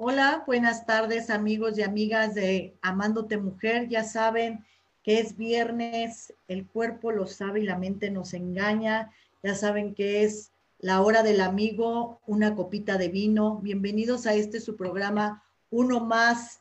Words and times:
Hola, 0.00 0.44
buenas 0.46 0.86
tardes 0.86 1.28
amigos 1.28 1.76
y 1.76 1.82
amigas 1.82 2.32
de 2.36 2.72
Amándote 2.82 3.36
Mujer. 3.36 3.88
Ya 3.88 4.04
saben 4.04 4.64
que 5.02 5.18
es 5.18 5.36
viernes, 5.36 6.32
el 6.46 6.68
cuerpo 6.68 7.10
lo 7.10 7.26
sabe 7.26 7.62
y 7.62 7.64
la 7.64 7.76
mente 7.76 8.08
nos 8.08 8.32
engaña. 8.32 9.10
Ya 9.42 9.56
saben 9.56 9.96
que 9.96 10.22
es 10.22 10.52
la 10.78 11.00
hora 11.00 11.24
del 11.24 11.40
amigo, 11.40 12.20
una 12.28 12.54
copita 12.54 12.96
de 12.96 13.08
vino. 13.08 13.56
Bienvenidos 13.56 14.28
a 14.28 14.34
este 14.34 14.60
su 14.60 14.76
programa, 14.76 15.42
uno 15.68 15.98
más 15.98 16.60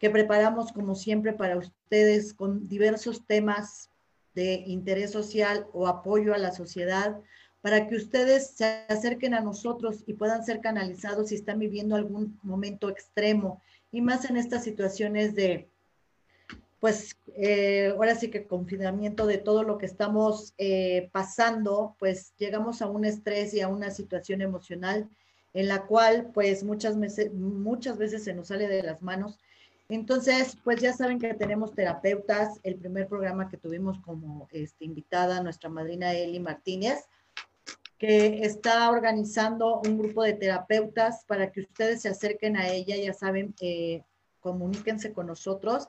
que 0.00 0.10
preparamos 0.10 0.72
como 0.72 0.96
siempre 0.96 1.32
para 1.32 1.58
ustedes 1.58 2.34
con 2.34 2.66
diversos 2.66 3.24
temas 3.24 3.90
de 4.34 4.54
interés 4.66 5.12
social 5.12 5.68
o 5.72 5.86
apoyo 5.86 6.34
a 6.34 6.38
la 6.38 6.50
sociedad 6.50 7.20
para 7.62 7.86
que 7.86 7.96
ustedes 7.96 8.48
se 8.48 8.84
acerquen 8.88 9.34
a 9.34 9.40
nosotros 9.40 10.02
y 10.06 10.14
puedan 10.14 10.44
ser 10.44 10.60
canalizados 10.60 11.28
si 11.28 11.36
están 11.36 11.60
viviendo 11.60 11.94
algún 11.94 12.38
momento 12.42 12.90
extremo 12.90 13.62
y 13.92 14.00
más 14.00 14.28
en 14.28 14.36
estas 14.36 14.64
situaciones 14.64 15.34
de, 15.34 15.68
pues, 16.80 17.16
eh, 17.36 17.92
ahora 17.94 18.16
sí 18.16 18.28
que 18.28 18.46
confinamiento 18.46 19.26
de 19.26 19.38
todo 19.38 19.62
lo 19.62 19.78
que 19.78 19.86
estamos 19.86 20.54
eh, 20.58 21.08
pasando, 21.12 21.94
pues 22.00 22.34
llegamos 22.38 22.82
a 22.82 22.88
un 22.88 23.04
estrés 23.04 23.54
y 23.54 23.60
a 23.60 23.68
una 23.68 23.90
situación 23.90 24.42
emocional 24.42 25.08
en 25.54 25.68
la 25.68 25.86
cual, 25.86 26.30
pues, 26.34 26.64
muchas 26.64 26.98
veces, 26.98 27.32
muchas 27.32 27.98
veces 27.98 28.24
se 28.24 28.34
nos 28.34 28.48
sale 28.48 28.66
de 28.66 28.82
las 28.82 29.02
manos. 29.02 29.38
Entonces, 29.88 30.56
pues 30.64 30.80
ya 30.80 30.94
saben 30.94 31.18
que 31.18 31.34
tenemos 31.34 31.74
terapeutas. 31.74 32.58
El 32.62 32.76
primer 32.76 33.06
programa 33.06 33.50
que 33.50 33.58
tuvimos 33.58 33.98
como 33.98 34.48
este, 34.50 34.86
invitada, 34.86 35.42
nuestra 35.42 35.68
madrina 35.68 36.14
Eli 36.14 36.40
Martínez, 36.40 37.04
que 38.02 38.44
está 38.44 38.90
organizando 38.90 39.80
un 39.80 39.96
grupo 39.96 40.24
de 40.24 40.32
terapeutas 40.32 41.24
para 41.24 41.52
que 41.52 41.60
ustedes 41.60 42.02
se 42.02 42.08
acerquen 42.08 42.56
a 42.56 42.68
ella, 42.68 42.96
ya 42.96 43.14
saben, 43.14 43.54
eh, 43.60 44.02
comuníquense 44.40 45.12
con 45.12 45.28
nosotros 45.28 45.86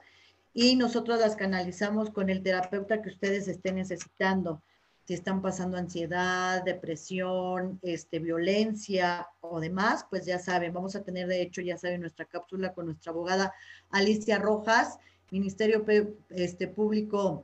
y 0.54 0.76
nosotros 0.76 1.20
las 1.20 1.36
canalizamos 1.36 2.12
con 2.12 2.30
el 2.30 2.44
terapeuta 2.44 3.02
que 3.02 3.10
ustedes 3.10 3.48
estén 3.48 3.78
necesitando. 3.78 4.62
Si 5.08 5.16
están 5.16 5.42
pasando 5.42 5.76
ansiedad, 5.76 6.64
depresión, 6.64 7.80
este, 7.82 8.20
violencia 8.20 9.28
o 9.42 9.60
demás, 9.60 10.06
pues 10.08 10.24
ya 10.24 10.38
saben, 10.38 10.72
vamos 10.72 10.96
a 10.96 11.02
tener 11.02 11.28
de 11.28 11.42
hecho, 11.42 11.62
ya 11.62 11.80
saben, 11.80 12.02
nuestra 12.02 12.26
cápsula 12.26 12.76
con 12.76 12.86
nuestra 12.86 13.12
abogada 13.12 13.56
Alicia 13.90 14.38
Rojas, 14.38 15.00
Ministerio 15.32 15.84
este, 16.30 16.68
Público 16.68 17.44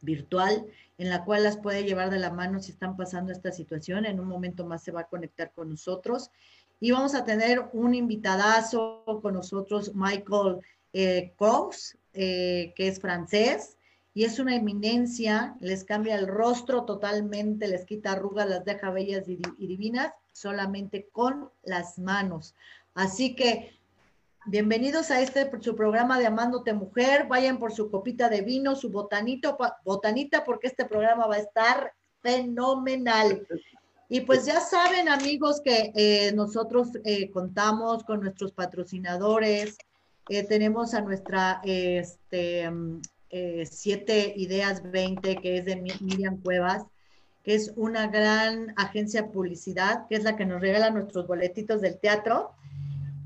Virtual, 0.00 0.66
en 0.98 1.10
la 1.10 1.24
cual 1.24 1.44
las 1.44 1.56
puede 1.56 1.84
llevar 1.84 2.10
de 2.10 2.18
la 2.18 2.30
mano 2.30 2.60
si 2.60 2.72
están 2.72 2.96
pasando 2.96 3.32
esta 3.32 3.52
situación. 3.52 4.06
En 4.06 4.20
un 4.20 4.28
momento 4.28 4.64
más 4.64 4.82
se 4.82 4.92
va 4.92 5.02
a 5.02 5.08
conectar 5.08 5.52
con 5.52 5.70
nosotros. 5.70 6.30
Y 6.80 6.92
vamos 6.92 7.14
a 7.14 7.24
tener 7.24 7.68
un 7.72 7.94
invitadazo 7.94 9.04
con 9.22 9.34
nosotros, 9.34 9.92
Michael 9.94 10.58
eh, 10.92 11.32
Cox, 11.36 11.96
eh, 12.14 12.72
que 12.76 12.88
es 12.88 13.00
francés 13.00 13.76
y 14.14 14.24
es 14.24 14.40
una 14.40 14.56
eminencia, 14.56 15.56
les 15.60 15.84
cambia 15.84 16.16
el 16.16 16.26
rostro 16.26 16.84
totalmente, 16.84 17.68
les 17.68 17.84
quita 17.84 18.12
arrugas, 18.12 18.48
las 18.48 18.64
deja 18.64 18.90
bellas 18.90 19.28
y, 19.28 19.38
y 19.58 19.66
divinas 19.68 20.12
solamente 20.32 21.08
con 21.12 21.50
las 21.62 21.98
manos. 21.98 22.54
Así 22.94 23.36
que 23.36 23.77
Bienvenidos 24.50 25.10
a 25.10 25.20
este 25.20 25.50
su 25.60 25.76
programa 25.76 26.18
de 26.18 26.24
Amándote 26.24 26.72
Mujer. 26.72 27.26
Vayan 27.28 27.58
por 27.58 27.70
su 27.70 27.90
copita 27.90 28.30
de 28.30 28.40
vino, 28.40 28.76
su 28.76 28.88
botanito, 28.88 29.58
botanita, 29.84 30.42
porque 30.42 30.68
este 30.68 30.86
programa 30.86 31.26
va 31.26 31.34
a 31.34 31.40
estar 31.40 31.92
fenomenal. 32.22 33.46
Y 34.08 34.22
pues 34.22 34.46
ya 34.46 34.60
saben, 34.60 35.10
amigos, 35.10 35.60
que 35.62 35.92
eh, 35.94 36.32
nosotros 36.32 36.88
eh, 37.04 37.30
contamos 37.30 38.04
con 38.04 38.20
nuestros 38.20 38.52
patrocinadores. 38.52 39.76
Eh, 40.30 40.44
tenemos 40.44 40.94
a 40.94 41.02
nuestra 41.02 41.60
este, 41.62 42.70
mm, 42.70 43.02
Siete 43.66 44.32
Ideas 44.34 44.82
20, 44.90 45.36
que 45.42 45.58
es 45.58 45.66
de 45.66 45.76
Miriam 46.00 46.40
Cuevas, 46.40 46.84
que 47.44 47.54
es 47.54 47.74
una 47.76 48.06
gran 48.06 48.72
agencia 48.78 49.20
de 49.20 49.28
publicidad, 49.28 50.06
que 50.08 50.14
es 50.14 50.24
la 50.24 50.36
que 50.36 50.46
nos 50.46 50.62
regala 50.62 50.88
nuestros 50.88 51.26
boletitos 51.26 51.82
del 51.82 52.00
teatro. 52.00 52.54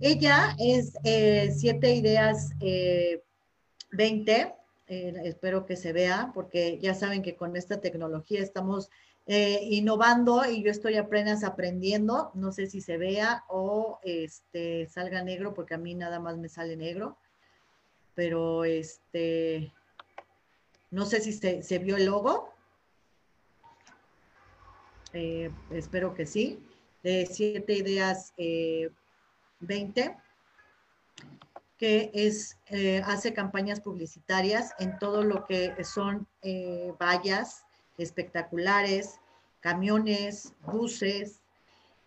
Ella 0.05 0.57
es 0.59 0.95
eh, 1.05 1.55
Siete 1.57 1.95
Ideas 1.95 2.51
20. 2.59 4.33
Eh, 4.33 4.55
eh, 4.89 5.15
espero 5.23 5.65
que 5.65 5.77
se 5.77 5.93
vea, 5.93 6.33
porque 6.35 6.81
ya 6.81 6.93
saben 6.93 7.23
que 7.23 7.37
con 7.37 7.55
esta 7.57 7.81
tecnología 7.81 8.41
estamos 8.43 8.91
innovando 9.29 10.45
y 10.45 10.65
yo 10.65 10.73
estoy 10.73 10.97
apenas 10.97 11.45
aprendiendo. 11.45 12.33
No 12.35 12.51
sé 12.51 12.67
si 12.67 12.81
se 12.81 12.99
vea 12.99 13.45
o 13.49 14.01
este, 14.03 14.89
salga 14.89 15.23
negro, 15.23 15.55
porque 15.55 15.75
a 15.75 15.79
mí 15.79 15.95
nada 15.95 16.19
más 16.19 16.37
me 16.37 16.49
sale 16.49 16.77
negro. 16.77 17.17
Pero 18.17 18.65
este, 18.65 19.73
no 20.91 21.07
sé 21.07 21.21
si 21.21 21.33
se, 21.33 21.63
se 21.63 21.79
vio 21.79 21.97
el 21.97 22.07
logo. 22.07 22.53
espero 25.13 26.13
que 26.13 26.27
sí. 26.27 26.59
De 27.05 27.27
siete 27.27 27.75
ideas 27.75 28.33
20, 29.63 30.17
que 31.79 32.13
es, 32.15 32.59
eh, 32.67 33.03
hace 33.05 33.35
campañas 33.35 33.81
publicitarias 33.81 34.73
en 34.79 34.99
todo 34.99 35.25
lo 35.25 35.47
que 35.47 35.75
son 35.83 36.29
eh, 36.43 36.93
vallas 37.01 37.65
espectaculares, 37.99 39.19
camiones, 39.61 40.55
buses, 40.61 41.43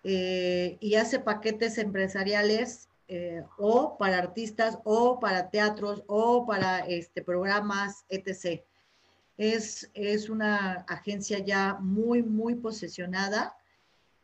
eh, 0.05 0.77
y 0.79 0.95
hace 0.95 1.19
paquetes 1.19 1.77
empresariales 1.77 2.87
o 3.57 3.97
para 3.99 4.17
artistas 4.17 4.79
o 4.83 5.19
para 5.19 5.49
teatros 5.49 6.03
o 6.07 6.45
para 6.45 6.79
este, 6.79 7.21
programas, 7.21 8.05
etc. 8.09 8.63
Es, 9.37 9.91
es 9.93 10.29
una 10.29 10.85
agencia 10.87 11.39
ya 11.39 11.77
muy, 11.81 12.23
muy 12.23 12.55
posesionada 12.55 13.55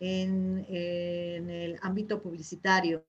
en, 0.02 0.66
el 0.68 1.78
ámbito 1.82 2.22
publicitario. 2.22 3.06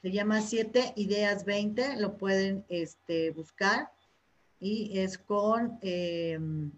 Se 0.00 0.10
llama 0.10 0.40
Siete 0.40 0.92
Ideas 0.96 1.44
20, 1.44 1.96
lo 1.96 2.16
pueden 2.16 2.64
este, 2.68 3.30
buscar 3.32 3.90
y 4.60 4.98
es 4.98 5.18
con 5.18 5.78
em, 5.82 6.70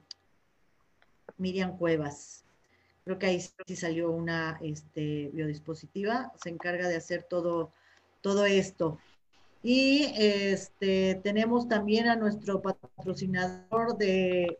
Miriam 1.37 1.77
Cuevas. 1.77 2.45
Creo 3.05 3.19
que 3.19 3.27
ahí 3.27 3.41
sí 3.41 3.77
salió 3.77 4.11
una 4.11 4.59
este, 4.63 5.31
biodispositiva, 5.33 6.33
se 6.43 6.49
encarga 6.49 6.89
de 6.89 6.97
hacer 6.97 7.25
todo, 7.25 7.73
todo 8.23 8.47
esto. 8.47 8.99
Y 9.63 10.13
este, 10.17 11.21
tenemos 11.23 11.69
también 11.69 12.09
a 12.09 12.17
nuestro 12.17 12.63
patrocinador 12.63 13.97
de 13.97 14.59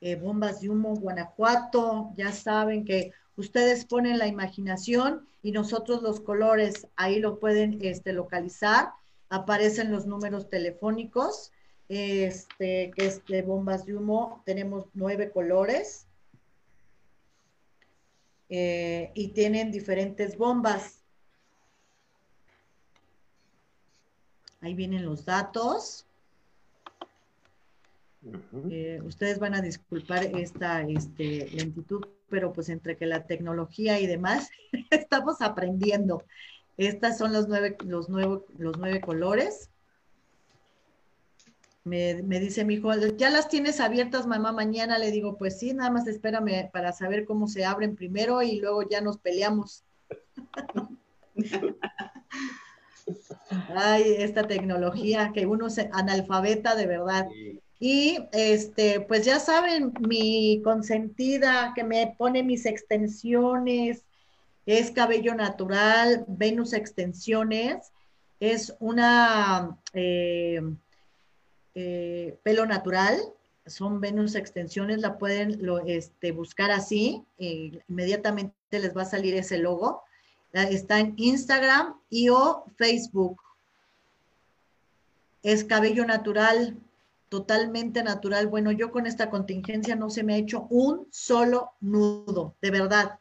eh, 0.00 0.16
Bombas 0.16 0.60
de 0.60 0.68
Humo, 0.68 0.94
Guanajuato. 0.96 2.12
Ya 2.16 2.32
saben 2.32 2.84
que 2.84 3.12
Ustedes 3.42 3.84
ponen 3.86 4.18
la 4.18 4.28
imaginación 4.28 5.26
y 5.42 5.50
nosotros 5.50 6.00
los 6.00 6.20
colores, 6.20 6.86
ahí 6.94 7.18
lo 7.18 7.40
pueden 7.40 7.76
este, 7.82 8.12
localizar. 8.12 8.92
Aparecen 9.30 9.90
los 9.90 10.06
números 10.06 10.48
telefónicos, 10.48 11.50
este, 11.88 12.92
que 12.94 13.06
es 13.06 13.24
de 13.26 13.42
bombas 13.42 13.84
de 13.84 13.96
humo. 13.96 14.40
Tenemos 14.46 14.84
nueve 14.94 15.32
colores 15.32 16.06
eh, 18.48 19.10
y 19.12 19.32
tienen 19.32 19.72
diferentes 19.72 20.38
bombas. 20.38 21.02
Ahí 24.60 24.74
vienen 24.74 25.04
los 25.04 25.24
datos. 25.24 26.06
Eh, 28.70 29.00
ustedes 29.04 29.40
van 29.40 29.56
a 29.56 29.60
disculpar 29.60 30.26
esta 30.26 30.82
este, 30.82 31.50
lentitud 31.50 32.04
pero 32.32 32.52
pues 32.54 32.70
entre 32.70 32.96
que 32.96 33.04
la 33.04 33.26
tecnología 33.26 34.00
y 34.00 34.06
demás, 34.06 34.48
estamos 34.90 35.42
aprendiendo. 35.42 36.24
Estas 36.78 37.18
son 37.18 37.34
los 37.34 37.46
nueve, 37.46 37.76
los 37.84 38.08
los 38.08 38.78
nueve 38.78 39.02
colores. 39.02 39.68
Me, 41.84 42.14
dice 42.22 42.64
mi 42.64 42.74
hijo, 42.74 42.90
¿ya 43.18 43.28
las 43.28 43.50
tienes 43.50 43.80
abiertas, 43.80 44.26
mamá, 44.26 44.50
mañana? 44.50 44.98
Le 44.98 45.10
digo, 45.10 45.36
pues 45.36 45.58
sí, 45.58 45.74
nada 45.74 45.90
más 45.90 46.06
espérame 46.06 46.70
para 46.72 46.92
saber 46.92 47.26
cómo 47.26 47.48
se 47.48 47.66
abren 47.66 47.96
primero 47.96 48.40
y 48.40 48.60
luego 48.60 48.88
ya 48.88 49.02
nos 49.02 49.18
peleamos. 49.18 49.84
Ay, 53.76 54.04
esta 54.18 54.46
tecnología 54.46 55.32
que 55.34 55.44
uno 55.44 55.68
se 55.68 55.90
analfabeta 55.92 56.76
de 56.76 56.86
verdad. 56.86 57.28
Y 57.84 58.28
este, 58.30 59.00
pues 59.00 59.24
ya 59.24 59.40
saben, 59.40 59.92
mi 59.98 60.62
consentida 60.62 61.72
que 61.74 61.82
me 61.82 62.14
pone 62.16 62.44
mis 62.44 62.64
extensiones, 62.64 64.04
es 64.66 64.92
cabello 64.92 65.34
natural, 65.34 66.24
Venus 66.28 66.74
Extensiones, 66.74 67.90
es 68.38 68.76
una 68.78 69.76
eh, 69.94 70.62
eh, 71.74 72.38
pelo 72.44 72.66
natural, 72.66 73.18
son 73.66 74.00
Venus 74.00 74.36
Extensiones, 74.36 75.00
la 75.00 75.18
pueden 75.18 75.60
este, 75.84 76.30
buscar 76.30 76.70
así, 76.70 77.24
eh, 77.38 77.82
inmediatamente 77.88 78.54
les 78.70 78.96
va 78.96 79.02
a 79.02 79.06
salir 79.06 79.34
ese 79.34 79.58
logo. 79.58 80.04
Está 80.52 81.00
en 81.00 81.14
Instagram 81.16 81.96
y 82.08 82.28
o 82.28 82.64
Facebook. 82.76 83.42
es 85.42 85.64
cabello 85.64 86.04
natural, 86.04 86.76
totalmente 87.32 88.02
natural. 88.02 88.46
Bueno, 88.46 88.72
yo 88.72 88.92
con 88.92 89.06
esta 89.06 89.30
contingencia 89.30 89.96
no 89.96 90.10
se 90.10 90.22
me 90.22 90.34
ha 90.34 90.36
hecho 90.36 90.66
un 90.68 91.08
solo 91.10 91.70
nudo, 91.80 92.56
de 92.60 92.70
verdad. 92.70 93.18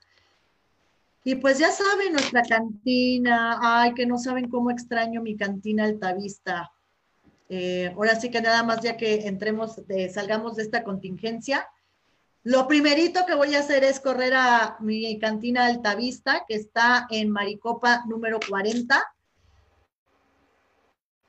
Y 1.23 1.35
pues 1.35 1.59
ya 1.59 1.71
saben, 1.71 2.11
nuestra 2.11 2.41
cantina, 2.41 3.57
ay, 3.61 3.93
que 3.93 4.05
no 4.05 4.17
saben 4.17 4.49
cómo 4.49 4.69
extraño 4.69 5.21
mi 5.21 5.37
cantina 5.37 5.85
altavista. 5.85 6.73
Eh, 7.47 7.93
ahora 7.95 8.19
sí 8.19 8.29
que 8.29 8.41
nada 8.41 8.63
más 8.63 8.81
ya 8.81 8.97
que 8.97 9.27
entremos, 9.27 9.81
salgamos 10.13 10.57
de 10.57 10.63
esta 10.63 10.83
contingencia, 10.83 11.69
lo 12.43 12.67
primerito 12.67 13.25
que 13.25 13.35
voy 13.35 13.55
a 13.55 13.59
hacer 13.59 13.85
es 13.85 14.01
correr 14.01 14.33
a 14.33 14.75
mi 14.81 15.17
cantina 15.19 15.67
Altavista, 15.67 16.43
que 16.47 16.55
está 16.55 17.07
en 17.11 17.29
Maricopa 17.29 18.03
número 18.07 18.39
40, 18.45 19.01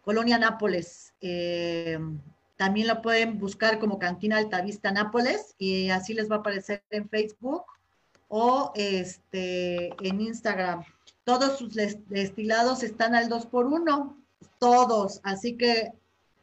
Colonia 0.00 0.38
Nápoles. 0.38 1.12
Eh, 1.20 1.96
también 2.56 2.88
lo 2.88 3.02
pueden 3.02 3.38
buscar 3.38 3.78
como 3.78 3.98
Cantina 3.98 4.38
Altavista 4.38 4.92
Nápoles 4.92 5.54
y 5.58 5.90
así 5.90 6.14
les 6.14 6.30
va 6.30 6.36
a 6.36 6.38
aparecer 6.38 6.82
en 6.90 7.08
Facebook 7.08 7.64
o 8.28 8.72
este, 8.74 9.88
en 10.06 10.20
Instagram. 10.20 10.84
Todos 11.24 11.58
sus 11.58 11.74
destilados 11.74 12.82
están 12.82 13.14
al 13.14 13.28
2 13.28 13.46
por 13.46 13.66
1 13.66 14.22
todos. 14.62 15.20
Así 15.24 15.56
que 15.56 15.92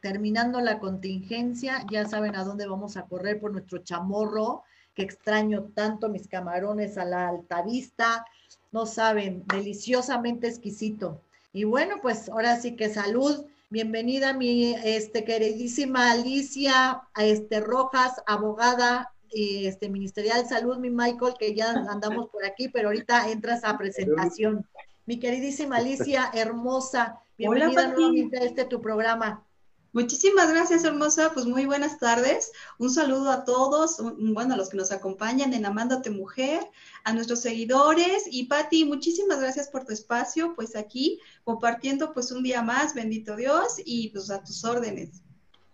terminando 0.00 0.60
la 0.60 0.78
contingencia, 0.78 1.86
ya 1.90 2.06
saben 2.06 2.36
a 2.36 2.44
dónde 2.44 2.66
vamos 2.66 2.96
a 2.96 3.06
correr 3.06 3.40
por 3.40 3.52
nuestro 3.52 3.78
chamorro, 3.78 4.62
que 4.94 5.02
extraño 5.02 5.70
tanto 5.74 6.08
mis 6.08 6.28
camarones 6.28 6.98
a 6.98 7.06
la 7.06 7.28
alta 7.28 7.62
vista, 7.62 8.26
no 8.72 8.84
saben, 8.86 9.44
deliciosamente 9.46 10.48
exquisito. 10.48 11.22
Y 11.52 11.64
bueno, 11.64 11.96
pues 12.02 12.28
ahora 12.28 12.60
sí 12.60 12.76
que 12.76 12.88
salud. 12.88 13.46
Bienvenida 13.72 14.32
mi 14.32 14.74
este, 14.82 15.24
queridísima 15.24 16.10
Alicia 16.10 17.02
este, 17.16 17.60
Rojas, 17.60 18.20
abogada 18.26 19.12
este, 19.30 19.88
ministerial 19.88 20.42
de 20.42 20.48
salud, 20.48 20.78
mi 20.78 20.90
Michael, 20.90 21.34
que 21.38 21.54
ya 21.54 21.70
andamos 21.88 22.30
por 22.30 22.44
aquí, 22.44 22.68
pero 22.68 22.88
ahorita 22.88 23.30
entras 23.30 23.62
a 23.62 23.78
presentación. 23.78 24.66
Mi 25.06 25.20
queridísima 25.20 25.76
Alicia, 25.76 26.32
hermosa, 26.34 27.20
bienvenida 27.38 27.86
nuevamente 27.86 28.38
a 28.38 28.42
este 28.42 28.64
tu 28.64 28.80
programa. 28.80 29.46
Muchísimas 29.92 30.50
gracias, 30.50 30.84
hermosa. 30.84 31.32
Pues 31.34 31.46
muy 31.46 31.66
buenas 31.66 31.98
tardes. 31.98 32.52
Un 32.78 32.90
saludo 32.90 33.30
a 33.30 33.44
todos, 33.44 33.96
bueno, 34.18 34.54
a 34.54 34.56
los 34.56 34.68
que 34.68 34.76
nos 34.76 34.92
acompañan 34.92 35.52
en 35.52 35.66
Amándote 35.66 36.10
Mujer, 36.10 36.60
a 37.02 37.12
nuestros 37.12 37.40
seguidores. 37.40 38.24
Y 38.30 38.46
Patti, 38.46 38.84
muchísimas 38.84 39.40
gracias 39.40 39.68
por 39.68 39.84
tu 39.84 39.92
espacio, 39.92 40.54
pues 40.54 40.76
aquí 40.76 41.18
compartiendo 41.42 42.12
pues 42.12 42.30
un 42.30 42.44
día 42.44 42.62
más, 42.62 42.94
bendito 42.94 43.34
Dios, 43.34 43.76
y 43.84 44.10
pues 44.10 44.30
a 44.30 44.44
tus 44.44 44.64
órdenes. 44.64 45.22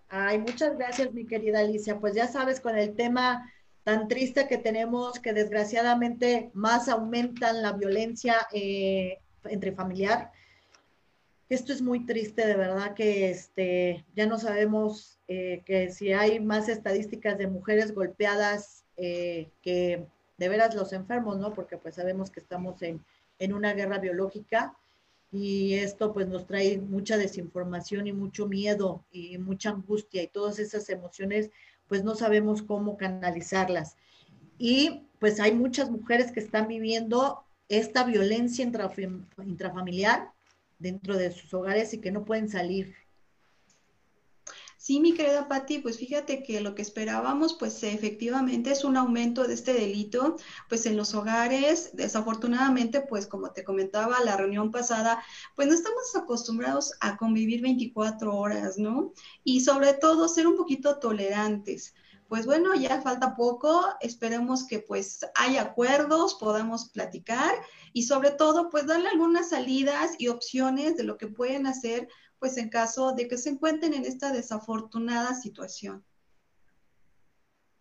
Ay, 0.08 0.38
muchas 0.38 0.78
gracias, 0.78 1.12
mi 1.12 1.26
querida 1.26 1.60
Alicia. 1.60 1.98
Pues 2.00 2.14
ya 2.14 2.26
sabes, 2.26 2.60
con 2.60 2.78
el 2.78 2.94
tema 2.96 3.52
tan 3.84 4.08
triste 4.08 4.48
que 4.48 4.56
tenemos, 4.56 5.19
que 5.20 5.32
desgraciadamente 5.32 6.50
más 6.54 6.88
aumentan 6.88 7.62
la 7.62 7.72
violencia 7.72 8.46
eh, 8.52 9.19
entre 9.44 9.72
familiar, 9.72 10.32
esto 11.48 11.72
es 11.72 11.81
muy 11.81 12.04
triste, 12.04 12.46
de 12.46 12.56
verdad 12.56 12.94
que 12.94 13.31
este, 13.31 14.04
ya 14.14 14.26
no 14.26 14.38
sabemos 14.38 15.19
eh, 15.28 15.62
que 15.64 15.90
si 15.90 16.12
hay 16.12 16.40
más 16.40 16.69
estadísticas 16.69 17.38
de 17.38 17.46
mujeres 17.46 17.94
golpeadas 17.94 18.84
eh, 18.96 19.50
que 19.62 20.06
de 20.38 20.48
veras 20.48 20.75
los 20.75 20.93
enfermos, 20.93 21.38
¿no? 21.38 21.54
Porque 21.54 21.78
pues 21.78 21.94
sabemos 21.94 22.31
que 22.31 22.40
estamos 22.40 22.82
en, 22.82 23.04
en 23.38 23.52
una 23.52 23.75
guerra 23.75 23.98
biológica 23.98 24.76
y 25.32 25.75
esto 25.75 26.12
pues 26.12 26.28
nos 26.28 26.46
trae 26.46 26.78
mucha 26.78 27.16
desinformación 27.16 28.06
y 28.06 28.12
mucho 28.12 28.46
miedo 28.46 29.04
y 29.10 29.38
mucha 29.38 29.70
angustia 29.70 30.22
y 30.22 30.28
todas 30.28 30.58
esas 30.58 30.88
emociones 30.88 31.50
pues 31.88 32.02
no 32.04 32.14
sabemos 32.16 32.62
cómo 32.62 32.96
canalizarlas. 32.96 33.96
Y 34.58 35.06
pues 35.20 35.38
hay 35.38 35.52
muchas 35.52 35.90
mujeres 35.90 36.32
que 36.32 36.40
están 36.40 36.66
viviendo 36.66 37.44
esta 37.69 38.04
violencia 38.04 38.64
intrafamiliar 38.64 40.31
dentro 40.78 41.17
de 41.17 41.32
sus 41.32 41.52
hogares 41.55 41.93
y 41.94 42.00
que 42.00 42.12
no 42.12 42.25
pueden 42.25 42.49
salir. 42.49 42.94
Sí, 44.78 45.00
mi 45.00 45.14
querida 45.14 45.49
Patti, 45.49 45.78
pues 45.81 45.99
fíjate 45.99 46.44
que 46.44 46.61
lo 46.61 46.76
que 46.76 46.82
esperábamos, 46.82 47.55
pues 47.55 47.82
efectivamente 47.82 48.70
es 48.70 48.84
un 48.84 48.96
aumento 48.96 49.44
de 49.44 49.55
este 49.55 49.73
delito, 49.73 50.37
pues 50.69 50.87
en 50.87 50.96
los 50.96 51.12
hogares, 51.14 51.90
desafortunadamente, 51.94 53.00
pues 53.00 53.26
como 53.26 53.50
te 53.50 53.64
comentaba 53.64 54.23
la 54.23 54.37
reunión 54.37 54.70
pasada, 54.70 55.20
pues 55.56 55.67
no 55.67 55.75
estamos 55.75 56.14
acostumbrados 56.14 56.93
a 57.00 57.17
convivir 57.17 57.62
24 57.62 58.37
horas, 58.37 58.79
¿no? 58.79 59.12
Y 59.43 59.62
sobre 59.62 59.93
todo 59.94 60.29
ser 60.29 60.46
un 60.46 60.56
poquito 60.56 60.99
tolerantes 61.00 61.94
pues 62.28 62.46
bueno, 62.46 62.75
ya 62.75 63.00
falta 63.02 63.37
poco, 63.37 63.84
esperemos 64.00 64.67
que 64.67 64.81
pues 64.81 65.20
haya 65.34 65.62
acuerdos, 65.62 66.34
podamos 66.34 66.90
platicar 66.90 67.55
y 67.93 68.05
sobre 68.05 68.31
todo 68.31 68.69
pues 68.69 68.87
darle 68.87 69.08
algunas 69.08 69.50
salidas 69.50 70.12
y 70.19 70.28
opciones 70.28 70.96
de 70.96 71.05
lo 71.05 71.17
que 71.19 71.28
pueden 71.28 71.67
hacer 71.67 72.08
pues 72.38 72.56
en 72.56 72.69
caso 72.69 73.12
de 73.12 73.28
que 73.28 73.38
se 73.38 73.50
encuentren 73.50 73.94
en 73.94 74.05
esta 74.05 74.32
desafortunada 74.32 75.34
situación. 75.34 76.05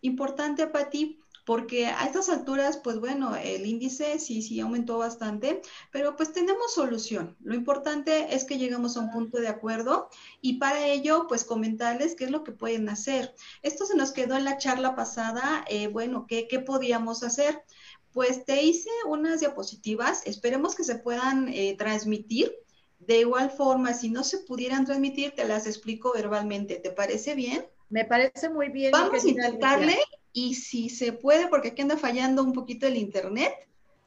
Importante, 0.01 0.67
Pati, 0.67 1.19
porque 1.45 1.85
a 1.87 2.05
estas 2.05 2.29
alturas, 2.29 2.77
pues 2.77 2.99
bueno, 2.99 3.35
el 3.35 3.65
índice 3.65 4.19
sí, 4.19 4.41
sí 4.41 4.59
aumentó 4.59 4.97
bastante, 4.97 5.61
pero 5.91 6.15
pues 6.15 6.33
tenemos 6.33 6.73
solución. 6.73 7.37
Lo 7.41 7.53
importante 7.53 8.35
es 8.35 8.45
que 8.45 8.57
lleguemos 8.57 8.97
a 8.97 9.01
un 9.01 9.11
punto 9.11 9.37
de 9.39 9.47
acuerdo 9.47 10.09
y 10.41 10.57
para 10.57 10.87
ello, 10.87 11.27
pues 11.27 11.45
comentarles 11.45 12.15
qué 12.15 12.25
es 12.25 12.31
lo 12.31 12.43
que 12.43 12.51
pueden 12.51 12.89
hacer. 12.89 13.35
Esto 13.61 13.85
se 13.85 13.95
nos 13.95 14.11
quedó 14.11 14.35
en 14.35 14.43
la 14.45 14.57
charla 14.57 14.95
pasada, 14.95 15.63
eh, 15.69 15.87
bueno, 15.87 16.25
¿qué, 16.27 16.47
¿qué 16.47 16.59
podíamos 16.59 17.23
hacer? 17.23 17.63
Pues 18.11 18.43
te 18.45 18.63
hice 18.63 18.89
unas 19.07 19.39
diapositivas, 19.39 20.23
esperemos 20.25 20.75
que 20.75 20.83
se 20.83 20.95
puedan 20.95 21.49
eh, 21.49 21.75
transmitir. 21.77 22.53
De 22.97 23.19
igual 23.19 23.51
forma, 23.51 23.93
si 23.93 24.09
no 24.09 24.23
se 24.23 24.39
pudieran 24.39 24.85
transmitir, 24.85 25.35
te 25.35 25.45
las 25.45 25.67
explico 25.67 26.13
verbalmente. 26.13 26.77
¿Te 26.77 26.91
parece 26.91 27.35
bien? 27.35 27.65
Me 27.89 28.05
parece 28.05 28.49
muy 28.49 28.69
bien. 28.69 28.91
Vamos 28.91 29.23
a 29.23 29.27
intentarle 29.27 29.97
y 30.33 30.55
si 30.55 30.89
se 30.89 31.13
puede, 31.13 31.47
porque 31.47 31.69
aquí 31.69 31.81
anda 31.81 31.97
fallando 31.97 32.43
un 32.43 32.53
poquito 32.53 32.87
el 32.87 32.97
internet. 32.97 33.53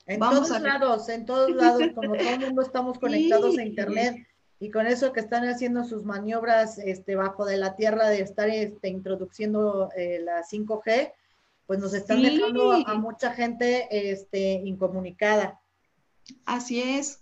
En 0.07 0.21
todos 0.21 0.49
lados, 0.61 1.09
en 1.09 1.27
todos 1.27 1.51
lados, 1.51 1.83
como 1.95 2.15
todo 2.15 2.29
el 2.29 2.41
mundo 2.41 2.63
estamos 2.63 2.99
conectados 3.01 3.59
a 3.59 3.63
internet 3.63 4.27
y 4.61 4.71
con 4.71 4.87
eso 4.87 5.13
que 5.13 5.21
están 5.21 5.47
haciendo 5.49 5.85
sus 5.85 6.05
maniobras 6.05 6.79
este, 6.79 7.15
bajo 7.15 7.45
de 7.45 7.59
la 7.59 7.77
tierra 7.77 8.09
de 8.09 8.21
estar 8.21 8.49
este, 8.49 8.89
introduciendo 8.89 9.91
eh, 9.97 10.21
la 10.23 10.43
5G, 10.43 11.13
pues 11.67 11.79
nos 11.79 11.95
están 11.95 12.23
dejando 12.23 12.73
a, 12.73 12.95
mucha 12.95 13.33
gente 13.33 13.87
este, 13.91 14.53
incomunicada. 14.65 15.61
Así 16.45 16.81
es. 16.81 17.21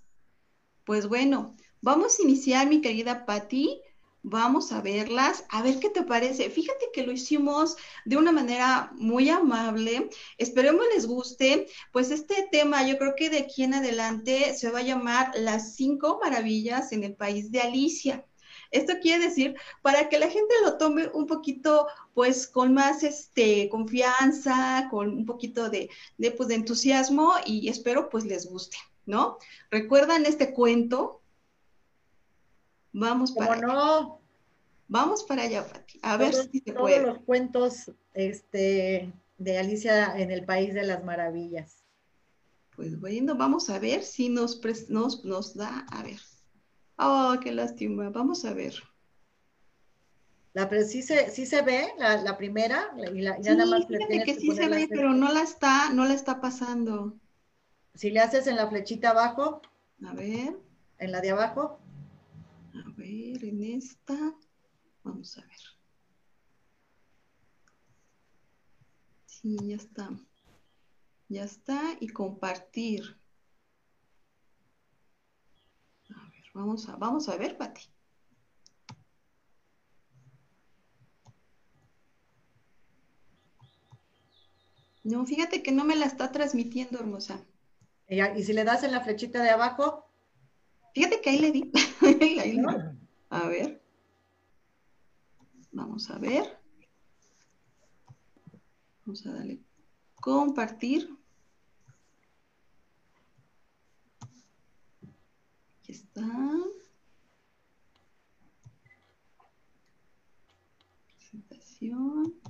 Pues 0.84 1.08
bueno, 1.08 1.54
vamos 1.82 2.18
a 2.18 2.22
iniciar, 2.22 2.68
mi 2.68 2.80
querida 2.80 3.26
Patti, 3.26 3.82
Vamos 4.28 4.72
a 4.72 4.80
verlas, 4.80 5.44
a 5.50 5.62
ver 5.62 5.78
qué 5.78 5.88
te 5.88 6.02
parece. 6.02 6.50
Fíjate 6.50 6.86
que 6.92 7.06
lo 7.06 7.12
hicimos 7.12 7.76
de 8.04 8.16
una 8.16 8.32
manera 8.32 8.90
muy 8.96 9.28
amable. 9.28 10.10
Esperemos 10.36 10.84
les 10.92 11.06
guste. 11.06 11.68
Pues 11.92 12.10
este 12.10 12.48
tema, 12.50 12.84
yo 12.84 12.98
creo 12.98 13.14
que 13.16 13.30
de 13.30 13.38
aquí 13.38 13.62
en 13.62 13.74
adelante 13.74 14.52
se 14.56 14.68
va 14.72 14.80
a 14.80 14.82
llamar 14.82 15.30
Las 15.36 15.76
cinco 15.76 16.18
maravillas 16.20 16.90
en 16.90 17.04
el 17.04 17.14
país 17.14 17.52
de 17.52 17.60
Alicia. 17.60 18.26
Esto 18.72 18.94
quiere 19.00 19.22
decir 19.22 19.54
para 19.80 20.08
que 20.08 20.18
la 20.18 20.28
gente 20.28 20.54
lo 20.64 20.76
tome 20.76 21.06
un 21.14 21.28
poquito, 21.28 21.86
pues, 22.12 22.48
con 22.48 22.74
más 22.74 23.04
este, 23.04 23.68
confianza, 23.68 24.88
con 24.90 25.08
un 25.18 25.24
poquito 25.24 25.70
de, 25.70 25.88
de, 26.18 26.32
pues, 26.32 26.48
de 26.48 26.56
entusiasmo 26.56 27.32
y 27.44 27.68
espero 27.68 28.08
pues 28.08 28.24
les 28.24 28.50
guste, 28.50 28.76
¿no? 29.04 29.38
¿Recuerdan 29.70 30.26
este 30.26 30.52
cuento? 30.52 31.22
Vamos 32.98 33.32
para 33.32 33.60
no? 33.60 34.20
Vamos 34.88 35.22
para 35.24 35.42
allá, 35.42 35.66
Pati. 35.66 35.98
A 36.00 36.16
ver 36.16 36.32
si 36.32 36.60
se 36.60 36.72
puede. 36.72 37.02
Todos 37.02 37.14
los 37.14 37.24
cuentos 37.24 37.92
este, 38.14 39.12
de 39.36 39.58
Alicia 39.58 40.18
en 40.18 40.30
el 40.30 40.46
País 40.46 40.72
de 40.72 40.84
las 40.84 41.04
Maravillas. 41.04 41.84
Pues 42.74 42.98
bueno, 42.98 43.34
vamos 43.36 43.68
a 43.68 43.78
ver 43.78 44.02
si 44.02 44.30
nos, 44.30 44.62
nos, 44.88 45.26
nos 45.26 45.54
da. 45.54 45.84
A 45.92 46.02
ver. 46.04 46.20
Oh, 46.96 47.36
qué 47.42 47.52
lástima. 47.52 48.08
Vamos 48.08 48.46
a 48.46 48.54
ver. 48.54 48.74
La, 50.54 50.66
sí, 50.86 51.02
se, 51.02 51.30
sí 51.30 51.44
se 51.44 51.60
ve 51.60 51.88
la, 51.98 52.22
la 52.22 52.38
primera 52.38 52.94
y 53.12 53.20
la, 53.20 53.38
ya 53.42 53.54
nada 53.54 53.68
más 53.68 53.90
le 53.90 54.24
que, 54.24 54.36
sí 54.36 54.52
se 54.52 54.68
ve, 54.68 54.88
pero 54.88 55.12
no 55.12 55.30
la 55.30 55.42
está, 55.42 55.90
no 55.92 56.06
la 56.06 56.14
está 56.14 56.40
pasando. 56.40 57.14
Si 57.94 58.08
le 58.08 58.20
haces 58.20 58.46
en 58.46 58.56
la 58.56 58.70
flechita 58.70 59.10
abajo. 59.10 59.60
A 60.06 60.14
ver. 60.14 60.56
En 60.98 61.12
la 61.12 61.20
de 61.20 61.32
abajo. 61.32 61.78
A 62.84 62.90
ver, 62.96 63.44
en 63.44 63.62
esta, 63.62 64.34
vamos 65.02 65.38
a 65.38 65.40
ver. 65.42 65.60
Sí, 69.24 69.56
ya 69.68 69.76
está. 69.76 70.10
Ya 71.28 71.44
está. 71.44 71.80
Y 72.00 72.08
compartir. 72.08 73.02
A 76.10 76.30
ver, 76.30 76.44
vamos 76.54 76.88
a, 76.88 76.96
vamos 76.96 77.28
a 77.28 77.36
ver, 77.36 77.56
Pati. 77.56 77.82
No, 85.04 85.24
fíjate 85.24 85.62
que 85.62 85.70
no 85.72 85.84
me 85.84 85.94
la 85.96 86.06
está 86.06 86.32
transmitiendo, 86.32 86.98
hermosa. 86.98 87.46
Y 88.08 88.42
si 88.42 88.52
le 88.52 88.64
das 88.64 88.82
en 88.82 88.92
la 88.92 89.00
flechita 89.02 89.42
de 89.42 89.50
abajo, 89.50 90.05
Fíjate 90.96 91.20
que 91.20 91.28
ahí 91.28 91.38
le 91.40 91.52
di. 91.52 91.70
A 93.28 93.48
ver. 93.48 93.82
Vamos 95.72 96.08
a 96.08 96.18
ver. 96.18 96.58
Vamos 99.04 99.26
a 99.26 99.34
darle 99.34 99.60
compartir. 100.14 101.14
Aquí 105.82 105.92
está. 105.92 106.24
Presentación. 111.18 112.40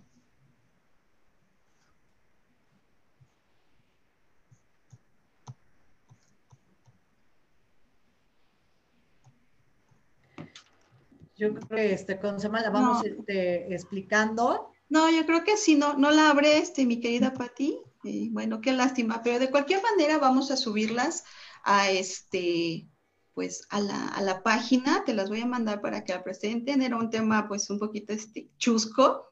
Yo 11.37 11.55
creo 11.55 11.69
que 11.69 11.93
este, 11.93 12.19
con 12.19 12.38
la 12.38 12.71
vamos 12.71 13.05
este, 13.05 13.73
explicando. 13.73 14.71
No, 14.88 15.11
yo 15.11 15.26
creo 15.26 15.45
que 15.45 15.57
si 15.57 15.75
no, 15.75 15.95
no 15.95 16.11
la 16.11 16.31
abre 16.31 16.59
este, 16.59 16.87
mi 16.87 17.00
querida 17.00 17.35
Patti. 17.35 17.78
Y 18.02 18.31
bueno, 18.31 18.61
qué 18.61 18.73
lástima, 18.73 19.23
pero 19.23 19.38
de 19.38 19.50
cualquier 19.50 19.83
manera 19.83 20.19
vamos 20.19 20.50
a 20.50 20.57
subirlas 20.57 21.25
a 21.64 21.90
este, 21.90 22.88
pues 23.35 23.66
a 23.71 23.81
la, 23.81 24.09
a 24.09 24.23
la 24.23 24.43
página, 24.43 25.05
te 25.05 25.12
las 25.12 25.28
voy 25.28 25.40
a 25.40 25.47
mandar 25.47 25.81
para 25.81 26.05
que 26.05 26.12
la 26.12 26.23
presenten. 26.23 26.83
Era 26.83 26.97
un 26.97 27.11
tema 27.11 27.49
pues 27.49 27.69
un 27.69 27.78
poquito 27.78 28.12
este, 28.12 28.49
chusco, 28.59 29.31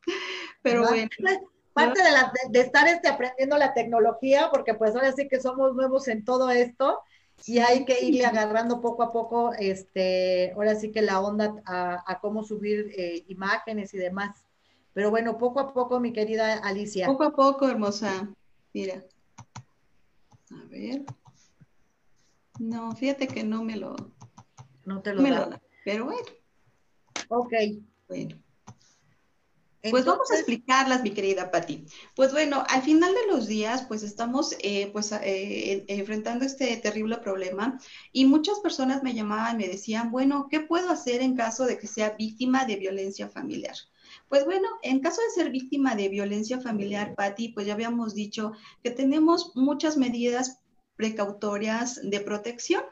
pero 0.63 0.87
bueno. 0.87 1.09
Parte 1.73 2.05
de, 2.05 2.11
la, 2.13 2.33
de, 2.51 2.61
estar 2.61 2.87
este, 2.87 3.09
aprendiendo 3.09 3.59
la 3.59 3.75
tecnología, 3.75 4.49
porque 4.53 4.75
pues 4.75 4.95
ahora 4.95 5.11
sí 5.13 5.27
que 5.27 5.41
somos 5.41 5.75
nuevos 5.75 6.07
en 6.07 6.25
todo 6.25 6.49
esto, 6.51 7.01
y 7.47 7.59
hay 7.59 7.85
que 7.85 8.05
irle 8.05 8.25
agarrando 8.25 8.81
poco 8.81 9.03
a 9.03 9.13
poco, 9.13 9.53
este, 9.55 10.53
ahora 10.53 10.75
sí 10.77 10.93
que 10.93 11.03
la 11.03 11.21
onda 11.21 11.63
a, 11.67 12.19
cómo 12.21 12.45
subir 12.45 12.93
eh, 12.97 13.25
imágenes 13.29 13.93
y 13.95 13.99
demás. 13.99 14.45
Pero 14.93 15.11
bueno, 15.11 15.39
poco 15.39 15.61
a 15.61 15.75
poco, 15.75 16.01
mi 16.01 16.13
querida 16.13 16.59
Alicia. 16.59 17.07
Poco 17.07 17.25
a 17.25 17.35
poco, 17.35 17.69
hermosa. 17.69 18.33
Mira. 18.73 19.05
A 20.51 20.69
ver. 20.69 21.05
No, 22.61 22.95
fíjate 22.95 23.27
que 23.27 23.43
no 23.43 23.65
me 23.65 23.77
lo. 23.77 23.97
No 24.85 25.03
te 25.03 25.13
lo, 25.13 25.23
da. 25.23 25.61
Pero 25.85 26.05
bueno. 26.05 26.27
Ok. 27.29 27.53
Bueno 28.09 28.44
pues 29.91 30.05
vamos 30.05 30.31
a 30.31 30.37
explicarlas, 30.37 31.03
mi 31.03 31.11
querida 31.11 31.51
Patti. 31.51 31.85
Pues 32.15 32.33
bueno, 32.33 32.65
al 32.69 32.83
final 32.83 33.13
de 33.13 33.33
los 33.33 33.47
días, 33.47 33.83
pues 33.87 34.03
estamos 34.03 34.57
eh, 34.61 34.91
pues, 34.93 35.13
eh, 35.13 35.85
enfrentando 35.89 36.45
este 36.45 36.77
terrible 36.79 37.19
problema 37.19 37.79
y 38.13 38.25
muchas 38.25 38.61
personas 38.61 39.03
me 39.03 39.15
llamaban 39.15 39.61
y 39.61 39.65
me 39.65 39.71
decían, 39.71 40.11
bueno, 40.11 40.49
¿qué 40.51 40.61
puedo 40.61 40.91
hacer 40.91 41.21
en 41.21 41.37
caso 41.37 41.67
de 41.67 41.79
que 41.79 41.87
sea 41.87 42.11
víctima 42.11 42.65
de 42.65 42.77
violencia 42.77 43.29
familiar? 43.29 43.75
Pues 44.29 44.45
bueno, 44.45 44.69
en 44.83 45.01
caso 45.01 45.21
de 45.23 45.43
ser 45.43 45.51
víctima 45.51 45.95
de 45.95 46.09
violencia 46.09 46.61
familiar, 46.61 47.15
Patti, 47.15 47.51
pues 47.51 47.67
ya 47.67 47.75
habíamos 47.75 48.15
dicho 48.15 48.53
que 48.83 48.91
tenemos 48.91 49.53
muchas 49.55 49.97
medidas 49.97 50.61
precautorias 50.97 52.01
de 52.03 52.21
protección. 52.21 52.83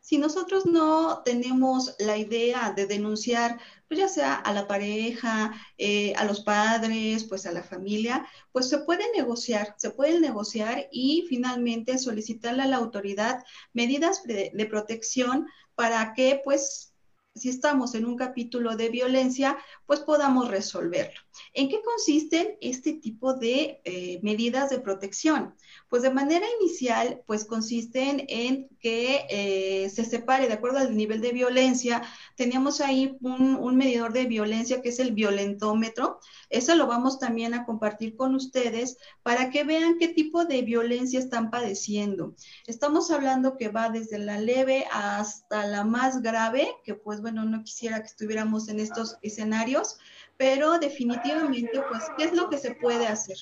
Si 0.00 0.16
nosotros 0.16 0.66
no 0.66 1.22
tenemos 1.24 1.94
la 1.98 2.16
idea 2.16 2.72
de 2.74 2.86
denunciar 2.86 3.60
pues 3.90 3.98
ya 3.98 4.08
sea 4.08 4.34
a 4.36 4.52
la 4.52 4.68
pareja, 4.68 5.52
eh, 5.76 6.14
a 6.14 6.24
los 6.24 6.42
padres, 6.42 7.24
pues 7.24 7.44
a 7.44 7.50
la 7.50 7.64
familia, 7.64 8.24
pues 8.52 8.68
se 8.68 8.78
puede 8.78 9.02
negociar, 9.16 9.74
se 9.78 9.90
puede 9.90 10.20
negociar 10.20 10.86
y 10.92 11.26
finalmente 11.28 11.98
solicitarle 11.98 12.62
a 12.62 12.68
la 12.68 12.76
autoridad 12.76 13.42
medidas 13.72 14.22
de, 14.22 14.52
de 14.54 14.66
protección 14.66 15.48
para 15.74 16.14
que 16.14 16.40
pues 16.44 16.90
si 17.34 17.48
estamos 17.48 17.94
en 17.94 18.06
un 18.06 18.16
capítulo 18.16 18.76
de 18.76 18.90
violencia, 18.90 19.58
pues 19.86 20.00
podamos 20.00 20.48
resolverlo. 20.48 21.20
¿En 21.52 21.68
qué 21.68 21.80
consisten 21.82 22.56
este 22.60 22.92
tipo 22.94 23.34
de 23.34 23.80
eh, 23.84 24.20
medidas 24.22 24.70
de 24.70 24.80
protección? 24.80 25.56
Pues 25.90 26.02
de 26.02 26.10
manera 26.10 26.46
inicial, 26.60 27.20
pues 27.26 27.44
consisten 27.44 28.24
en 28.28 28.68
que 28.78 29.26
eh, 29.28 29.90
se 29.90 30.04
separe 30.04 30.46
de 30.46 30.54
acuerdo 30.54 30.78
al 30.78 30.96
nivel 30.96 31.20
de 31.20 31.32
violencia. 31.32 32.02
Teníamos 32.36 32.80
ahí 32.80 33.18
un, 33.20 33.56
un 33.56 33.76
medidor 33.76 34.12
de 34.12 34.26
violencia 34.26 34.80
que 34.80 34.90
es 34.90 35.00
el 35.00 35.12
violentómetro. 35.12 36.20
Eso 36.48 36.76
lo 36.76 36.86
vamos 36.86 37.18
también 37.18 37.54
a 37.54 37.64
compartir 37.64 38.14
con 38.14 38.36
ustedes 38.36 38.98
para 39.24 39.50
que 39.50 39.64
vean 39.64 39.98
qué 39.98 40.06
tipo 40.06 40.44
de 40.44 40.62
violencia 40.62 41.18
están 41.18 41.50
padeciendo. 41.50 42.36
Estamos 42.68 43.10
hablando 43.10 43.56
que 43.56 43.68
va 43.68 43.90
desde 43.90 44.18
la 44.18 44.38
leve 44.38 44.86
hasta 44.92 45.66
la 45.66 45.82
más 45.84 46.22
grave, 46.22 46.68
que 46.84 46.94
pues 46.94 47.20
bueno, 47.20 47.44
no 47.44 47.64
quisiera 47.64 48.00
que 48.00 48.06
estuviéramos 48.06 48.68
en 48.68 48.78
estos 48.78 49.18
escenarios, 49.22 49.98
pero 50.40 50.78
definitivamente, 50.78 51.82
pues, 51.86 52.04
¿qué 52.16 52.24
es 52.24 52.32
lo 52.32 52.48
que 52.48 52.56
se 52.56 52.74
puede 52.76 53.06
hacer? 53.06 53.36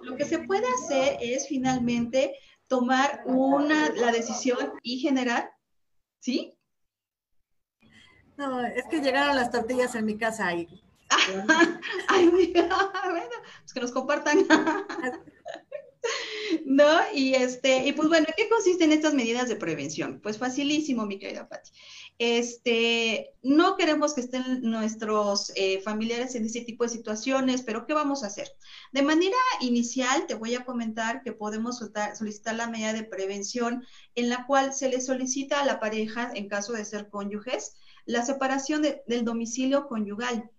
Lo 0.00 0.16
que 0.16 0.24
se 0.24 0.38
puede 0.38 0.66
hacer 0.66 1.18
es 1.20 1.46
finalmente 1.46 2.34
tomar 2.68 3.20
una, 3.26 3.90
la 3.90 4.10
decisión 4.12 4.72
y 4.82 4.98
generar, 4.98 5.52
¿sí? 6.20 6.56
No, 8.38 8.64
es 8.64 8.86
que 8.86 9.02
llegaron 9.02 9.36
las 9.36 9.50
tortillas 9.50 9.94
en 9.94 10.06
mi 10.06 10.16
casa 10.16 10.54
y... 10.54 10.66
Ay, 12.08 12.28
bueno, 12.54 12.76
pues 13.60 13.74
que 13.74 13.80
nos 13.80 13.92
compartan. 13.92 14.38
¿No? 16.64 17.00
Y 17.14 17.34
este, 17.34 17.86
y 17.86 17.92
pues 17.92 18.08
bueno, 18.08 18.26
¿qué 18.36 18.48
consisten 18.48 18.92
estas 18.92 19.14
medidas 19.14 19.48
de 19.48 19.56
prevención? 19.56 20.20
Pues 20.22 20.38
facilísimo, 20.38 21.06
mi 21.06 21.18
querida 21.18 21.48
Patti. 21.48 21.70
Este, 22.18 23.32
no 23.42 23.76
queremos 23.76 24.12
que 24.12 24.22
estén 24.22 24.62
nuestros 24.62 25.52
eh, 25.54 25.80
familiares 25.82 26.34
en 26.34 26.44
ese 26.46 26.62
tipo 26.62 26.82
de 26.84 26.90
situaciones, 26.90 27.62
pero 27.62 27.86
¿qué 27.86 27.94
vamos 27.94 28.22
a 28.22 28.26
hacer? 28.26 28.48
De 28.92 29.02
manera 29.02 29.36
inicial, 29.60 30.26
te 30.26 30.34
voy 30.34 30.54
a 30.56 30.64
comentar 30.64 31.22
que 31.22 31.32
podemos 31.32 31.78
solicitar 31.78 32.56
la 32.56 32.68
medida 32.68 32.92
de 32.92 33.04
prevención 33.04 33.84
en 34.16 34.28
la 34.28 34.46
cual 34.46 34.74
se 34.74 34.88
le 34.88 35.00
solicita 35.00 35.60
a 35.60 35.66
la 35.66 35.78
pareja, 35.78 36.32
en 36.34 36.48
caso 36.48 36.72
de 36.72 36.84
ser 36.84 37.08
cónyuges, 37.08 37.76
la 38.04 38.24
separación 38.24 38.82
del 38.82 39.24
domicilio 39.24 39.86
conyugal. 39.86 40.50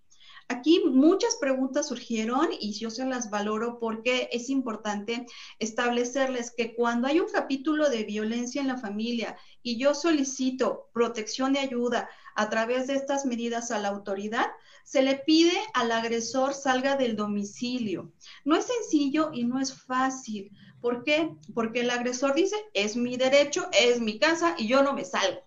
Aquí 0.52 0.82
muchas 0.84 1.36
preguntas 1.36 1.90
surgieron 1.90 2.50
y 2.60 2.74
yo 2.74 2.90
se 2.90 3.06
las 3.06 3.30
valoro 3.30 3.78
porque 3.78 4.30
es 4.32 4.50
importante 4.50 5.28
establecerles 5.60 6.50
que 6.50 6.74
cuando 6.74 7.08
hay 7.08 7.20
un 7.20 7.30
capítulo 7.32 7.88
de 7.88 8.04
violencia 8.04 8.60
en 8.60 8.68
la 8.68 8.80
familia 8.80 9.38
y 9.62 9.78
yo 9.78 9.94
solicito 9.94 10.90
protección 10.92 11.54
de 11.54 11.60
ayuda 11.60 12.10
a 12.34 12.50
través 12.50 12.88
de 12.88 12.96
estas 12.96 13.26
medidas 13.26 13.70
a 13.70 13.78
la 13.78 13.90
autoridad, 13.90 14.48
se 14.84 15.04
le 15.04 15.18
pide 15.18 15.54
al 15.76 15.92
agresor 15.92 16.56
salga 16.56 16.96
del 16.96 17.16
domicilio. 17.16 18.12
No 18.44 18.56
es 18.56 18.66
sencillo 18.66 19.30
y 19.32 19.44
no 19.44 19.60
es 19.60 19.72
fácil. 19.72 20.50
¿Por 20.82 21.04
qué? 21.04 21.30
Porque 21.54 21.82
el 21.82 21.92
agresor 21.92 22.34
dice, 22.34 22.56
es 22.74 22.96
mi 22.96 23.18
derecho, 23.18 23.70
es 23.72 24.02
mi 24.02 24.18
casa 24.18 24.56
y 24.58 24.68
yo 24.68 24.82
no 24.82 24.94
me 24.94 25.06
salgo. 25.06 25.42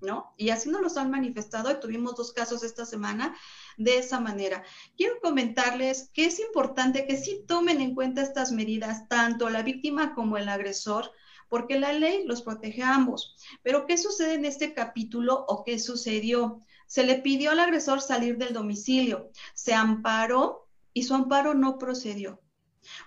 ¿No? 0.00 0.34
Y 0.36 0.50
así 0.50 0.68
nos 0.68 0.82
los 0.82 0.96
han 0.96 1.12
manifestado 1.12 1.70
y 1.70 1.78
tuvimos 1.78 2.16
dos 2.16 2.32
casos 2.32 2.64
esta 2.64 2.84
semana 2.84 3.36
de 3.76 3.98
esa 3.98 4.20
manera. 4.20 4.64
Quiero 4.96 5.20
comentarles 5.20 6.10
que 6.12 6.26
es 6.26 6.40
importante 6.40 7.06
que 7.06 7.16
sí 7.16 7.44
tomen 7.46 7.80
en 7.80 7.94
cuenta 7.94 8.22
estas 8.22 8.52
medidas, 8.52 9.08
tanto 9.08 9.50
la 9.50 9.62
víctima 9.62 10.14
como 10.14 10.36
el 10.38 10.48
agresor, 10.48 11.10
porque 11.48 11.78
la 11.78 11.92
ley 11.92 12.24
los 12.24 12.40
protege 12.40 12.82
a 12.82 12.94
ambos. 12.94 13.36
Pero 13.62 13.86
¿qué 13.86 13.98
sucede 13.98 14.34
en 14.34 14.46
este 14.46 14.72
capítulo 14.72 15.44
o 15.48 15.64
qué 15.64 15.78
sucedió? 15.78 16.60
Se 16.86 17.04
le 17.04 17.16
pidió 17.16 17.50
al 17.50 17.60
agresor 17.60 18.00
salir 18.00 18.38
del 18.38 18.54
domicilio, 18.54 19.30
se 19.54 19.74
amparó 19.74 20.66
y 20.94 21.02
su 21.02 21.14
amparo 21.14 21.52
no 21.52 21.76
procedió. 21.76 22.40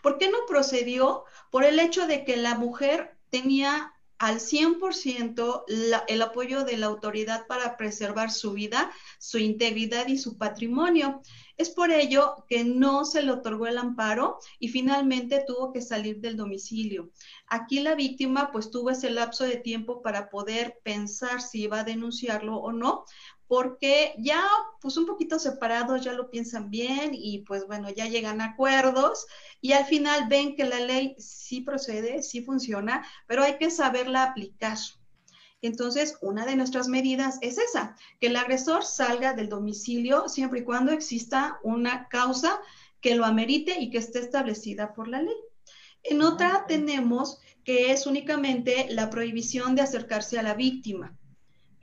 ¿Por 0.03 0.19
qué 0.19 0.29
no 0.29 0.45
procedió? 0.47 1.23
Por 1.49 1.63
el 1.63 1.79
hecho 1.79 2.05
de 2.05 2.23
que 2.23 2.37
la 2.37 2.55
mujer 2.55 3.17
tenía 3.29 3.94
al 4.17 4.39
100% 4.39 5.65
el 6.07 6.21
apoyo 6.21 6.63
de 6.63 6.77
la 6.77 6.85
autoridad 6.85 7.47
para 7.47 7.77
preservar 7.77 8.31
su 8.31 8.53
vida, 8.53 8.91
su 9.19 9.37
integridad 9.37 10.07
y 10.07 10.17
su 10.17 10.37
patrimonio. 10.37 11.21
Es 11.57 11.69
por 11.69 11.91
ello 11.91 12.45
que 12.49 12.65
no 12.65 13.05
se 13.05 13.21
le 13.21 13.31
otorgó 13.31 13.67
el 13.67 13.77
amparo 13.77 14.39
y 14.59 14.67
finalmente 14.69 15.43
tuvo 15.47 15.71
que 15.71 15.81
salir 15.81 16.19
del 16.19 16.35
domicilio. 16.35 17.11
Aquí 17.47 17.79
la 17.79 17.95
víctima 17.95 18.51
pues 18.51 18.71
tuvo 18.71 18.89
ese 18.89 19.09
lapso 19.09 19.45
de 19.45 19.57
tiempo 19.57 20.01
para 20.01 20.29
poder 20.29 20.79
pensar 20.83 21.41
si 21.41 21.63
iba 21.63 21.79
a 21.79 21.85
denunciarlo 21.85 22.57
o 22.57 22.73
no, 22.73 23.05
porque 23.47 24.13
ya 24.17 24.43
pues 24.81 24.97
un 24.97 25.05
poquito 25.05 25.39
separados 25.39 26.03
ya 26.03 26.13
lo 26.13 26.29
piensan 26.29 26.69
bien 26.69 27.11
y 27.13 27.39
pues 27.39 27.67
bueno, 27.67 27.89
ya 27.89 28.07
llegan 28.07 28.41
a 28.41 28.45
acuerdos 28.45 29.27
y 29.61 29.73
al 29.73 29.85
final 29.85 30.27
ven 30.29 30.55
que 30.55 30.65
la 30.65 30.79
ley 30.79 31.15
sí 31.17 31.61
procede, 31.61 32.23
sí 32.23 32.41
funciona, 32.41 33.05
pero 33.27 33.43
hay 33.43 33.57
que 33.57 33.69
saberla 33.69 34.23
aplicar. 34.23 34.77
Entonces, 35.61 36.17
una 36.21 36.45
de 36.45 36.55
nuestras 36.55 36.87
medidas 36.87 37.39
es 37.41 37.57
esa, 37.57 37.95
que 38.19 38.27
el 38.27 38.35
agresor 38.35 38.83
salga 38.83 39.33
del 39.33 39.49
domicilio 39.49 40.27
siempre 40.27 40.59
y 40.59 40.63
cuando 40.63 40.91
exista 40.91 41.59
una 41.63 42.07
causa 42.07 42.59
que 43.01 43.15
lo 43.15 43.25
amerite 43.25 43.79
y 43.79 43.89
que 43.89 43.97
esté 43.97 44.19
establecida 44.19 44.93
por 44.93 45.07
la 45.07 45.21
ley. 45.21 45.35
En 46.03 46.21
otra 46.21 46.65
tenemos 46.67 47.39
que 47.63 47.91
es 47.91 48.05
únicamente 48.05 48.87
la 48.89 49.09
prohibición 49.09 49.75
de 49.75 49.81
acercarse 49.81 50.37
a 50.37 50.43
la 50.43 50.53
víctima. 50.53 51.17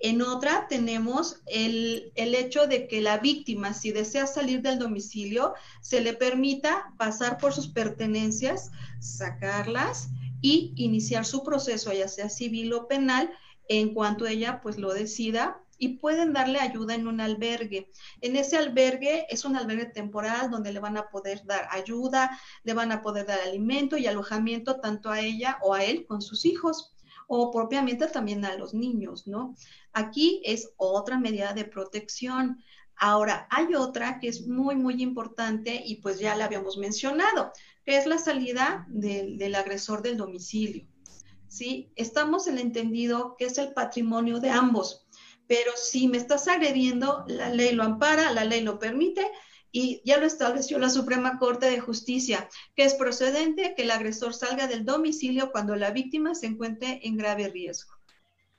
En 0.03 0.21
otra 0.21 0.67
tenemos 0.69 1.43
el, 1.47 2.13
el, 2.17 2.35
hecho 2.35 2.67
de 2.67 2.89
que 2.89 3.01
la 3.01 3.19
víctima, 3.19 3.73
si 3.73 3.93
desea 3.93 4.27
salir 4.27 4.61
del 4.61 4.81
domicilio, 4.81 5.55
se 5.81 6.01
le 6.01 6.13
permita 6.13 6.93
pasar 6.99 7.39
por 7.39 7.53
sus 7.53 7.69
pertenencias, 7.69 8.73
sacarlas 8.99 10.09
y 10.41 10.73
iniciar 10.75 11.25
su 11.25 11.45
proceso, 11.45 11.93
ya 11.93 12.09
sea 12.09 12.29
civil 12.29 12.73
o 12.73 12.89
penal, 12.89 13.31
en 13.69 13.95
cuanto 13.95 14.27
ella 14.27 14.61
pues 14.61 14.77
lo 14.77 14.93
decida 14.93 15.63
y 15.79 15.99
pueden 15.99 16.33
darle 16.33 16.59
ayuda 16.59 16.97
en 16.97 17.07
un 17.07 17.21
albergue. 17.21 17.89
En 18.21 18.35
ese 18.35 18.57
albergue 18.57 19.27
es 19.31 19.45
un 19.45 19.57
albergue 19.57 19.87
temporal 19.87 20.51
donde 20.51 20.73
le 20.73 20.81
van 20.81 20.97
a 20.97 21.11
poder 21.11 21.45
dar 21.45 21.69
ayuda, 21.71 22.41
le 22.65 22.75
van 22.75 22.91
a 22.91 23.03
poder 23.03 23.27
dar 23.27 23.41
alimento 23.41 23.97
y 23.97 24.09
alojamiento 24.09 24.81
tanto 24.81 25.11
a 25.11 25.21
ella 25.21 25.59
o 25.63 25.75
a 25.75 25.85
él 25.85 26.07
con 26.07 26.23
sus 26.23 26.45
hijos 26.45 26.92
o 27.35 27.51
propiamente 27.51 28.09
también 28.09 28.45
a 28.45 28.59
los 28.59 28.75
niños, 28.75 29.27
¿no? 29.27 29.57
Aquí 29.95 30.43
es 30.45 30.75
otra 30.77 31.19
medida 31.19 31.55
de 31.55 31.65
protección. 31.65 32.63
Ahora, 32.95 33.47
hay 33.49 33.75
otra 33.75 34.21
que 34.21 34.29
es 34.29 34.47
muy, 34.47 34.77
muy 34.77 35.03
importante 35.03 35.83
y 35.83 36.03
pues 36.03 36.19
ya 36.19 36.37
la 36.37 36.45
habíamos 36.45 36.77
mencionado, 36.77 37.51
que 37.87 37.97
es 37.97 38.05
la 38.05 38.19
salida 38.19 38.85
del, 38.91 39.39
del 39.39 39.55
agresor 39.55 40.03
del 40.03 40.19
domicilio. 40.19 40.87
¿Sí? 41.49 41.91
Estamos 41.97 42.49
en 42.49 42.59
el 42.59 42.67
entendido 42.67 43.35
que 43.39 43.47
es 43.47 43.57
el 43.57 43.73
patrimonio 43.73 44.39
de 44.39 44.51
ambos, 44.51 45.07
pero 45.47 45.73
si 45.75 46.09
me 46.09 46.19
estás 46.19 46.49
agrediendo, 46.49 47.25
la 47.29 47.49
ley 47.49 47.73
lo 47.73 47.83
ampara, 47.83 48.31
la 48.33 48.45
ley 48.45 48.61
lo 48.61 48.79
permite 48.79 49.27
y 49.73 50.03
ya 50.05 50.19
lo 50.19 50.27
estableció 50.27 50.79
la 50.79 50.91
Suprema 50.91 51.39
Corte 51.39 51.67
de 51.67 51.81
Justicia, 51.81 52.49
que 52.77 52.85
es 52.85 52.95
procedente 52.95 53.75
que 53.75 53.83
el 53.83 53.91
agresor 53.91 54.35
salga 54.35 54.69
del 54.69 54.85
domicilio 54.85 55.51
cuando 55.51 55.75
la 55.75 55.91
víctima 55.91 56.35
se 56.35 56.47
encuentre 56.47 57.01
en 57.03 57.17
grave 57.17 57.49
riesgo. 57.49 57.95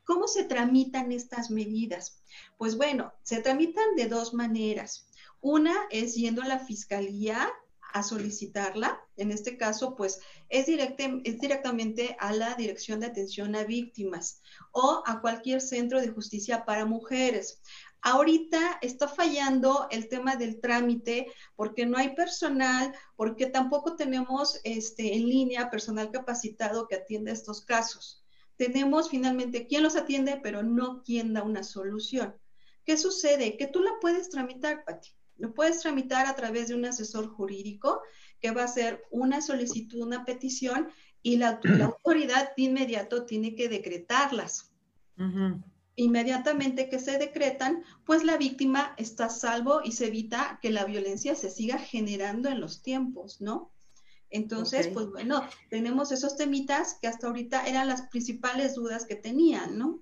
¿Cómo 0.04 0.28
se 0.28 0.44
tramitan 0.44 1.12
estas 1.12 1.50
medidas? 1.50 2.22
Pues 2.58 2.76
bueno, 2.76 3.14
se 3.22 3.42
tramitan 3.42 3.96
de 3.96 4.08
dos 4.08 4.34
maneras. 4.34 5.08
Una 5.40 5.74
es 5.92 6.16
yendo 6.16 6.42
a 6.42 6.48
la 6.48 6.60
fiscalía 6.60 7.50
a 7.94 8.04
solicitarla. 8.04 9.00
En 9.16 9.32
este 9.32 9.56
caso, 9.56 9.96
pues 9.96 10.20
es, 10.50 10.68
es 10.68 11.40
directamente 11.40 12.18
a 12.20 12.34
la 12.34 12.56
Dirección 12.56 13.00
de 13.00 13.06
Atención 13.06 13.56
a 13.56 13.64
Víctimas 13.64 14.42
o 14.72 15.04
a 15.06 15.22
cualquier 15.22 15.62
centro 15.62 16.02
de 16.02 16.10
justicia 16.10 16.66
para 16.66 16.86
mujeres. 16.86 17.62
Ahorita 18.06 18.80
está 18.82 19.08
fallando 19.08 19.88
el 19.90 20.10
tema 20.10 20.36
del 20.36 20.60
trámite 20.60 21.28
porque 21.56 21.86
no 21.86 21.98
hay 21.98 22.14
personal, 22.14 22.94
porque 23.16 23.46
tampoco 23.46 23.96
tenemos 23.96 24.60
este, 24.66 25.16
en 25.16 25.30
línea 25.30 25.70
personal 25.70 26.12
capacitado 26.12 26.86
que 26.90 26.96
atienda 26.96 27.32
estos 27.32 27.64
casos. 27.64 28.22
Tenemos 28.58 29.10
finalmente 29.10 29.68
quien 29.68 29.84
los 29.84 29.96
atiende, 29.96 30.38
pero 30.44 30.64
no 30.64 31.02
quien 31.02 31.34
da 31.34 31.44
una 31.44 31.64
solución. 31.64 32.36
¿Qué 32.84 32.98
sucede? 32.98 33.56
Que 33.56 33.68
tú 33.68 33.82
la 33.82 33.92
puedes 34.02 34.30
tramitar, 34.30 34.84
Pati. 34.84 35.10
Lo 35.38 35.54
puedes 35.54 35.80
tramitar 35.80 36.28
a 36.28 36.36
través 36.36 36.68
de 36.68 36.76
un 36.76 36.84
asesor 36.84 37.30
jurídico 37.30 38.02
que 38.42 38.52
va 38.52 38.64
a 38.64 38.66
hacer 38.66 39.02
una 39.12 39.40
solicitud, 39.40 40.02
una 40.02 40.26
petición 40.26 40.90
y 41.22 41.38
la, 41.38 41.62
autoridad 41.84 42.54
de 42.58 42.64
inmediato 42.64 43.26
tiene 43.26 43.56
que 43.56 43.70
decretarlas 43.70 44.74
inmediatamente 45.96 46.90
que 46.90 47.00
se 47.00 47.18
decretan, 47.18 47.84
pues 48.06 48.24
la 48.24 48.38
víctima 48.38 48.94
está 48.98 49.26
a 49.26 49.30
salvo 49.30 49.82
y 49.84 49.92
se 49.92 50.08
evita 50.08 50.60
que 50.62 50.72
la 50.72 50.86
violencia 50.86 51.36
se 51.36 51.50
siga 51.50 51.78
generando 51.78 52.50
en 52.50 52.60
los 52.60 52.82
tiempos, 52.82 53.42
¿no? 53.42 53.72
Entonces, 54.30 54.88
pues 54.88 55.08
bueno, 55.08 55.48
tenemos 55.70 56.12
esos 56.12 56.36
temitas 56.36 56.98
que 57.00 57.08
hasta 57.08 57.28
ahorita 57.28 57.68
eran 57.68 57.88
las 57.88 58.08
principales 58.08 58.74
dudas 58.74 59.06
que 59.06 59.16
tenían, 59.16 59.78
¿no? 59.78 60.02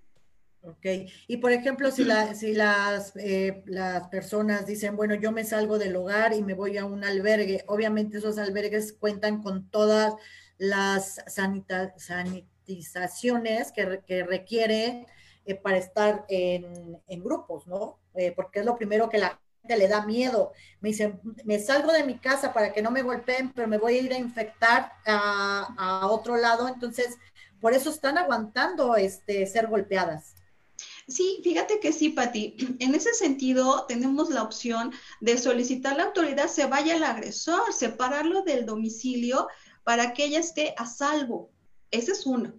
Ok, 0.63 0.85
y 1.27 1.37
por 1.37 1.51
ejemplo, 1.51 1.89
si, 1.91 2.05
si 2.35 2.53
las, 2.53 3.13
eh, 3.17 3.63
las 3.65 4.07
personas 4.07 4.65
dicen, 4.67 4.95
bueno, 4.95 5.15
yo 5.15 5.33
me 5.33 5.43
salgo 5.43 5.79
del 5.79 5.95
hogar 5.95 6.33
y 6.33 6.43
me 6.43 6.53
voy 6.53 6.77
a 6.77 6.85
un 6.85 7.03
albergue, 7.03 7.63
obviamente 7.67 8.19
esos 8.19 8.37
albergues 8.37 8.93
cuentan 8.93 9.41
con 9.41 9.67
todas 9.69 10.13
las 10.57 11.19
sanitizaciones 11.27 13.71
que, 13.71 14.01
que 14.05 14.23
requiere 14.23 15.07
para 15.55 15.77
estar 15.77 16.25
en, 16.27 17.01
grupos, 17.23 17.67
¿no? 17.67 17.99
Eh, 18.15 18.31
porque 18.35 18.59
es 18.59 18.65
lo 18.65 18.75
primero 18.75 19.09
que 19.09 19.17
la 19.17 19.39
gente 19.61 19.77
le 19.77 19.87
da 19.87 20.05
miedo. 20.05 20.51
Me 20.79 20.89
dicen, 20.89 21.19
me 21.43 21.59
salgo 21.59 21.91
de 21.91 22.03
mi 22.03 22.17
casa 22.17 22.53
para 22.53 22.73
que 22.73 22.81
no 22.81 22.91
me 22.91 23.01
golpeen, 23.01 23.51
pero 23.53 23.67
me 23.67 23.77
voy 23.77 23.95
a 23.95 24.01
ir 24.01 24.13
a 24.13 24.17
infectar 24.17 24.93
a, 25.05 26.07
otro 26.07 26.37
lado. 26.37 26.67
Entonces, 26.67 27.17
por 27.59 27.73
eso 27.73 27.89
están 27.89 28.17
aguantando 28.17 28.95
este, 28.95 29.45
ser 29.45 29.67
golpeadas. 29.67 30.35
Sí, 31.07 31.41
fíjate 31.43 31.79
que 31.79 31.91
sí, 31.91 32.09
Pati. 32.09 32.55
En 32.79 32.95
ese 32.95 33.13
sentido, 33.13 33.85
tenemos 33.87 34.29
la 34.29 34.43
opción 34.43 34.91
de 35.19 35.37
solicitar 35.37 35.93
a 35.93 35.97
la 35.97 36.03
autoridad 36.05 36.47
se 36.47 36.65
vaya 36.65 36.95
el 36.95 37.03
agresor, 37.03 37.73
separarlo 37.73 38.41
del 38.43 38.65
domicilio 38.65 39.47
para 39.83 40.13
que 40.13 40.25
ella 40.25 40.39
esté 40.39 40.73
a 40.77 40.85
salvo. 40.85 41.51
Ese 41.91 42.13
es 42.13 42.25
uno 42.25 42.53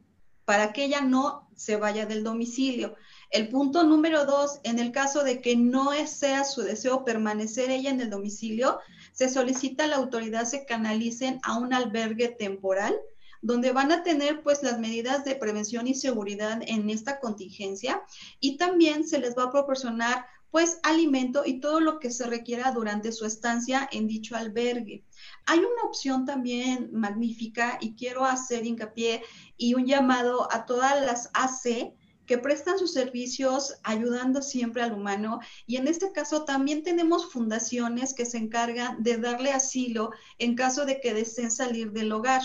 para 0.45 0.73
que 0.73 0.85
ella 0.85 1.01
no 1.01 1.49
se 1.57 1.77
vaya 1.77 2.07
del 2.07 2.25
domicilio. 2.25 2.97
El 3.31 3.49
punto 3.49 3.85
número 3.85 4.27
dos, 4.27 4.61
en 4.65 4.79
el 4.79 4.93
caso 4.93 5.25
de 5.25 5.41
que 5.41 5.57
no 5.57 5.91
sea 6.07 6.45
su 6.45 6.63
deseo 6.63 7.05
permanecer 7.05 7.71
ella 7.71 7.91
en 7.91 8.01
el 8.01 8.11
domicilio, 8.11 8.79
se 9.13 9.29
solicita 9.29 9.85
a 9.85 9.87
la 9.89 9.97
autoridad 9.97 10.45
se 10.45 10.65
canalicen 10.65 11.41
a 11.43 11.59
un 11.59 11.73
albergue 11.73 12.29
temporal 12.29 12.95
donde 13.43 13.73
van 13.73 13.91
a 13.91 14.05
tener 14.05 14.43
pues 14.43 14.63
las 14.63 14.79
medidas 14.79 15.25
de 15.25 15.35
prevención 15.35 15.89
y 15.89 15.95
seguridad 15.95 16.61
en 16.65 16.89
esta 16.89 17.19
contingencia 17.19 18.03
y 18.39 18.57
también 18.57 19.07
se 19.07 19.19
les 19.19 19.37
va 19.37 19.45
a 19.45 19.51
proporcionar 19.51 20.27
pues 20.53 20.79
alimento 20.83 21.43
y 21.45 21.59
todo 21.59 21.81
lo 21.81 21.99
que 21.99 22.11
se 22.11 22.27
requiera 22.27 22.71
durante 22.73 23.11
su 23.11 23.27
estancia 23.27 23.89
en 23.91 24.07
dicho 24.07 24.37
albergue. 24.37 25.03
Hay 25.47 25.59
una 25.59 25.83
opción 25.85 26.25
también 26.25 26.91
magnífica 26.93 27.79
y 27.81 27.95
quiero 27.95 28.25
hacer 28.25 28.65
hincapié 28.65 29.23
y 29.57 29.75
un 29.75 29.87
llamado 29.87 30.53
a 30.53 30.67
todas 30.67 31.01
las 31.05 31.31
AC 31.35 31.95
que 32.27 32.39
prestan 32.39 32.79
sus 32.79 32.93
servicios 32.93 33.75
ayudando 33.83 34.43
siempre 34.43 34.83
al 34.83 34.93
humano. 34.93 35.41
Y 35.67 35.77
en 35.77 35.89
este 35.89 36.13
caso 36.13 36.45
también 36.45 36.83
tenemos 36.83 37.31
fundaciones 37.33 38.15
que 38.15 38.27
se 38.27 38.39
encargan 38.39 39.03
de 39.03 39.19
darle 39.19 39.53
asilo 39.53 40.11
en 40.39 40.55
caso 40.55 40.87
de 40.87 41.01
que 41.01 41.15
deseen 41.15 41.51
salir 41.51 41.93
del 41.93 42.13
hogar. 42.13 42.43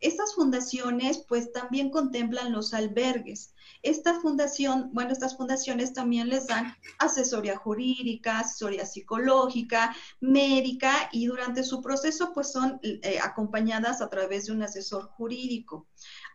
Estas 0.00 0.34
fundaciones 0.34 1.24
pues 1.28 1.52
también 1.52 1.90
contemplan 1.90 2.52
los 2.52 2.74
albergues. 2.74 3.51
Esta 3.82 4.20
fundación, 4.20 4.90
bueno, 4.92 5.12
estas 5.12 5.36
fundaciones 5.36 5.92
también 5.92 6.28
les 6.28 6.46
dan 6.46 6.74
asesoría 6.98 7.56
jurídica, 7.56 8.40
asesoría 8.40 8.86
psicológica, 8.86 9.94
médica 10.20 11.08
y 11.12 11.26
durante 11.26 11.64
su 11.64 11.82
proceso 11.82 12.32
pues 12.32 12.52
son 12.52 12.78
eh, 12.82 13.18
acompañadas 13.20 14.00
a 14.00 14.08
través 14.08 14.46
de 14.46 14.52
un 14.52 14.62
asesor 14.62 15.08
jurídico. 15.08 15.88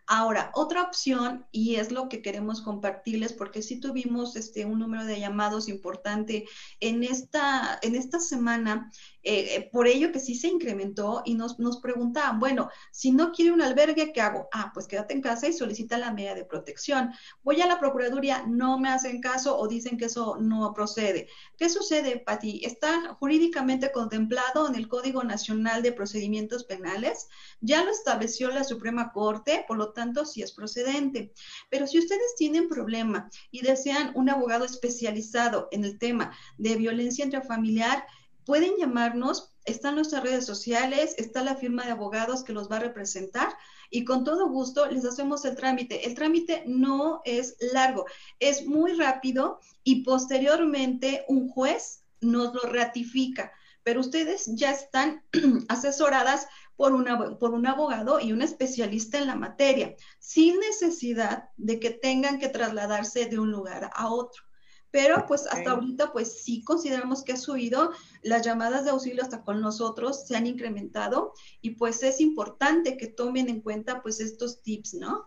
Ahora, 0.10 0.52
otra 0.56 0.84
opción, 0.84 1.46
y 1.52 1.76
es 1.76 1.92
lo 1.92 2.08
que 2.08 2.22
queremos 2.22 2.62
compartirles, 2.62 3.34
porque 3.34 3.62
sí 3.62 3.82
tuvimos 3.82 4.38
este, 4.38 4.64
un 4.64 4.80
número 4.80 5.04
de 5.04 5.20
llamados 5.20 5.68
importante 5.68 6.48
en 6.80 7.04
esta, 7.04 7.78
en 7.82 7.94
esta 7.94 8.22
semana, 8.22 8.90
eh, 9.30 9.56
eh, 9.56 9.70
por 9.74 9.88
ello 9.88 10.14
que 10.14 10.22
sí 10.22 10.36
se 10.36 10.48
incrementó 10.48 11.22
y 11.26 11.34
nos, 11.34 11.60
nos 11.60 11.82
preguntaban, 11.82 12.40
bueno, 12.40 12.70
si 12.92 13.12
no 13.12 13.34
quiere 13.34 13.52
un 13.52 13.62
albergue, 13.62 14.14
¿qué 14.14 14.22
hago? 14.22 14.48
Ah, 14.54 14.72
pues 14.74 14.88
quédate 14.88 15.14
en 15.14 15.22
casa 15.22 15.50
y 15.50 15.54
solicita 15.54 15.98
la 15.98 16.14
medida 16.14 16.34
de 16.34 16.46
protección. 16.46 17.12
Voy 17.44 17.60
a 17.60 17.68
la 17.68 17.78
Procuraduría, 17.78 18.46
no 18.48 18.80
me 18.80 18.88
hacen 18.88 19.20
caso 19.20 19.58
o 19.60 19.68
dicen 19.68 19.98
que 19.98 20.06
eso 20.06 20.38
no 20.40 20.74
procede. 20.74 21.28
¿Qué 21.58 21.68
sucede, 21.68 22.20
Pati? 22.20 22.62
Está 22.64 23.16
jurídicamente 23.16 23.92
contemplado 23.92 24.66
en 24.70 24.76
el 24.76 24.88
Código 24.88 25.22
Nacional 25.26 25.82
de 25.82 25.92
Procedimientos 25.92 26.64
Penales, 26.64 27.28
ya 27.60 27.84
lo 27.84 27.92
estableció 27.92 28.50
la 28.50 28.64
Suprema 28.64 29.12
Corte, 29.12 29.66
por 29.68 29.76
lo 29.76 29.92
tanto, 29.92 30.24
sí 30.24 30.42
es 30.42 30.54
procedente. 30.54 31.34
Pero 31.70 31.86
si 31.86 32.00
ustedes 32.00 32.36
tienen 32.38 32.70
problema 32.70 33.30
y 33.52 33.62
desean 33.62 34.14
un 34.16 34.30
abogado 34.30 34.64
especializado 34.64 35.68
en 35.72 35.84
el 35.84 36.00
tema 36.00 36.32
de 36.58 36.78
violencia 36.78 37.26
intrafamiliar, 37.26 38.06
pueden 38.48 38.78
llamarnos, 38.78 39.54
están 39.66 39.96
nuestras 39.96 40.24
redes 40.24 40.46
sociales, 40.46 41.16
está 41.18 41.44
la 41.44 41.58
firma 41.58 41.84
de 41.84 41.92
abogados 41.92 42.46
que 42.46 42.54
los 42.54 42.72
va 42.72 42.78
a 42.78 42.80
representar 42.80 43.50
y 43.90 44.06
con 44.06 44.24
todo 44.24 44.48
gusto 44.48 44.86
les 44.86 45.04
hacemos 45.04 45.44
el 45.44 45.58
trámite. 45.58 46.08
El 46.08 46.16
trámite 46.16 46.64
no 46.66 47.22
es 47.26 47.58
largo, 47.74 48.06
es 48.40 48.66
muy 48.66 48.94
rápido 48.94 49.60
y 49.84 50.04
posteriormente 50.04 51.26
un 51.28 51.50
juez 51.50 52.06
nos 52.22 52.54
lo 52.54 52.62
ratifica, 52.62 53.52
pero 53.84 54.00
ustedes 54.00 54.46
ya 54.56 54.72
están 54.72 55.26
asesoradas 55.68 56.48
por, 56.78 57.38
por 57.40 57.52
un 57.52 57.68
abogado 57.68 58.22
y 58.22 58.32
un 58.32 58.42
especialista 58.42 59.18
en 59.18 59.28
la 59.28 59.36
materia, 59.36 59.94
sin 60.20 60.58
necesidad 60.62 61.50
de 61.58 61.82
que 61.82 61.90
tengan 61.90 62.40
que 62.40 62.48
trasladarse 62.48 63.26
de 63.26 63.40
un 63.40 63.52
lugar 63.52 63.90
a 63.94 64.08
otro. 64.08 64.47
Pero 64.92 65.26
pues 65.28 65.46
hasta 65.48 65.72
ahorita 65.72 66.12
pues 66.12 66.42
sí 66.44 66.64
consideramos 66.64 67.24
que 67.24 67.34
ha 67.34 67.38
subido, 67.38 67.92
las 68.24 68.46
llamadas 68.46 68.86
de 68.86 68.92
auxilio 68.92 69.24
hasta 69.24 69.44
con 69.44 69.62
nosotros 69.62 70.26
se 70.26 70.36
han 70.36 70.48
incrementado 70.48 71.34
y 71.62 71.72
pues 71.72 72.04
es 72.04 72.22
importante 72.22 72.98
que 72.98 73.08
tomen 73.08 73.50
en 73.50 73.62
cuenta 73.62 74.02
pues 74.02 74.20
estos 74.20 74.62
tips, 74.62 74.96
¿no? 74.96 75.26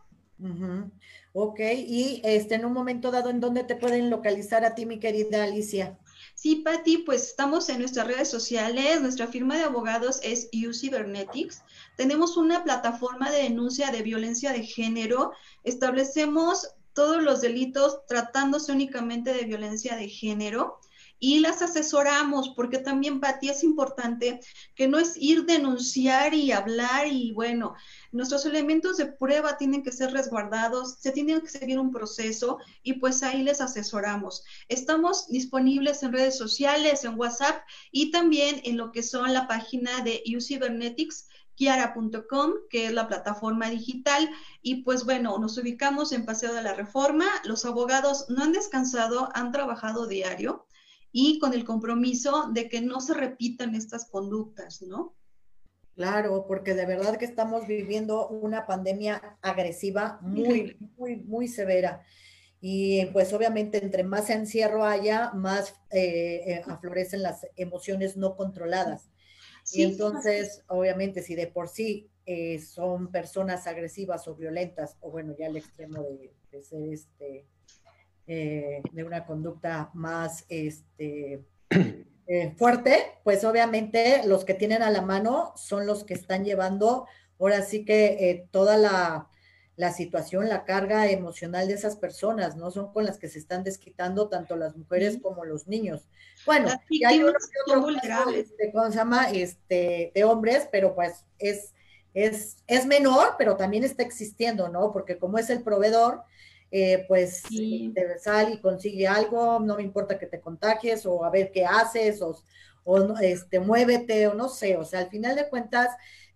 Ok, 1.33 1.61
y 1.61 2.23
este, 2.25 2.55
en 2.55 2.65
un 2.65 2.73
momento 2.73 3.11
dado, 3.11 3.29
¿en 3.29 3.41
dónde 3.41 3.63
te 3.65 3.77
pueden 3.77 4.09
localizar 4.09 4.65
a 4.65 4.75
ti, 4.75 4.87
mi 4.87 4.99
querida 4.99 5.45
Alicia? 5.45 5.99
Sí, 6.35 6.57
Patti, 6.57 6.99
pues 6.99 7.29
estamos 7.29 7.69
en 7.69 7.81
nuestras 7.81 8.07
redes 8.07 8.31
sociales. 8.31 9.01
Nuestra 9.03 9.27
firma 9.27 9.57
de 9.57 9.65
abogados 9.65 10.21
es 10.23 10.49
U 10.53 10.73
Cybernetics. 10.73 11.63
Tenemos 11.97 12.37
una 12.37 12.65
plataforma 12.65 13.31
de 13.31 13.43
denuncia 13.43 13.91
de 13.91 14.03
violencia 14.03 14.53
de 14.53 14.63
género. 14.63 15.33
Establecemos 15.65 16.67
todos 16.93 17.23
los 17.23 17.41
delitos 17.41 18.07
tratándose 18.07 18.73
únicamente 18.73 19.33
de 19.33 19.45
violencia 19.45 19.97
de 19.97 20.09
género 20.09 20.81
y 21.23 21.41
las 21.41 21.61
asesoramos, 21.61 22.55
porque 22.57 22.79
también, 22.79 23.21
Pati, 23.21 23.51
es 23.51 23.63
importante 23.63 24.41
que 24.75 24.89
no 24.89 24.99
es 24.99 25.13
ir 25.17 25.45
denunciar 25.45 26.33
y 26.33 26.51
hablar 26.51 27.07
y 27.09 27.33
bueno, 27.33 27.75
nuestros 28.11 28.47
elementos 28.47 28.97
de 28.97 29.07
prueba 29.07 29.59
tienen 29.59 29.83
que 29.83 29.93
ser 29.93 30.13
resguardados, 30.13 30.97
se 30.99 31.13
tiene 31.13 31.39
que 31.43 31.49
seguir 31.49 31.79
un 31.79 31.93
proceso 31.93 32.59
y 32.83 32.95
pues 32.95 33.23
ahí 33.23 33.43
les 33.43 33.61
asesoramos. 33.61 34.45
Estamos 34.69 35.29
disponibles 35.29 36.03
en 36.03 36.15
redes 36.15 36.39
sociales, 36.39 37.05
en 37.05 37.19
WhatsApp 37.19 37.63
y 37.93 38.11
también 38.11 38.63
en 38.65 38.79
lo 38.79 38.91
que 38.91 39.03
son 39.03 39.35
la 39.35 39.47
página 39.47 40.03
de 40.03 40.23
UCybernetics 40.27 41.29
kiara.com, 41.57 42.53
que 42.69 42.87
es 42.87 42.93
la 42.93 43.09
plataforma 43.09 43.69
digital. 43.69 44.29
Y 44.63 44.83
pues 44.83 45.05
bueno, 45.05 45.39
nos 45.39 45.59
ubicamos 45.59 46.13
en 46.13 46.25
Paseo 46.25 46.53
de 46.55 46.63
la 46.63 46.75
Reforma. 46.75 47.27
Los 47.45 47.65
abogados 47.65 48.27
no 48.29 48.43
han 48.43 48.53
descansado, 48.53 49.29
han 49.35 49.53
trabajado 49.53 50.07
diario 50.07 50.67
y 51.13 51.39
con 51.39 51.55
el 51.55 51.65
compromiso 51.65 52.51
de 52.53 52.69
que 52.69 52.81
no 52.81 53.01
se 53.01 53.15
repitan 53.15 53.75
estas 53.75 54.09
conductas, 54.09 54.83
¿no? 54.83 55.15
Claro, 55.95 56.47
porque 56.47 56.75
de 56.75 56.87
verdad 56.87 57.19
que 57.19 57.25
estamos 57.25 57.67
viviendo 57.67 58.29
una 58.29 58.67
pandemia 58.67 59.39
agresiva 59.43 60.19
muy, 60.23 60.79
muy, 60.97 61.17
muy 61.17 61.49
severa. 61.49 62.03
Y 62.61 63.05
pues 63.07 63.33
obviamente 63.33 63.83
entre 63.83 64.05
más 64.05 64.31
encierro 64.31 64.85
haya, 64.85 65.33
más 65.33 65.75
eh, 65.91 66.43
eh, 66.47 66.63
aflorecen 66.67 67.23
las 67.23 67.47
emociones 67.57 68.17
no 68.17 68.37
controladas. 68.37 69.10
Y 69.73 69.83
entonces, 69.83 70.63
obviamente, 70.69 71.23
si 71.23 71.35
de 71.35 71.47
por 71.47 71.69
sí 71.69 72.11
eh, 72.27 72.59
son 72.59 73.11
personas 73.11 73.67
agresivas 73.67 74.27
o 74.29 74.35
violentas, 74.35 74.97
o 75.01 75.11
bueno, 75.11 75.35
ya 75.39 75.47
al 75.47 75.57
extremo 75.57 76.03
de, 76.03 76.33
de 76.51 76.63
ser 76.63 76.93
este, 76.93 77.47
eh, 78.27 78.83
de 78.93 79.05
una 79.05 79.27
conducta 79.27 79.91
más 79.95 80.45
este, 80.49 81.45
eh, 82.27 82.55
fuerte, 82.57 82.99
pues 83.25 83.45
obviamente 83.45 84.27
los 84.27 84.45
que 84.45 84.55
tienen 84.55 84.83
a 84.83 84.91
la 84.91 85.03
mano 85.03 85.53
son 85.57 85.87
los 85.87 86.05
que 86.05 86.15
están 86.15 86.45
llevando 86.45 87.07
ahora 87.39 87.63
sí 87.63 87.87
que 87.87 88.47
toda 88.51 88.77
la, 88.77 89.30
situación, 89.93 90.49
la 90.49 90.65
carga 90.65 91.11
emocional 91.11 91.67
de 91.67 91.75
esas 91.75 91.97
personas, 91.97 92.57
¿no? 92.57 92.71
Son 92.71 92.93
con 92.93 93.07
las 93.07 93.19
que 93.19 93.29
se 93.29 93.39
están 93.39 93.65
desquitando 93.65 94.29
tanto 94.29 94.55
las 94.57 94.77
mujeres 94.77 95.19
como 95.23 95.45
los 95.45 95.67
niños. 95.67 96.07
Bueno, 96.45 96.69
y 96.91 97.05
hay 97.05 97.23
unos 97.23 97.49
este, 98.35 98.73
¿cómo 98.73 98.91
se 98.91 98.97
llama? 98.97 99.31
Este, 99.31 100.13
de 100.15 100.25
hombres, 100.25 100.69
pero 100.71 100.95
pues 100.95 101.25
es, 101.39 101.73
es, 102.13 102.59
es 102.67 102.85
menor, 102.85 103.37
pero 103.39 103.57
también 103.57 103.83
está 103.83 104.03
existiendo, 104.03 104.69
¿no? 104.69 104.93
Porque 104.93 105.19
como 105.19 105.39
es 105.39 105.49
el 105.49 105.63
proveedor, 105.63 106.25
eh, 106.71 107.05
pues 107.09 107.43
sí. 107.49 107.91
te 107.95 108.19
sale 108.19 108.53
y 108.53 108.61
consigue 108.61 109.09
algo, 109.09 109.61
no 109.61 109.77
me 109.77 109.83
importa 109.83 110.19
que 110.19 110.27
te 110.27 110.41
contagies 110.41 111.07
o 111.07 111.25
a 111.25 111.31
ver 111.31 111.51
qué 111.53 111.65
haces 111.65 112.21
o, 112.23 112.37
o 112.85 113.19
este, 113.19 113.61
muévete 113.61 114.27
o 114.29 114.35
no 114.35 114.49
sé, 114.49 114.77
o 114.77 114.85
sea, 114.85 115.01
al 115.01 115.09
final 115.09 115.37
de 115.37 115.49
cuentas, 115.49 115.89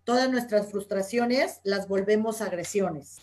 todas 0.05 0.31
nuestras 0.31 0.71
frustraciones 0.71 1.61
las 1.63 1.89
volvemos 1.89 2.41
agresiones. 2.41 3.19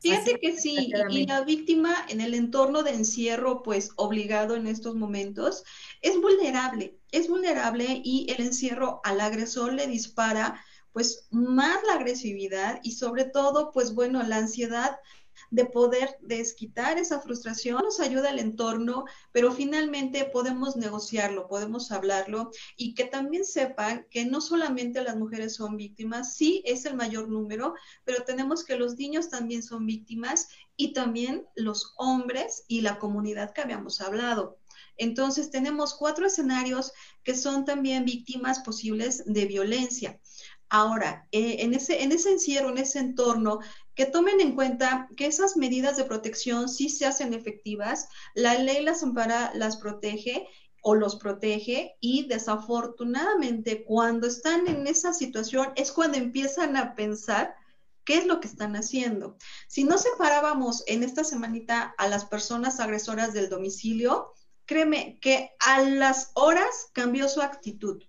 Fíjate 0.00 0.38
que 0.38 0.56
sí, 0.56 0.92
y 1.10 1.26
la 1.26 1.42
víctima 1.42 1.94
en 2.08 2.20
el 2.20 2.34
entorno 2.34 2.82
de 2.82 2.92
encierro, 2.92 3.62
pues 3.62 3.90
obligado 3.96 4.54
en 4.54 4.66
estos 4.66 4.94
momentos, 4.94 5.64
es 6.02 6.20
vulnerable, 6.20 6.98
es 7.10 7.28
vulnerable 7.28 8.00
y 8.04 8.32
el 8.32 8.46
encierro 8.46 9.00
al 9.02 9.20
agresor 9.20 9.72
le 9.72 9.86
dispara 9.86 10.62
pues 10.92 11.28
más 11.30 11.78
la 11.86 11.94
agresividad 11.94 12.80
y 12.82 12.92
sobre 12.92 13.24
todo, 13.24 13.70
pues 13.72 13.94
bueno, 13.94 14.22
la 14.22 14.36
ansiedad 14.36 14.98
de 15.50 15.64
poder 15.64 16.16
desquitar 16.20 16.98
esa 16.98 17.20
frustración, 17.20 17.82
nos 17.82 18.00
ayuda 18.00 18.30
el 18.30 18.38
entorno, 18.38 19.04
pero 19.32 19.52
finalmente 19.52 20.24
podemos 20.24 20.76
negociarlo, 20.76 21.48
podemos 21.48 21.90
hablarlo 21.90 22.50
y 22.76 22.94
que 22.94 23.04
también 23.04 23.44
sepan 23.44 24.06
que 24.10 24.24
no 24.24 24.40
solamente 24.40 25.02
las 25.02 25.16
mujeres 25.16 25.54
son 25.54 25.76
víctimas, 25.76 26.34
sí 26.34 26.62
es 26.64 26.84
el 26.84 26.94
mayor 26.94 27.28
número, 27.28 27.74
pero 28.04 28.24
tenemos 28.24 28.64
que 28.64 28.76
los 28.76 28.96
niños 28.96 29.28
también 29.28 29.62
son 29.62 29.86
víctimas 29.86 30.48
y 30.76 30.92
también 30.92 31.46
los 31.56 31.94
hombres 31.96 32.64
y 32.68 32.82
la 32.82 32.98
comunidad 32.98 33.52
que 33.52 33.62
habíamos 33.62 34.00
hablado. 34.00 34.58
Entonces 34.96 35.50
tenemos 35.50 35.94
cuatro 35.94 36.26
escenarios 36.26 36.92
que 37.22 37.34
son 37.34 37.64
también 37.64 38.04
víctimas 38.04 38.60
posibles 38.60 39.22
de 39.26 39.46
violencia. 39.46 40.20
Ahora, 40.70 41.26
eh, 41.32 41.56
en, 41.60 41.72
ese, 41.72 42.02
en 42.02 42.12
ese 42.12 42.30
encierro, 42.30 42.70
en 42.70 42.78
ese 42.78 42.98
entorno, 42.98 43.60
que 43.98 44.06
tomen 44.06 44.40
en 44.40 44.54
cuenta 44.54 45.08
que 45.16 45.26
esas 45.26 45.56
medidas 45.56 45.96
de 45.96 46.04
protección 46.04 46.68
sí 46.68 46.88
se 46.88 47.04
hacen 47.04 47.34
efectivas, 47.34 48.08
la 48.32 48.54
ley 48.54 48.84
las 48.84 49.02
ampara, 49.02 49.50
las 49.56 49.78
protege 49.78 50.46
o 50.82 50.94
los 50.94 51.16
protege 51.16 51.96
y 52.00 52.28
desafortunadamente 52.28 53.82
cuando 53.82 54.28
están 54.28 54.68
en 54.68 54.86
esa 54.86 55.12
situación 55.12 55.72
es 55.74 55.90
cuando 55.90 56.16
empiezan 56.16 56.76
a 56.76 56.94
pensar 56.94 57.56
qué 58.04 58.18
es 58.18 58.26
lo 58.26 58.38
que 58.38 58.46
están 58.46 58.76
haciendo. 58.76 59.36
Si 59.66 59.82
no 59.82 59.98
separábamos 59.98 60.84
en 60.86 61.02
esta 61.02 61.24
semanita 61.24 61.92
a 61.98 62.06
las 62.06 62.24
personas 62.24 62.78
agresoras 62.78 63.32
del 63.32 63.48
domicilio, 63.48 64.32
créeme 64.64 65.18
que 65.20 65.50
a 65.58 65.82
las 65.82 66.30
horas 66.34 66.90
cambió 66.92 67.28
su 67.28 67.42
actitud 67.42 68.00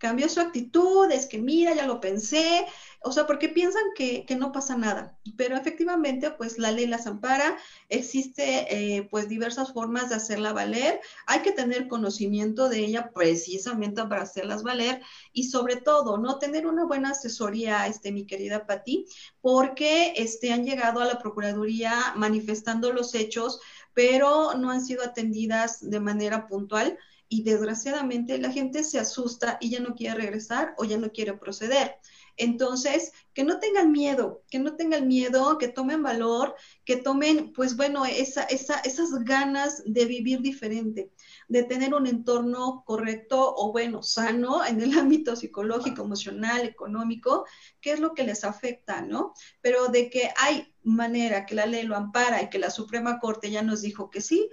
cambió 0.00 0.30
su 0.30 0.40
actitud, 0.40 1.10
es 1.12 1.26
que 1.26 1.38
mira, 1.38 1.74
ya 1.74 1.86
lo 1.86 2.00
pensé, 2.00 2.66
o 3.02 3.12
sea, 3.12 3.26
porque 3.26 3.50
piensan 3.50 3.82
que, 3.94 4.24
no 4.38 4.50
pasa 4.50 4.74
nada, 4.74 5.18
pero 5.36 5.56
efectivamente, 5.56 6.30
pues 6.30 6.58
la 6.58 6.70
ley 6.70 6.86
las 6.86 7.06
ampara, 7.06 7.58
existe 7.90 8.96
eh, 8.96 9.06
pues 9.10 9.28
diversas 9.28 9.74
formas 9.74 10.08
de 10.08 10.14
hacerla 10.14 10.54
valer, 10.54 11.00
hay 11.26 11.40
que 11.40 11.52
tener 11.52 11.86
conocimiento 11.86 12.70
de 12.70 12.78
ella 12.78 13.10
precisamente 13.14 14.02
para 14.06 14.22
hacerlas 14.22 14.62
valer 14.62 15.02
y 15.34 15.44
sobre 15.44 15.76
todo, 15.76 16.16
¿no? 16.16 16.38
Tener 16.38 16.66
una 16.66 16.86
buena 16.86 17.10
asesoría, 17.10 17.86
este, 17.86 18.10
mi 18.10 18.24
querida 18.24 18.66
Patti, 18.66 19.06
porque 19.42 20.14
este, 20.16 20.50
han 20.54 20.64
llegado 20.64 21.00
a 21.00 21.04
la 21.04 21.18
Procuraduría 21.18 22.14
manifestando 22.16 22.90
los 22.90 23.14
hechos, 23.14 23.60
pero 23.92 24.54
no 24.54 24.70
han 24.70 24.82
sido 24.82 25.04
atendidas 25.04 25.90
de 25.90 26.00
manera 26.00 26.46
puntual 26.46 26.96
y 27.32 27.44
desgraciadamente 27.44 28.38
la 28.38 28.50
gente 28.50 28.82
se 28.82 28.98
asusta 28.98 29.56
y 29.60 29.70
ya 29.70 29.78
no 29.78 29.94
quiere 29.94 30.16
regresar 30.16 30.74
o 30.76 30.84
ya 30.84 30.98
no 30.98 31.12
quiere 31.12 31.34
proceder. 31.34 31.94
Entonces, 32.36 33.12
que 33.32 33.44
no 33.44 33.60
tengan 33.60 33.92
miedo, 33.92 34.42
que 34.50 34.58
no 34.58 34.74
tengan 34.74 35.06
miedo, 35.06 35.56
que 35.56 35.68
tomen 35.68 36.02
valor, 36.02 36.56
que 36.84 36.96
tomen, 36.96 37.52
pues 37.52 37.76
bueno, 37.76 38.04
esa, 38.04 38.42
esas 38.42 39.10
ganas 39.24 39.80
de 39.86 40.06
vivir 40.06 40.40
diferente, 40.40 41.12
de 41.46 41.62
tener 41.62 41.94
un 41.94 42.08
entorno 42.08 42.82
correcto 42.84 43.54
o 43.56 43.70
bueno, 43.70 44.02
sano 44.02 44.64
en 44.66 44.80
el 44.80 44.98
ámbito 44.98 45.36
psicológico, 45.36 46.02
emocional, 46.02 46.62
económico, 46.62 47.46
que 47.80 47.92
es 47.92 48.00
lo 48.00 48.12
que 48.12 48.24
les 48.24 48.42
afecta, 48.42 49.02
¿no? 49.02 49.34
Pero 49.60 49.86
de 49.86 50.10
que 50.10 50.30
hay 50.36 50.74
manera 50.82 51.46
que 51.46 51.54
la 51.54 51.66
ley 51.66 51.84
lo 51.84 51.94
ampara 51.94 52.42
y 52.42 52.50
que 52.50 52.58
la 52.58 52.70
Suprema 52.70 53.20
Corte 53.20 53.52
ya 53.52 53.62
nos 53.62 53.82
dijo 53.82 54.10
que 54.10 54.20
sí, 54.20 54.50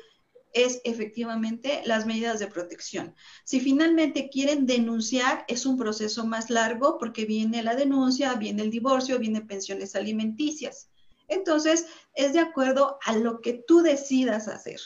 es 0.65 0.81
efectivamente 0.83 1.81
las 1.85 2.05
medidas 2.05 2.39
de 2.39 2.47
protección. 2.47 3.15
Si 3.43 3.59
finalmente 3.59 4.29
quieren 4.29 4.65
denunciar, 4.65 5.45
es 5.47 5.65
un 5.65 5.77
proceso 5.77 6.25
más 6.25 6.49
largo 6.49 6.97
porque 6.97 7.25
viene 7.25 7.63
la 7.63 7.75
denuncia, 7.75 8.33
viene 8.35 8.63
el 8.63 8.71
divorcio, 8.71 9.19
viene 9.19 9.41
pensiones 9.41 9.95
alimenticias. 9.95 10.89
Entonces, 11.27 11.85
es 12.13 12.33
de 12.33 12.39
acuerdo 12.39 12.97
a 13.03 13.15
lo 13.15 13.41
que 13.41 13.63
tú 13.67 13.81
decidas 13.81 14.47
hacer. 14.47 14.79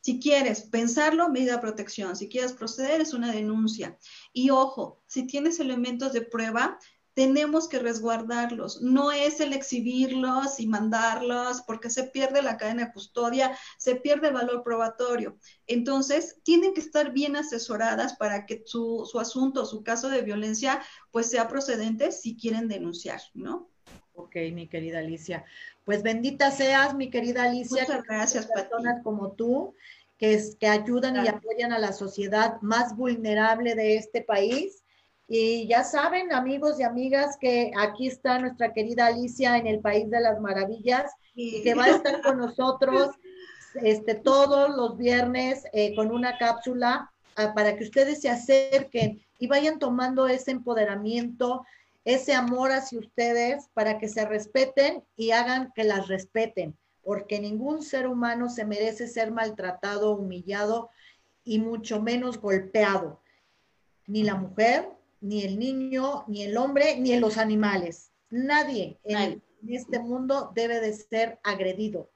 Si 0.00 0.18
quieres 0.18 0.62
pensarlo, 0.62 1.28
medida 1.28 1.52
de 1.52 1.60
protección. 1.60 2.16
Si 2.16 2.28
quieres 2.28 2.52
proceder, 2.52 3.00
es 3.00 3.14
una 3.14 3.30
denuncia. 3.30 3.96
Y 4.32 4.50
ojo, 4.50 5.00
si 5.06 5.28
tienes 5.28 5.60
elementos 5.60 6.12
de 6.12 6.22
prueba, 6.22 6.78
tenemos 7.14 7.68
que 7.68 7.78
resguardarlos. 7.78 8.80
No 8.80 9.12
es 9.12 9.40
el 9.40 9.52
exhibirlos 9.52 10.58
y 10.58 10.66
mandarlos 10.66 11.62
porque 11.62 11.90
se 11.90 12.04
pierde 12.04 12.42
la 12.42 12.56
cadena 12.56 12.86
de 12.86 12.92
custodia, 12.92 13.56
se 13.78 13.96
pierde 13.96 14.28
el 14.28 14.34
valor 14.34 14.62
probatorio. 14.62 15.36
Entonces, 15.66 16.38
tienen 16.42 16.74
que 16.74 16.80
estar 16.80 17.12
bien 17.12 17.36
asesoradas 17.36 18.16
para 18.16 18.46
que 18.46 18.62
su, 18.64 19.08
su 19.10 19.20
asunto, 19.20 19.66
su 19.66 19.82
caso 19.82 20.08
de 20.08 20.22
violencia, 20.22 20.82
pues 21.10 21.28
sea 21.28 21.48
procedente 21.48 22.12
si 22.12 22.36
quieren 22.36 22.68
denunciar, 22.68 23.20
¿no? 23.34 23.68
Ok, 24.14 24.36
mi 24.52 24.68
querida 24.68 24.98
Alicia. 24.98 25.44
Pues 25.84 26.02
bendita 26.02 26.50
seas, 26.50 26.94
mi 26.94 27.10
querida 27.10 27.44
Alicia. 27.44 27.82
Muchas 27.82 28.02
gracias, 28.04 28.46
personas 28.46 29.02
como 29.02 29.32
tú 29.32 29.74
que, 30.18 30.34
es, 30.34 30.56
que 30.56 30.68
ayudan 30.68 31.24
y 31.24 31.28
apoyan 31.28 31.72
a 31.72 31.78
la 31.78 31.92
sociedad 31.92 32.60
más 32.60 32.96
vulnerable 32.96 33.74
de 33.74 33.96
este 33.96 34.22
país. 34.22 34.81
Y 35.34 35.66
ya 35.66 35.82
saben, 35.82 36.30
amigos 36.34 36.78
y 36.78 36.82
amigas, 36.82 37.38
que 37.40 37.72
aquí 37.78 38.06
está 38.06 38.38
nuestra 38.38 38.74
querida 38.74 39.06
Alicia 39.06 39.56
en 39.56 39.66
el 39.66 39.80
País 39.80 40.10
de 40.10 40.20
las 40.20 40.38
Maravillas 40.38 41.10
y 41.34 41.62
que 41.62 41.72
va 41.72 41.84
a 41.84 41.90
estar 41.96 42.20
con 42.20 42.36
nosotros 42.36 43.12
este, 43.76 44.14
todos 44.14 44.76
los 44.76 44.98
viernes 44.98 45.64
eh, 45.72 45.94
con 45.94 46.12
una 46.12 46.36
cápsula 46.36 47.10
ah, 47.36 47.54
para 47.54 47.78
que 47.78 47.84
ustedes 47.84 48.20
se 48.20 48.28
acerquen 48.28 49.22
y 49.38 49.46
vayan 49.46 49.78
tomando 49.78 50.28
ese 50.28 50.50
empoderamiento, 50.50 51.64
ese 52.04 52.34
amor 52.34 52.70
hacia 52.70 52.98
ustedes 52.98 53.70
para 53.72 53.98
que 53.98 54.08
se 54.08 54.26
respeten 54.26 55.02
y 55.16 55.30
hagan 55.30 55.72
que 55.74 55.84
las 55.84 56.08
respeten, 56.08 56.76
porque 57.02 57.40
ningún 57.40 57.80
ser 57.80 58.06
humano 58.06 58.50
se 58.50 58.66
merece 58.66 59.08
ser 59.08 59.30
maltratado, 59.30 60.14
humillado 60.14 60.90
y 61.42 61.58
mucho 61.58 62.02
menos 62.02 62.36
golpeado. 62.38 63.22
Ni 64.06 64.24
la 64.24 64.34
mujer, 64.34 64.90
ni 65.22 65.44
el 65.44 65.58
niño, 65.58 66.24
ni 66.26 66.42
el 66.42 66.56
hombre, 66.58 66.98
ni 67.00 67.18
los 67.18 67.38
animales. 67.38 68.12
Nadie 68.28 68.98
en 69.04 69.42
este 69.68 69.98
mundo 69.98 70.52
debe 70.54 70.80
de 70.80 70.92
ser 70.92 71.38
agredido. 71.42 72.10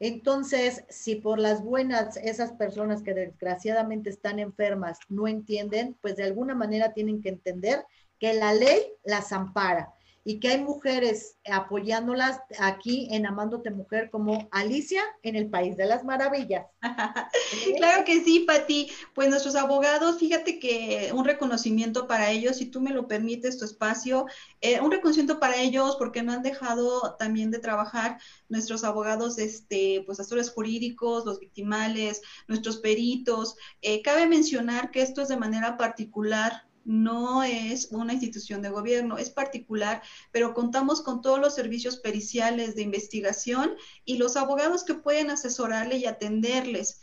Entonces, 0.00 0.84
si 0.88 1.16
por 1.16 1.38
las 1.38 1.62
buenas 1.62 2.16
esas 2.16 2.52
personas 2.52 3.02
que 3.02 3.14
desgraciadamente 3.14 4.10
están 4.10 4.38
enfermas 4.38 4.98
no 5.08 5.28
entienden, 5.28 5.96
pues 6.00 6.16
de 6.16 6.24
alguna 6.24 6.54
manera 6.54 6.92
tienen 6.92 7.22
que 7.22 7.28
entender 7.28 7.84
que 8.18 8.34
la 8.34 8.52
ley 8.52 8.80
las 9.04 9.32
ampara 9.32 9.94
y 10.24 10.38
que 10.38 10.48
hay 10.48 10.62
mujeres 10.62 11.38
apoyándolas 11.50 12.40
aquí 12.58 13.08
en 13.10 13.26
Amándote 13.26 13.70
Mujer 13.70 14.10
como 14.10 14.48
Alicia 14.52 15.02
en 15.22 15.34
el 15.34 15.48
País 15.48 15.76
de 15.76 15.86
las 15.86 16.04
Maravillas. 16.04 16.66
claro 17.78 18.04
que 18.04 18.22
sí, 18.22 18.40
Pati. 18.40 18.90
Pues 19.14 19.28
nuestros 19.30 19.54
abogados, 19.54 20.18
fíjate 20.18 20.58
que 20.58 21.10
un 21.14 21.24
reconocimiento 21.24 22.06
para 22.06 22.30
ellos, 22.30 22.56
si 22.56 22.66
tú 22.66 22.80
me 22.80 22.90
lo 22.90 23.08
permites, 23.08 23.58
tu 23.58 23.64
espacio, 23.64 24.26
eh, 24.60 24.80
un 24.80 24.90
reconocimiento 24.90 25.40
para 25.40 25.56
ellos 25.56 25.96
porque 25.98 26.22
no 26.22 26.32
han 26.32 26.42
dejado 26.42 27.16
también 27.18 27.50
de 27.50 27.58
trabajar 27.58 28.18
nuestros 28.48 28.84
abogados, 28.84 29.38
este, 29.38 30.02
pues 30.04 30.20
asesores 30.20 30.50
jurídicos, 30.50 31.24
los 31.24 31.40
victimales, 31.40 32.20
nuestros 32.46 32.78
peritos. 32.78 33.56
Eh, 33.80 34.02
cabe 34.02 34.26
mencionar 34.26 34.90
que 34.90 35.00
esto 35.00 35.22
es 35.22 35.28
de 35.28 35.38
manera 35.38 35.78
particular 35.78 36.69
no 36.84 37.42
es 37.42 37.88
una 37.90 38.14
institución 38.14 38.62
de 38.62 38.70
gobierno, 38.70 39.18
es 39.18 39.30
particular, 39.30 40.02
pero 40.32 40.54
contamos 40.54 41.02
con 41.02 41.20
todos 41.20 41.38
los 41.38 41.54
servicios 41.54 41.98
periciales 41.98 42.74
de 42.74 42.82
investigación 42.82 43.76
y 44.04 44.16
los 44.16 44.36
abogados 44.36 44.84
que 44.84 44.94
pueden 44.94 45.30
asesorarle 45.30 45.96
y 45.98 46.06
atenderles 46.06 47.00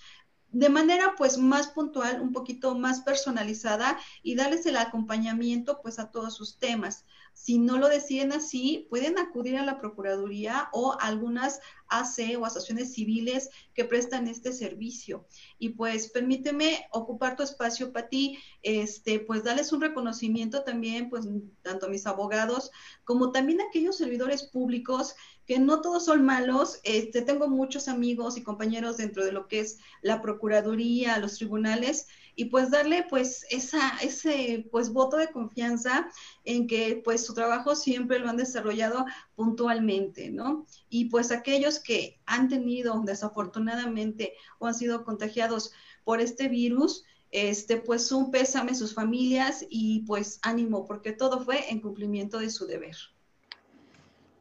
de 0.52 0.70
manera 0.70 1.14
pues 1.18 1.38
más 1.38 1.68
puntual, 1.68 2.22
un 2.22 2.32
poquito 2.32 2.76
más 2.76 3.02
personalizada 3.02 4.00
y 4.24 4.36
darles 4.36 4.66
el 4.66 4.78
acompañamiento 4.78 5.82
pues 5.82 6.00
a 6.00 6.10
todos 6.10 6.36
sus 6.36 6.58
temas. 6.58 7.06
Si 7.40 7.60
no 7.60 7.78
lo 7.78 7.88
deciden 7.88 8.34
así, 8.34 8.88
pueden 8.90 9.20
acudir 9.20 9.58
a 9.58 9.64
la 9.64 9.78
Procuraduría 9.78 10.70
o 10.74 10.98
algunas 11.00 11.60
AC 11.88 12.36
o 12.36 12.46
asociaciones 12.46 12.94
civiles 12.94 13.52
que 13.76 13.86
prestan 13.86 14.28
este 14.28 14.52
servicio. 14.52 15.28
Y 15.60 15.70
pues 15.70 16.10
permíteme 16.10 16.88
ocupar 16.92 17.36
tu 17.36 17.44
espacio, 17.44 17.94
para 17.94 18.10
ti, 18.10 18.40
este, 18.64 19.20
pues 19.20 19.44
darles 19.44 19.72
un 19.72 19.82
reconocimiento 19.82 20.64
también, 20.64 21.12
pues 21.12 21.26
tanto 21.62 21.86
a 21.86 21.90
mis 21.90 22.08
abogados 22.08 22.72
como 23.04 23.32
también 23.32 23.62
a 23.62 23.66
aquellos 23.66 23.98
servidores 23.98 24.44
públicos 24.44 25.16
que 25.46 25.60
no 25.60 25.82
todos 25.82 26.06
son 26.06 26.26
malos. 26.26 26.80
Este, 26.84 27.22
tengo 27.22 27.48
muchos 27.48 27.88
amigos 27.88 28.36
y 28.36 28.44
compañeros 28.44 28.98
dentro 28.98 29.24
de 29.24 29.32
lo 29.32 29.48
que 29.48 29.60
es 29.60 29.78
la 30.02 30.24
Procuraduría, 30.24 31.20
los 31.20 31.36
tribunales, 31.36 32.08
y 32.38 32.46
pues 32.46 32.70
darle 32.70 33.04
pues 33.10 33.46
esa, 33.50 33.98
ese 33.98 34.68
pues 34.72 34.94
voto 34.94 35.18
de 35.18 35.32
confianza 35.32 36.10
en 36.46 36.68
que 36.68 37.02
pues 37.04 37.26
su 37.26 37.34
trabajo 37.34 37.76
siempre 37.76 38.20
lo 38.20 38.30
han 38.30 38.38
desarrollado 38.38 39.06
puntualmente, 39.36 40.30
¿no? 40.30 40.68
Y 40.88 41.06
pues 41.06 41.32
aquellos 41.32 41.80
que 41.80 42.22
han 42.28 42.48
tenido 42.48 43.02
desafortunadamente 43.04 44.34
o 44.60 44.68
han 44.68 44.76
sido 44.76 45.04
contagiados 45.04 45.72
por 46.04 46.22
este 46.22 46.48
virus, 46.48 47.04
este, 47.32 47.78
pues 47.78 48.12
un 48.12 48.30
pésame 48.30 48.76
sus 48.76 48.94
familias 48.94 49.66
y 49.68 50.06
pues 50.06 50.40
ánimo, 50.44 50.86
porque 50.86 51.14
todo 51.14 51.44
fue 51.44 51.72
en 51.72 51.82
cumplimiento 51.82 52.38
de 52.38 52.52
su 52.52 52.68
deber. 52.68 52.96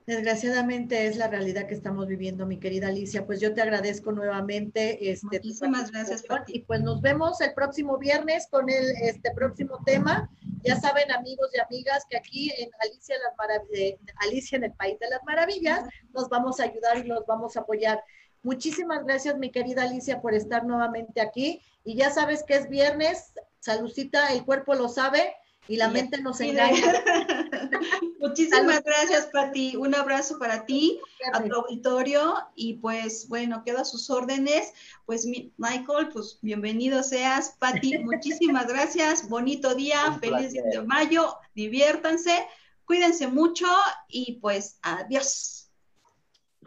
Desgraciadamente 0.07 1.09
es 1.09 1.17
la 1.17 1.27
realidad 1.27 1.67
que 1.67 1.75
estamos 1.75 2.07
viviendo, 2.07 2.47
mi 2.47 2.61
querida 2.61 2.87
Alicia. 2.87 3.27
Pues 3.27 3.41
yo 3.41 3.53
te 3.55 3.61
agradezco 3.61 4.13
nuevamente. 4.13 5.11
Este, 5.11 5.27
Muchísimas 5.27 5.91
gracias, 5.91 6.23
Y 6.47 6.61
pues 6.61 6.81
nos 6.81 7.01
vemos 7.01 7.41
el 7.41 7.53
próximo 7.55 7.99
viernes 7.99 8.47
con 8.49 8.71
el 8.71 8.91
este 9.03 9.33
próximo 9.33 9.83
tema. 9.85 10.31
Ya 10.63 10.79
saben, 10.79 11.11
amigos 11.11 11.49
y 11.53 11.59
amigas, 11.59 12.05
que 12.09 12.17
aquí 12.17 12.53
en 12.57 12.71
Alicia, 12.79 13.17
las 13.19 13.61
eh, 13.73 13.99
Alicia 14.19 14.57
en 14.57 14.65
el 14.65 14.73
País 14.75 14.97
de 15.01 15.09
las 15.11 15.25
Maravillas 15.25 15.89
nos 16.15 16.29
vamos 16.29 16.61
a 16.61 16.65
ayudar 16.65 16.99
y 16.99 17.03
los 17.03 17.27
vamos 17.27 17.57
a 17.57 17.61
apoyar. 17.61 18.01
Muchísimas 18.45 19.05
gracias, 19.05 19.37
mi 19.37 19.51
querida 19.51 19.83
Alicia, 19.83 20.21
por 20.21 20.35
estar 20.35 20.65
nuevamente 20.65 21.21
aquí. 21.21 21.63
Y 21.83 21.97
ya 21.97 22.11
sabes 22.11 22.45
que 22.45 22.55
es 22.55 22.69
viernes. 22.69 23.33
Salucita, 23.59 24.33
el 24.33 24.45
cuerpo 24.45 24.75
lo 24.75 24.89
sabe 24.89 25.35
y 25.69 25.77
la 25.77 25.89
mente 25.89 26.21
nos 26.21 26.41
engaña. 26.41 26.81
Muchísimas 28.21 28.83
gracias, 28.83 29.27
Pati. 29.33 29.77
Un 29.77 29.95
abrazo 29.95 30.39
para 30.39 30.65
ti, 30.65 31.01
a 31.33 31.43
tu 31.43 31.55
auditorio, 31.55 32.35
y 32.55 32.75
pues 32.75 33.29
bueno, 33.29 33.63
quedo 33.65 33.81
a 33.81 33.85
sus 33.85 34.11
órdenes. 34.11 34.73
Pues 35.05 35.27
Michael, 35.27 36.09
pues 36.13 36.39
bienvenido 36.43 37.03
seas. 37.03 37.57
Pati, 37.59 37.99
muchísimas 38.05 38.67
gracias. 38.67 39.29
Bonito 39.29 39.75
día, 39.75 40.19
feliz 40.21 40.53
día 40.53 40.63
de 40.71 40.83
mayo, 40.83 41.39
diviértanse, 41.55 42.47
cuídense 42.85 43.27
mucho 43.29 43.67
y 44.09 44.35
pues 44.41 44.79
adiós. 44.83 45.71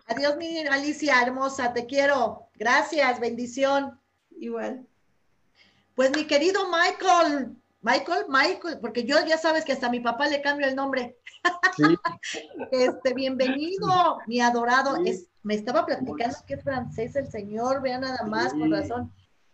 Adiós, 0.07 0.37
mi 0.37 0.59
Alicia, 0.59 1.21
hermosa, 1.21 1.73
te 1.73 1.85
quiero. 1.85 2.49
Gracias, 2.55 3.19
bendición. 3.19 3.99
Igual. 4.39 4.87
Pues 5.95 6.15
mi 6.15 6.25
querido 6.25 6.61
Michael, 6.69 7.58
Michael, 7.81 8.25
Michael, 8.27 8.79
porque 8.81 9.05
yo 9.05 9.15
ya 9.25 9.37
sabes 9.37 9.63
que 9.63 9.71
hasta 9.71 9.87
a 9.87 9.91
mi 9.91 10.01
papá 10.01 10.27
le 10.27 10.41
cambio 10.41 10.67
el 10.67 10.75
nombre. 10.75 11.17
este, 12.71 13.13
bienvenido, 13.13 14.19
mi 14.27 14.41
adorado. 14.41 14.97
Es, 15.05 15.27
me 15.43 15.55
estaba 15.55 15.85
platicando 15.85 16.37
que 16.45 16.55
es 16.55 16.63
francés 16.63 17.15
el 17.15 17.31
señor, 17.31 17.81
vea 17.81 17.99
nada 17.99 18.25
más, 18.25 18.53
por 18.53 18.69
razón. 18.69 19.13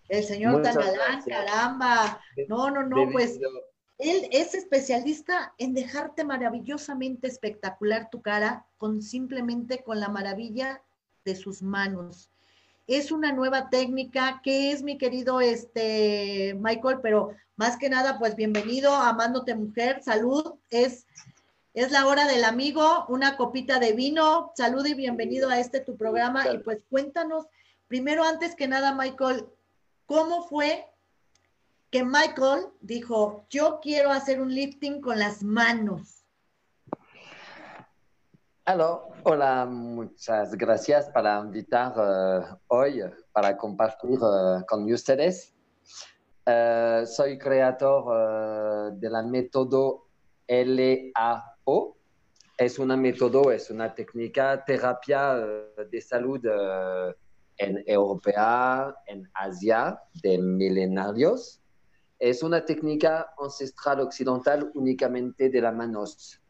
El 0.09 0.23
señor 0.23 0.63
Tangalán, 0.63 1.21
caramba. 1.23 2.19
No, 2.47 2.71
no, 2.71 2.83
no, 2.83 3.11
pues 3.11 3.39
él 3.99 4.27
es 4.31 4.55
especialista 4.55 5.53
en 5.59 5.73
dejarte 5.73 6.23
maravillosamente 6.23 7.27
espectacular 7.27 8.09
tu 8.09 8.21
cara 8.21 8.65
con 8.77 9.03
simplemente 9.03 9.83
con 9.83 9.99
la 9.99 10.09
maravilla 10.09 10.81
de 11.23 11.35
sus 11.35 11.61
manos 11.61 12.31
es 12.87 13.11
una 13.11 13.31
nueva 13.31 13.69
técnica. 13.69 14.41
¿Qué 14.43 14.71
es, 14.71 14.83
mi 14.83 14.97
querido 14.97 15.41
este, 15.41 16.55
Michael? 16.59 16.99
Pero 17.01 17.31
más 17.55 17.77
que 17.77 17.89
nada, 17.89 18.19
pues 18.19 18.35
bienvenido, 18.35 18.93
amándote 18.93 19.55
mujer, 19.55 20.03
salud. 20.03 20.55
Es, 20.69 21.05
es 21.73 21.91
la 21.91 22.07
hora 22.07 22.27
del 22.27 22.43
amigo, 22.43 23.05
una 23.09 23.37
copita 23.37 23.79
de 23.79 23.93
vino. 23.93 24.51
Salud 24.55 24.85
y 24.85 24.93
bienvenido 24.93 25.49
a 25.49 25.59
este 25.59 25.79
tu 25.79 25.97
programa. 25.97 26.51
Y 26.53 26.59
pues 26.59 26.79
cuéntanos, 26.89 27.45
primero, 27.87 28.23
antes 28.23 28.55
que 28.55 28.67
nada, 28.67 28.93
Michael, 28.93 29.45
¿cómo 30.05 30.47
fue 30.47 30.85
que 31.89 32.03
Michael 32.03 32.67
dijo, 32.81 33.45
yo 33.49 33.79
quiero 33.81 34.11
hacer 34.11 34.41
un 34.41 34.53
lifting 34.53 35.01
con 35.01 35.17
las 35.17 35.41
manos? 35.43 36.14
Alors, 38.67 39.09
hola, 39.21 39.67
muchas 39.67 40.55
gracias 40.55 41.07
para 41.11 41.39
invitar 41.39 41.93
uh, 41.99 42.57
hoy 42.69 42.99
para 43.31 43.55
compartir 43.55 44.17
uh, 44.19 44.65
con 44.67 44.91
ustedes. 44.91 45.53
Uh, 46.47 47.05
soy 47.05 47.37
creador 47.37 48.91
de 48.93 49.07
la 49.07 49.21
método 49.21 50.07
LAO. 50.47 51.95
Es 52.57 52.79
una 52.79 52.97
método, 52.97 53.51
es 53.51 53.69
una 53.69 53.93
técnica 53.93 54.65
terapia 54.65 55.35
de 55.87 56.01
salud 56.01 56.41
en 57.57 57.83
Europea, 57.85 58.95
en 59.05 59.29
Asia, 59.35 60.01
de 60.23 60.39
milenarios. 60.39 61.61
Es 62.17 62.41
una 62.41 62.65
técnica 62.65 63.27
ancestral 63.37 63.99
occidental 63.99 64.71
únicamente 64.73 65.51
de 65.51 65.61
las 65.61 65.75
manos 65.75 66.41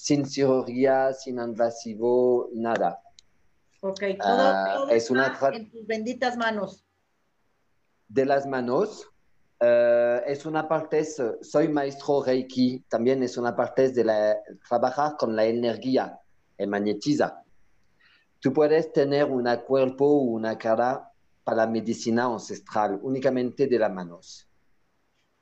sin 0.00 0.24
cirugía, 0.24 1.12
sin 1.12 1.38
invasivo, 1.38 2.48
nada. 2.54 3.02
Ok, 3.82 4.02
ah, 4.20 4.74
todo, 4.76 4.88
es 4.88 5.10
una 5.10 5.38
en 5.52 5.70
tus 5.70 5.86
benditas 5.86 6.38
manos. 6.38 6.86
De 8.08 8.24
las 8.24 8.46
manos, 8.46 9.06
eh, 9.60 10.22
es 10.26 10.46
una 10.46 10.66
parte, 10.66 11.04
soy 11.04 11.68
maestro 11.68 12.22
Reiki, 12.24 12.82
también 12.88 13.22
es 13.22 13.36
una 13.36 13.54
parte 13.54 13.90
de 13.90 14.04
la, 14.04 14.38
trabajar 14.66 15.16
con 15.18 15.36
la 15.36 15.44
energía, 15.44 16.18
el 16.56 16.68
magnetiza. 16.68 17.44
Tú 18.40 18.54
puedes 18.54 18.90
tener 18.92 19.26
un 19.26 19.44
cuerpo 19.66 20.06
o 20.06 20.22
una 20.22 20.56
cara 20.56 21.12
para 21.44 21.58
la 21.58 21.66
medicina 21.66 22.24
ancestral, 22.24 22.98
únicamente 23.02 23.66
de 23.66 23.78
las 23.78 23.92
manos. 23.92 24.49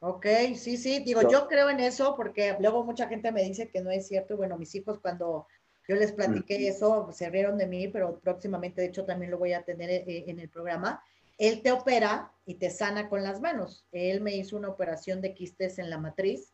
Ok, 0.00 0.26
sí, 0.54 0.76
sí, 0.76 1.00
digo, 1.00 1.28
yo 1.28 1.48
creo 1.48 1.70
en 1.70 1.80
eso 1.80 2.14
porque 2.16 2.56
luego 2.61 2.84
mucha 2.84 3.08
gente 3.08 3.32
me 3.32 3.42
dice 3.42 3.68
que 3.68 3.80
no 3.80 3.90
es 3.90 4.06
cierto. 4.06 4.37
Bueno, 4.37 4.56
mis 4.56 4.74
hijos 4.74 5.00
cuando 5.00 5.48
yo 5.88 5.96
les 5.96 6.12
platiqué 6.12 6.58
mm. 6.58 6.72
eso 6.72 7.12
se 7.12 7.28
rieron 7.30 7.58
de 7.58 7.66
mí, 7.66 7.88
pero 7.88 8.20
próximamente, 8.20 8.80
de 8.80 8.88
hecho, 8.88 9.04
también 9.04 9.30
lo 9.30 9.38
voy 9.38 9.54
a 9.54 9.62
tener 9.62 9.90
eh, 9.90 10.24
en 10.28 10.38
el 10.38 10.48
programa. 10.48 11.02
Él 11.37 11.62
te 11.62 11.72
opera 11.72 12.32
y 12.46 12.54
te 12.54 12.70
sana 12.70 13.08
con 13.08 13.22
las 13.22 13.40
manos. 13.40 13.84
Él 13.90 14.20
me 14.20 14.37
hizo 14.37 14.56
una 14.56 14.68
operación 14.68 15.20
de 15.20 15.34
quistes 15.34 15.78
en 15.78 15.90
la 15.90 15.98
matriz 15.98 16.52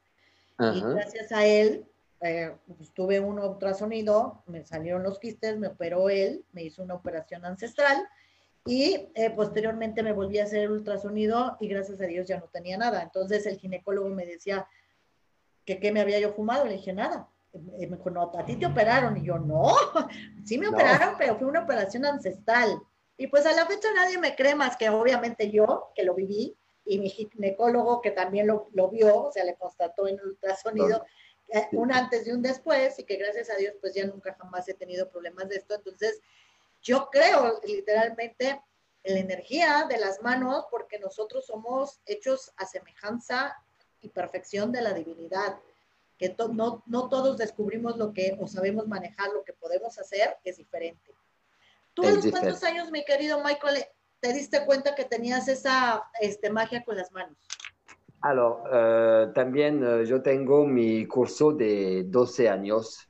y 0.59 0.80
gracias 0.80 1.33
a 1.33 1.46
él 1.46 1.85
eh, 2.20 2.54
pues, 2.76 2.92
tuve 2.92 3.18
un 3.18 3.38
ultrasonido, 3.40 4.42
me 4.46 4.64
salieron 4.64 5.02
los 5.02 5.18
quistes, 5.18 5.59
me 5.59 5.66
operó 5.66 6.09
él, 6.09 6.44
me 6.52 6.62
hizo 6.62 6.83
una 6.83 6.94
operación 6.94 7.44
ancestral 7.44 8.07
y 8.66 9.09
eh, 9.14 9.31
posteriormente 9.31 10.03
me 10.03 10.12
volví 10.12 10.38
a 10.38 10.44
hacer 10.44 10.62
el 10.62 10.70
ultrasonido 10.70 11.57
y 11.61 11.68
gracias 11.68 12.00
a 12.00 12.05
Dios 12.05 12.27
ya 12.27 12.38
no 12.38 12.48
tenía 12.48 12.79
nada. 12.79 13.03
Entonces 13.03 13.44
el 13.46 13.59
ginecólogo 13.59 14.09
me 14.09 14.24
decía 14.24 14.66
que 15.66 15.79
qué 15.79 15.92
me 15.92 16.00
había 16.00 16.18
yo 16.18 16.33
fumado. 16.33 16.64
Le 16.64 16.74
dije, 16.74 16.92
nada. 16.94 17.29
me 17.53 17.87
dijo, 17.87 18.11
no, 18.11 18.33
a 18.35 18.44
ti 18.44 18.57
te 18.57 18.66
operaron. 18.66 19.18
Y 19.18 19.24
yo, 19.24 19.38
no, 19.38 19.74
sí 20.44 20.57
me 20.57 20.68
operaron, 20.68 21.16
pero 21.18 21.37
fue 21.37 21.46
una 21.46 21.64
operación 21.64 22.07
ancestral. 22.07 22.81
Y 23.18 23.27
pues 23.27 23.44
a 23.44 23.53
la 23.53 23.66
fecha 23.66 23.88
nadie 23.94 24.18
me 24.18 24.35
cree 24.35 24.55
más 24.55 24.77
que 24.77 24.88
obviamente 24.88 25.50
yo, 25.50 25.92
que 25.94 26.03
lo 26.03 26.14
viví, 26.14 26.57
y 26.87 26.98
mi 26.98 27.09
ginecólogo 27.09 28.00
que 28.00 28.11
también 28.11 28.46
lo, 28.46 28.68
lo 28.72 28.90
vio, 28.90 29.24
o 29.24 29.33
sea, 29.33 29.44
le 29.44 29.57
constató 29.57 30.07
en 30.07 30.18
el 30.18 30.27
ultrasonido 30.27 31.05
eh, 31.48 31.66
un 31.72 31.92
antes 31.92 32.27
y 32.27 32.33
un 32.33 32.42
después, 32.42 32.98
y 32.98 33.05
que 33.05 33.16
gracias 33.16 33.50
a 33.50 33.57
Dios 33.57 33.74
pues 33.81 33.94
ya 33.94 34.07
nunca 34.07 34.35
jamás 34.35 34.68
he 34.68 34.74
tenido 34.74 35.09
problemas 35.09 35.48
de 35.48 35.57
esto. 35.57 35.74
Entonces, 35.74 36.20
yo 36.85 37.09
creo 37.11 37.61
literalmente 37.66 38.62
en 39.03 39.14
la 39.14 39.20
energía 39.20 39.87
de 39.88 39.99
las 39.99 40.23
manos 40.23 40.66
porque 40.70 40.99
nosotros 40.99 41.47
somos 41.47 42.01
hechos 42.07 42.53
a 42.57 42.66
semejanza 42.66 43.57
y 44.01 44.11
perfección 44.11 44.70
de 44.70 44.83
la 44.83 44.92
divinidad. 44.92 45.59
Que 46.18 46.37
no, 46.53 46.83
no 46.87 47.09
todos 47.09 47.37
descubrimos 47.38 47.97
lo 47.97 48.12
que 48.12 48.37
o 48.38 48.47
sabemos 48.47 48.87
manejar, 48.87 49.31
lo 49.33 49.42
que 49.42 49.53
podemos 49.53 49.99
hacer 49.99 50.37
es 50.44 50.59
diferente. 50.59 51.12
¿Tú 51.92 52.07
a 52.07 52.11
los 52.11 52.27
cuántos 52.27 52.62
años, 52.62 52.90
mi 52.90 53.05
querido 53.05 53.42
Michael, 53.42 53.85
te 54.20 54.33
diste 54.33 54.64
cuenta 54.64 54.94
que 54.94 55.05
tenías 55.05 55.49
esa 55.49 56.05
este, 56.20 56.51
magia 56.51 56.85
con 56.85 56.97
las 56.97 57.11
manos? 57.12 57.37
Alors, 58.20 58.62
euh, 58.73 59.33
también 59.35 59.85
uh, 59.85 60.03
yo 60.03 60.23
tengo 60.23 60.64
mi 60.64 61.07
curso 61.07 61.53
de 61.53 62.05
12 62.07 62.49
años 62.49 63.07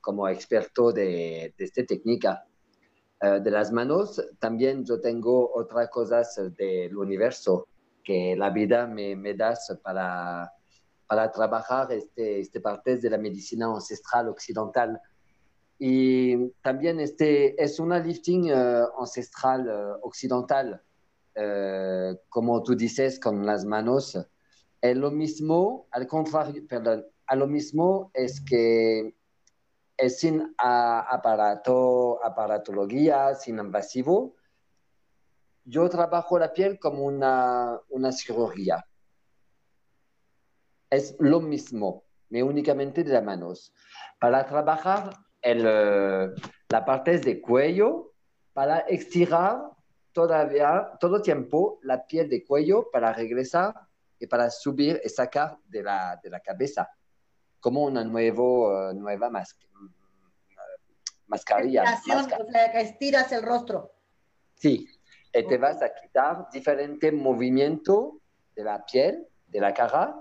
como 0.00 0.28
experto 0.28 0.92
de, 0.92 1.54
de 1.56 1.64
esta 1.64 1.84
técnica. 1.84 2.44
Eh, 3.22 3.40
de 3.40 3.50
las 3.50 3.72
manos, 3.72 4.22
también 4.38 4.84
yo 4.84 5.00
tengo 5.00 5.50
otras 5.54 5.88
cosas 5.88 6.38
del 6.54 6.94
universo 6.96 7.66
que 8.04 8.36
la 8.36 8.50
vida 8.50 8.86
me, 8.86 9.16
me 9.16 9.32
da 9.32 9.54
para, 9.82 10.52
para 11.06 11.32
trabajar 11.32 11.90
este, 11.92 12.40
este 12.40 12.60
partes 12.60 13.00
de 13.00 13.08
la 13.10 13.16
medicina 13.16 13.66
ancestral 13.66 14.28
occidental. 14.28 15.00
Y 15.78 16.50
también 16.60 17.00
este 17.00 17.62
es 17.62 17.80
una 17.80 17.98
lifting 17.98 18.50
eh, 18.50 18.84
ancestral 18.98 19.66
eh, 19.66 19.98
occidental, 20.02 20.82
como 22.30 22.62
tú 22.62 22.74
dices, 22.74 23.20
con 23.20 23.44
las 23.44 23.64
manos. 23.66 24.18
Es 24.80 24.96
lo 24.96 25.10
mismo, 25.10 25.86
al 25.90 26.06
contrario, 26.06 26.62
perdón, 26.66 27.04
a 27.26 27.36
lo 27.36 27.46
mismo 27.46 28.10
es 28.14 28.40
que 28.40 29.15
es 29.96 30.20
sin 30.20 30.54
aparato, 30.58 32.24
aparatología, 32.24 33.34
sin 33.34 33.58
invasivo. 33.58 34.36
Yo 35.64 35.88
trabajo 35.88 36.38
la 36.38 36.52
piel 36.52 36.78
como 36.78 37.04
una, 37.04 37.80
una 37.88 38.12
cirugía. 38.12 38.86
Es 40.90 41.16
lo 41.18 41.40
mismo, 41.40 42.04
me 42.28 42.42
únicamente 42.42 43.02
de 43.02 43.12
las 43.12 43.24
manos. 43.24 43.74
Para 44.20 44.46
trabajar 44.46 45.10
el, 45.42 45.64
la 46.68 46.84
parte 46.84 47.18
de 47.18 47.40
cuello, 47.40 48.12
para 48.52 48.80
estirar 48.80 49.70
todavía 50.12 50.92
todo 50.98 51.20
tiempo 51.20 51.78
la 51.82 52.06
piel 52.06 52.28
de 52.30 52.42
cuello 52.42 52.88
para 52.90 53.12
regresar 53.12 53.74
y 54.18 54.26
para 54.26 54.48
subir 54.48 54.98
y 55.04 55.10
sacar 55.10 55.58
de 55.66 55.82
la, 55.82 56.18
de 56.22 56.30
la 56.30 56.40
cabeza 56.40 56.88
como 57.66 57.82
una 57.82 58.04
nuevo, 58.04 58.92
nueva 58.94 59.28
máscara 59.28 59.66
mascarilla. 61.26 61.82
O 61.82 62.22
sea, 62.22 62.70
que 62.70 62.80
estiras 62.80 63.32
el 63.32 63.42
rostro. 63.42 63.90
Sí, 64.54 64.86
y 65.34 65.42
te 65.48 65.58
vas 65.58 65.82
a 65.82 65.92
quitar 65.92 66.48
diferente 66.52 67.10
movimiento 67.10 68.20
de 68.54 68.62
la 68.62 68.86
piel, 68.86 69.26
de 69.48 69.60
la 69.60 69.74
cara, 69.74 70.14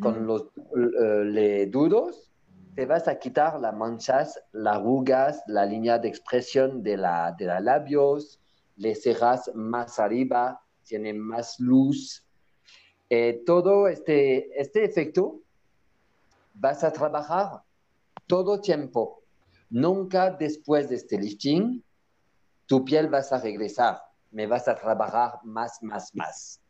con 0.00 0.26
los 0.26 0.50
uh, 0.56 1.70
dudos. 1.70 2.32
Te 2.74 2.86
vas 2.86 3.06
a 3.06 3.20
quitar 3.20 3.60
las 3.60 3.72
manchas, 3.76 4.42
las 4.50 4.78
arrugas, 4.78 5.44
la 5.46 5.64
línea 5.66 5.96
de 5.96 6.08
expresión 6.08 6.82
de, 6.82 6.96
la, 6.96 7.36
de 7.38 7.44
los 7.44 7.62
labios, 7.62 8.40
le 8.74 8.96
cerras 8.96 9.48
más 9.54 10.00
arriba, 10.00 10.60
tiene 10.82 11.12
más 11.12 11.60
luz. 11.60 12.26
Eh, 13.08 13.44
todo 13.46 13.86
este, 13.86 14.60
este 14.60 14.84
efecto 14.84 15.42
vas 16.60 16.84
a 16.84 16.92
trabajar 16.92 17.62
todo 18.26 18.60
tiempo 18.60 19.20
Nunca 19.70 20.30
después 20.30 20.88
de 20.88 20.96
este 20.96 21.16
lifting, 21.16 21.82
tu 22.66 22.84
piel 22.84 23.08
vas 23.08 23.32
a 23.32 23.40
regresar, 23.40 24.02
me 24.32 24.48
vas 24.48 24.66
a 24.66 24.74
trabajar 24.74 25.38
más, 25.44 25.80
más, 25.80 26.12
más. 26.12 26.60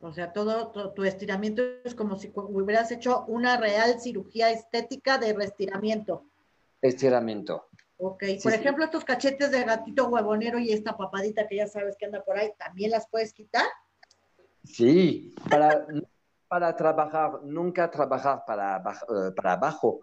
O 0.00 0.10
sea, 0.12 0.32
todo, 0.32 0.72
tu 0.94 1.04
estiramiento 1.04 1.62
es 1.84 1.94
como 1.94 2.16
si 2.16 2.32
hubieras 2.34 2.90
hecho 2.92 3.24
una 3.26 3.58
real 3.58 4.00
cirugía 4.00 4.50
estética 4.50 5.18
de 5.18 5.34
restiramiento. 5.34 6.24
Estiramiento. 6.80 7.66
Ok, 7.98 8.24
por 8.42 8.52
ejemplo, 8.52 8.84
estos 8.84 9.04
cachetes 9.04 9.50
de 9.50 9.64
gatito 9.64 10.08
huevonero 10.08 10.58
y 10.58 10.72
esta 10.72 10.96
papadita 10.96 11.46
que 11.46 11.56
ya 11.56 11.66
sabes 11.66 11.96
que 11.98 12.06
anda 12.06 12.24
por 12.24 12.38
ahí, 12.38 12.52
¿también 12.58 12.90
las 12.90 13.06
puedes 13.08 13.34
quitar? 13.34 13.66
Sí, 14.64 15.34
para, 15.50 15.86
para 16.48 16.74
trabajar, 16.76 17.42
nunca 17.44 17.90
trabajar 17.90 18.44
para, 18.46 18.76
eh, 18.76 19.32
para 19.34 19.52
abajo, 19.52 20.00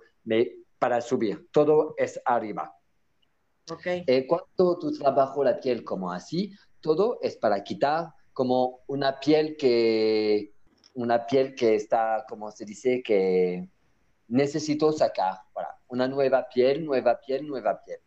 para 0.80 1.02
subir, 1.02 1.50
todo 1.52 1.94
es 1.98 2.20
arriba. 2.26 2.76
Okay. 3.72 4.04
Eh, 4.08 4.28
cuando 4.28 4.78
tú 4.78 4.92
trabajas 4.92 5.38
la 5.44 5.60
piel 5.60 5.84
como 5.84 6.12
así, 6.12 6.52
todo 6.82 7.20
es 7.22 7.38
para 7.38 7.64
quitar 7.64 8.14
como 8.34 8.82
una 8.88 9.20
piel 9.20 9.56
que, 9.58 10.54
una 10.96 11.26
piel 11.26 11.56
que 11.56 11.76
está, 11.76 12.26
como 12.28 12.52
se 12.52 12.66
dice, 12.66 13.02
que 13.02 13.70
necesito 14.28 14.92
sacar. 14.92 15.38
Para 15.54 15.80
una 15.88 16.08
nueva 16.08 16.48
piel, 16.50 16.84
nueva 16.86 17.20
piel, 17.20 17.48
nueva 17.48 17.82
piel. 17.84 18.00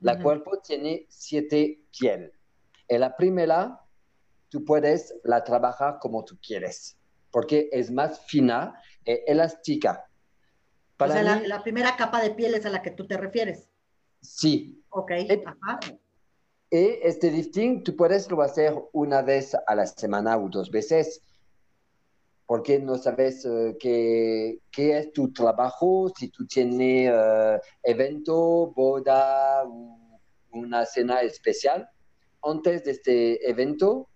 La 0.00 0.20
cuerpo 0.20 0.58
tiene 0.58 1.06
siete 1.08 1.84
piel. 1.96 2.32
En 2.88 3.00
la 3.00 3.16
primera, 3.16 3.80
tú 4.48 4.64
puedes 4.64 5.14
la 5.22 5.44
trabajar 5.44 5.98
como 6.00 6.24
tú 6.24 6.36
quieres, 6.44 6.98
porque 7.32 7.68
es 7.72 7.90
más 7.90 8.20
fina 8.26 8.80
e 9.04 9.24
elástica 9.26 10.06
o 11.04 11.12
sea, 11.12 11.22
la, 11.22 11.62
primera 11.62 11.96
capa 11.96 12.20
de 12.22 12.30
piel 12.30 12.54
es 12.54 12.66
a 12.66 12.70
la 12.70 12.82
que 12.82 12.90
tú 12.90 13.06
te 13.06 13.16
refieres. 13.16 13.68
Sí. 14.20 14.82
Ok. 14.90 15.12
Y, 15.28 15.42
Ajá. 15.44 15.80
este 16.70 17.30
lifting 17.30 17.82
tú 17.82 17.96
puedes 17.96 18.30
lo 18.30 18.42
hacer 18.42 18.74
una 18.92 19.22
vez 19.22 19.56
a 19.66 19.74
la 19.74 19.86
semana 19.86 20.36
o 20.36 20.48
dos 20.48 20.70
veces, 20.70 21.20
porque 22.46 22.78
no 22.78 22.98
sabes 22.98 23.44
uh, 23.44 23.76
qué, 23.78 24.60
qué, 24.70 24.98
es 24.98 25.12
tu 25.12 25.32
trabajo, 25.32 26.12
si 26.16 26.28
tú 26.28 26.46
tienes 26.46 27.10
uh, 27.10 27.58
evento, 27.82 28.72
boda 28.74 29.64
una 30.52 30.84
cena 30.86 31.20
especial. 31.22 31.88
Antes 32.42 32.84
de 32.84 32.90
este 32.90 33.48
evento, 33.48 34.08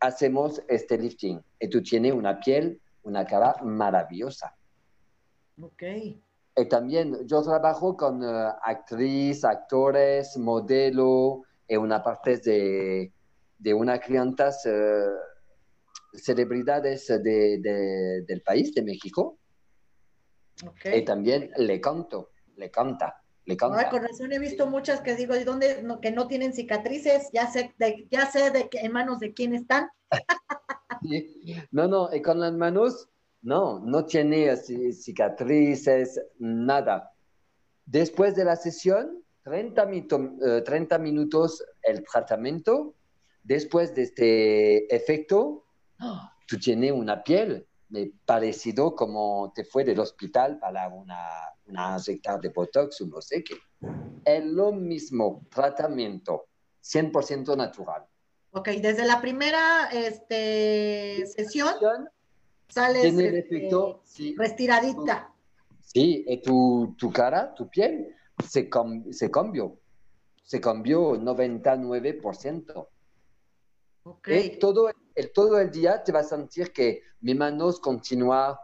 hacemos 0.00 0.62
este 0.68 0.98
lifting 0.98 1.40
y 1.58 1.68
tú 1.68 1.82
tienes 1.82 2.12
una 2.12 2.40
piel, 2.40 2.80
una 3.02 3.24
cara 3.24 3.56
maravillosa. 3.62 4.56
Ok. 5.60 5.82
Y 6.56 6.68
también 6.68 7.26
yo 7.26 7.42
trabajo 7.42 7.96
con 7.96 8.22
uh, 8.22 8.52
actriz, 8.62 9.44
actores, 9.44 10.36
modelo 10.36 11.42
y 11.68 11.76
una 11.76 12.02
parte 12.02 12.38
de, 12.38 13.12
de 13.58 13.74
una 13.74 13.98
clientas 13.98 14.66
uh, 14.66 16.18
celebridades 16.18 17.06
de, 17.06 17.58
de, 17.60 18.22
del 18.26 18.42
país, 18.42 18.74
de 18.74 18.82
México. 18.82 19.38
Okay. 20.66 20.98
Y 20.98 21.04
también 21.04 21.50
le 21.56 21.80
canto, 21.80 22.30
le 22.56 22.70
canta. 22.70 23.22
Le 23.50 23.56
canta. 23.56 23.90
con 23.90 24.02
razón 24.02 24.32
he 24.32 24.38
visto 24.38 24.68
muchas 24.68 25.00
que 25.00 25.16
digo, 25.16 25.34
¿y 25.34 25.42
dónde 25.42 25.82
no, 25.82 26.00
que 26.00 26.12
no 26.12 26.28
tienen 26.28 26.52
cicatrices? 26.52 27.30
Ya 27.32 27.50
sé 27.50 27.74
de, 27.78 28.06
ya 28.08 28.30
sé 28.30 28.52
de 28.52 28.68
en 28.72 28.92
manos 28.92 29.18
de 29.18 29.34
quién 29.34 29.54
están. 29.54 29.88
No, 31.70 31.88
no, 31.88 32.14
y 32.14 32.20
con 32.20 32.40
las 32.40 32.52
manos 32.52 33.08
no, 33.40 33.80
no 33.80 34.04
tiene 34.04 34.54
cicatrices, 34.56 36.20
nada. 36.38 37.12
Después 37.86 38.36
de 38.36 38.44
la 38.44 38.54
sesión, 38.54 39.24
30, 39.44 39.88
30 40.62 40.98
minutos 40.98 41.64
el 41.82 42.04
tratamiento. 42.04 42.94
después 43.42 43.94
de 43.94 44.02
este 44.02 44.94
efecto, 44.94 45.64
tú 46.46 46.58
tienes 46.58 46.92
una 46.92 47.22
piel 47.22 47.66
parecido 48.24 48.94
como 48.94 49.52
te 49.54 49.64
fue 49.64 49.84
del 49.84 50.00
hospital 50.00 50.58
para 50.58 50.88
una, 50.88 51.18
una 51.66 51.96
de 51.98 52.48
Botox 52.48 53.00
o 53.00 53.06
no 53.06 53.20
sé 53.20 53.42
qué. 53.42 53.54
Es 54.24 54.44
lo 54.44 54.72
mismo 54.72 55.46
tratamiento, 55.50 56.46
100% 56.82 57.56
natural. 57.56 58.06
Ok, 58.52 58.68
desde 58.80 59.04
la 59.04 59.20
primera 59.20 59.88
este, 59.92 61.24
sesión 61.26 61.74
sales 62.68 63.02
tiene 63.02 63.28
el 63.28 63.36
efecto, 63.36 64.02
restiradita. 64.36 65.32
Sí, 65.80 66.24
y 66.26 66.40
tu, 66.40 66.94
tu 66.96 67.12
cara, 67.12 67.54
tu 67.54 67.68
piel 67.68 68.14
se, 68.46 68.68
se 69.10 69.30
cambió. 69.30 69.78
Se 70.42 70.60
cambió 70.60 71.16
99%. 71.16 72.88
Okay. 74.02 74.58
todo, 74.58 74.90
el, 75.14 75.32
todo 75.32 75.58
el 75.58 75.70
día 75.70 76.02
te 76.02 76.12
vas 76.12 76.26
a 76.26 76.36
sentir 76.36 76.72
que 76.72 77.02
mis 77.20 77.36
manos 77.36 77.80
continúan 77.80 78.54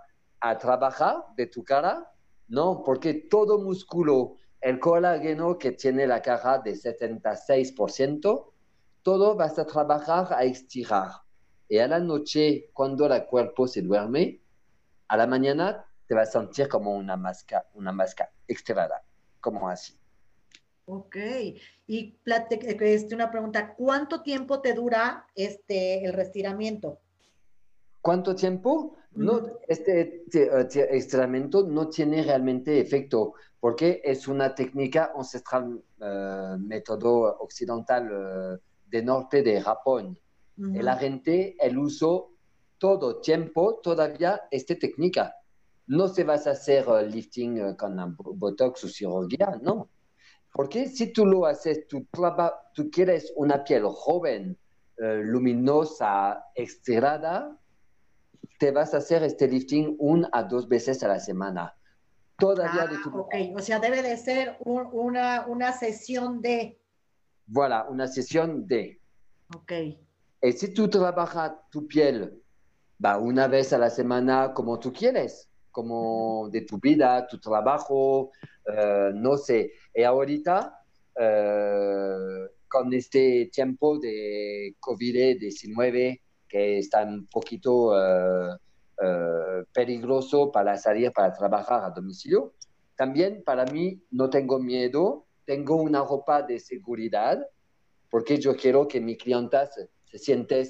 a 0.40 0.58
trabajar 0.58 1.24
de 1.36 1.46
tu 1.46 1.64
cara. 1.64 2.10
No, 2.48 2.82
porque 2.84 3.14
todo 3.28 3.58
músculo, 3.58 4.36
el 4.60 4.78
colágeno 4.78 5.58
que 5.58 5.72
tiene 5.72 6.06
la 6.06 6.22
cara 6.22 6.58
de 6.58 6.72
76%, 6.74 8.52
todo 9.02 9.34
vas 9.34 9.58
a 9.58 9.66
trabajar 9.66 10.32
a 10.32 10.44
estirar. 10.44 11.10
Y 11.68 11.78
a 11.78 11.88
la 11.88 11.98
noche, 11.98 12.70
cuando 12.72 13.06
el 13.06 13.26
cuerpo 13.26 13.66
se 13.66 13.82
duerme, 13.82 14.40
a 15.08 15.16
la 15.16 15.26
mañana 15.26 15.84
te 16.06 16.14
vas 16.14 16.28
a 16.28 16.40
sentir 16.40 16.68
como 16.68 16.94
una 16.94 17.16
máscara, 17.16 17.66
una 17.74 17.92
máscara 17.92 18.30
extrada, 18.46 19.02
como 19.40 19.68
así. 19.68 19.98
Ok, 20.88 21.16
y 21.88 22.16
este, 22.24 23.14
una 23.14 23.28
pregunta, 23.28 23.74
¿cuánto 23.74 24.22
tiempo 24.22 24.60
te 24.60 24.72
dura 24.72 25.26
este, 25.34 26.04
el 26.04 26.12
restiramiento? 26.12 27.00
¿Cuánto 28.00 28.36
tiempo? 28.36 28.94
No, 29.10 29.58
este, 29.66 30.22
este 30.26 30.96
estiramiento 30.96 31.66
no 31.66 31.88
tiene 31.88 32.22
realmente 32.22 32.78
efecto 32.78 33.34
porque 33.58 34.00
es 34.04 34.28
una 34.28 34.54
técnica 34.54 35.10
ancestral, 35.16 35.82
uh, 36.00 36.56
método 36.58 37.36
occidental 37.40 38.12
uh, 38.12 38.58
de 38.88 39.02
norte 39.02 39.42
de 39.42 39.60
Japón. 39.60 40.16
La 40.58 40.96
gente, 40.96 41.56
el 41.58 41.76
uso 41.76 42.30
todo 42.78 43.20
tiempo 43.20 43.80
todavía 43.82 44.42
esta 44.50 44.74
técnica. 44.76 45.34
No 45.88 46.08
se 46.08 46.24
vas 46.24 46.46
a 46.46 46.52
hacer 46.52 46.88
uh, 46.88 47.00
lifting 47.00 47.74
con 47.74 48.16
botox 48.16 48.84
o 48.84 48.88
cirugía, 48.88 49.58
no. 49.60 49.90
Porque 50.56 50.88
si 50.88 51.12
tú 51.12 51.26
lo 51.26 51.44
haces, 51.44 51.86
tú, 51.86 52.06
tú 52.72 52.90
quieres 52.90 53.30
una 53.36 53.62
piel 53.62 53.84
joven, 53.84 54.56
luminosa, 54.96 56.46
estirada, 56.54 57.60
te 58.58 58.70
vas 58.70 58.94
a 58.94 58.96
hacer 58.96 59.22
este 59.22 59.48
lifting 59.48 59.96
una 59.98 60.30
a 60.32 60.44
dos 60.44 60.66
veces 60.66 61.02
a 61.02 61.08
la 61.08 61.20
semana. 61.20 61.76
Todavía 62.38 62.86
de 62.86 62.96
tu... 63.02 63.10
Ah, 63.10 63.20
ok, 63.20 63.34
o 63.54 63.58
sea, 63.58 63.80
debe 63.80 64.00
de 64.00 64.16
ser 64.16 64.56
una, 64.60 65.46
una 65.46 65.72
sesión 65.72 66.40
de... 66.40 66.80
Voilà, 67.46 67.86
una 67.90 68.06
sesión 68.06 68.66
de... 68.66 68.98
Ok. 69.54 69.72
Y 70.40 70.52
si 70.52 70.72
tú 70.72 70.88
trabajas 70.88 71.52
tu 71.70 71.86
piel 71.86 72.42
va 73.04 73.18
una 73.18 73.46
vez 73.46 73.74
a 73.74 73.78
la 73.78 73.90
semana 73.90 74.54
como 74.54 74.78
tú 74.78 74.90
quieres, 74.90 75.50
como 75.76 76.48
de 76.50 76.62
tu 76.62 76.78
vida, 76.78 77.26
tu 77.26 77.38
trabajo, 77.38 78.32
eh, 78.64 79.10
no 79.14 79.36
sé. 79.36 79.72
Y 79.94 80.02
ahorita, 80.04 80.80
eh, 81.14 82.46
con 82.66 82.90
este 82.94 83.50
tiempo 83.52 83.98
de 83.98 84.74
COVID-19, 84.80 86.22
que 86.48 86.78
está 86.78 87.02
un 87.04 87.26
poquito 87.26 87.88
uh, 87.88 88.54
uh, 88.54 89.64
peligroso 89.70 90.50
para 90.50 90.78
salir 90.78 91.12
para 91.12 91.34
trabajar 91.34 91.84
a 91.84 91.90
domicilio. 91.90 92.54
También 92.96 93.42
para 93.44 93.66
mí 93.66 94.00
no 94.12 94.30
tengo 94.30 94.58
miedo, 94.58 95.26
tengo 95.44 95.76
una 95.76 96.02
ropa 96.02 96.40
de 96.40 96.58
seguridad 96.58 97.46
porque 98.10 98.38
yo 98.38 98.56
quiero 98.56 98.88
que 98.88 98.98
mis 98.98 99.18
clientas 99.18 99.74
se 100.04 100.18
sienten 100.18 100.66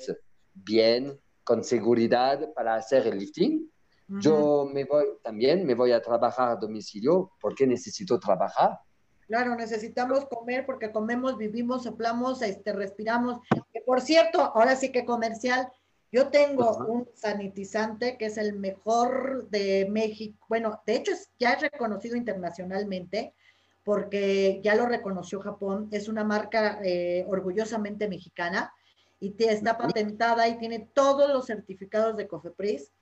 bien, 0.54 1.20
con 1.44 1.62
seguridad 1.62 2.52
para 2.54 2.74
hacer 2.74 3.06
el 3.06 3.18
lifting. 3.18 3.70
Yo 4.08 4.68
me 4.72 4.84
voy, 4.84 5.04
también 5.22 5.66
me 5.66 5.74
voy 5.74 5.92
a 5.92 6.00
trabajar 6.00 6.50
a 6.50 6.56
domicilio 6.56 7.32
porque 7.40 7.66
necesito 7.66 8.20
trabajar. 8.20 8.78
Claro, 9.26 9.56
necesitamos 9.56 10.26
comer 10.26 10.64
porque 10.64 10.92
comemos, 10.92 11.36
vivimos, 11.36 11.82
soplamos, 11.82 12.42
este, 12.42 12.72
respiramos. 12.72 13.40
Que 13.72 13.80
por 13.80 14.00
cierto, 14.00 14.40
ahora 14.40 14.76
sí 14.76 14.92
que 14.92 15.04
comercial, 15.04 15.68
yo 16.12 16.28
tengo 16.28 16.76
un 16.86 17.08
sanitizante 17.14 18.16
que 18.16 18.26
es 18.26 18.38
el 18.38 18.52
mejor 18.52 19.48
de 19.50 19.88
México. 19.90 20.46
Bueno, 20.48 20.80
de 20.86 20.94
hecho 20.94 21.12
ya 21.38 21.54
es 21.54 21.62
reconocido 21.62 22.16
internacionalmente 22.16 23.34
porque 23.84 24.60
ya 24.62 24.76
lo 24.76 24.86
reconoció 24.86 25.40
Japón. 25.40 25.88
Es 25.90 26.08
una 26.08 26.22
marca 26.22 26.78
eh, 26.84 27.24
orgullosamente 27.28 28.08
mexicana 28.08 28.72
y 29.18 29.30
te, 29.30 29.52
está 29.52 29.76
patentada 29.76 30.46
y 30.48 30.58
tiene 30.58 30.88
todos 30.92 31.30
los 31.32 31.46
certificados 31.46 32.16
de 32.16 32.28
COFEPRIS. 32.28 32.92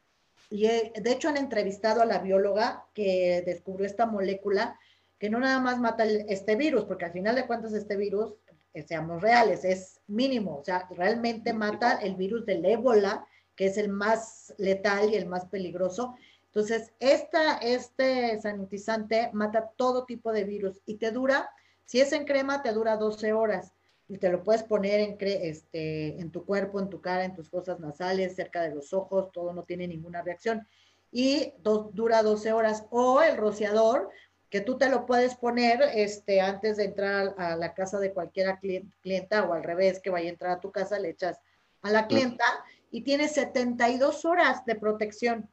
Y 0.51 0.67
eh, 0.67 0.93
de 0.95 1.13
hecho 1.13 1.29
han 1.29 1.37
entrevistado 1.37 2.03
a 2.03 2.07
la 2.07 2.19
bióloga 2.19 2.85
que 2.95 3.43
descubrió 3.45 3.87
esta 3.87 4.07
molécula 4.07 4.79
que 5.19 5.31
no 5.31 5.39
nada 5.41 5.59
más 5.59 5.79
mata 5.79 6.05
este 6.05 6.57
virus, 6.57 6.85
porque 6.85 7.07
al 7.07 7.13
final 7.13 7.35
de 7.35 7.47
cuentas 7.47 7.73
este 7.73 7.97
virus, 7.97 8.35
eh, 8.75 8.83
seamos 8.83 9.23
reales, 9.23 9.65
es 9.65 10.01
mínimo, 10.07 10.59
o 10.59 10.65
sea, 10.65 10.87
realmente 10.91 11.53
mata 11.53 11.99
el 12.03 12.17
virus 12.17 12.45
del 12.45 12.65
ébola, 12.65 13.27
que 13.57 13.67
es 13.67 13.79
el 13.79 13.89
más 13.89 14.53
letal 14.59 15.11
y 15.11 15.17
el 15.17 15.27
más 15.27 15.47
peligroso. 15.47 16.15
Entonces, 16.47 16.93
esta, 17.01 17.59
este 17.59 18.39
sanitizante 18.41 19.31
mata 19.33 19.71
todo 19.77 20.05
tipo 20.05 20.33
de 20.33 20.45
virus 20.45 20.81
y 20.85 20.97
te 20.97 21.11
dura, 21.11 21.49
si 21.85 22.01
es 22.01 22.13
en 22.13 22.25
crema, 22.27 22.63
te 22.63 22.73
dura 22.73 22.97
12 22.97 23.33
horas 23.33 23.73
y 24.09 24.19
te 24.19 24.29
lo 24.29 24.45
puedes 24.45 24.63
poner 24.63 25.01
en, 25.01 25.17
este, 25.21 26.21
en 26.21 26.31
tu 26.31 26.45
cuerpo, 26.45 26.79
en 26.79 26.91
tu 26.91 27.01
cara, 27.01 27.25
en 27.25 27.35
tus 27.35 27.49
fosas 27.49 27.81
nasales, 27.81 28.37
cerca 28.37 28.63
de 28.63 28.75
los 28.75 28.93
ojos, 28.93 29.33
todo 29.33 29.53
no 29.53 29.63
tiene 29.63 29.89
ninguna 29.89 30.23
reacción. 30.23 30.67
Y 31.11 31.55
dura 31.63 32.23
12 32.23 32.53
horas. 32.53 32.85
O 32.91 33.23
el 33.23 33.37
rociador, 33.37 34.11
que 34.51 34.61
tú 34.61 34.77
te 34.77 34.89
lo 34.89 35.07
puedes 35.07 35.35
poner 35.37 35.81
este, 35.95 36.41
antes 36.41 36.77
de 36.77 36.85
entrar 36.85 37.35
a 37.39 37.57
la 37.57 37.73
casa 37.73 37.99
de 37.99 38.13
cualquiera 38.13 38.61
clienta 39.01 39.45
o 39.45 39.53
al 39.53 39.65
revés, 39.65 40.01
que 40.01 40.11
vaya 40.11 40.29
a 40.29 40.33
entrar 40.33 40.51
a 40.53 40.61
tu 40.61 40.71
casa, 40.71 40.99
le 40.99 41.11
echas 41.11 41.41
a 41.83 41.91
la 41.91 42.07
clienta 42.07 42.45
y 42.91 43.03
tiene 43.03 43.29
72 43.29 44.25
horas 44.25 44.65
de 44.67 44.75
protección, 44.75 45.49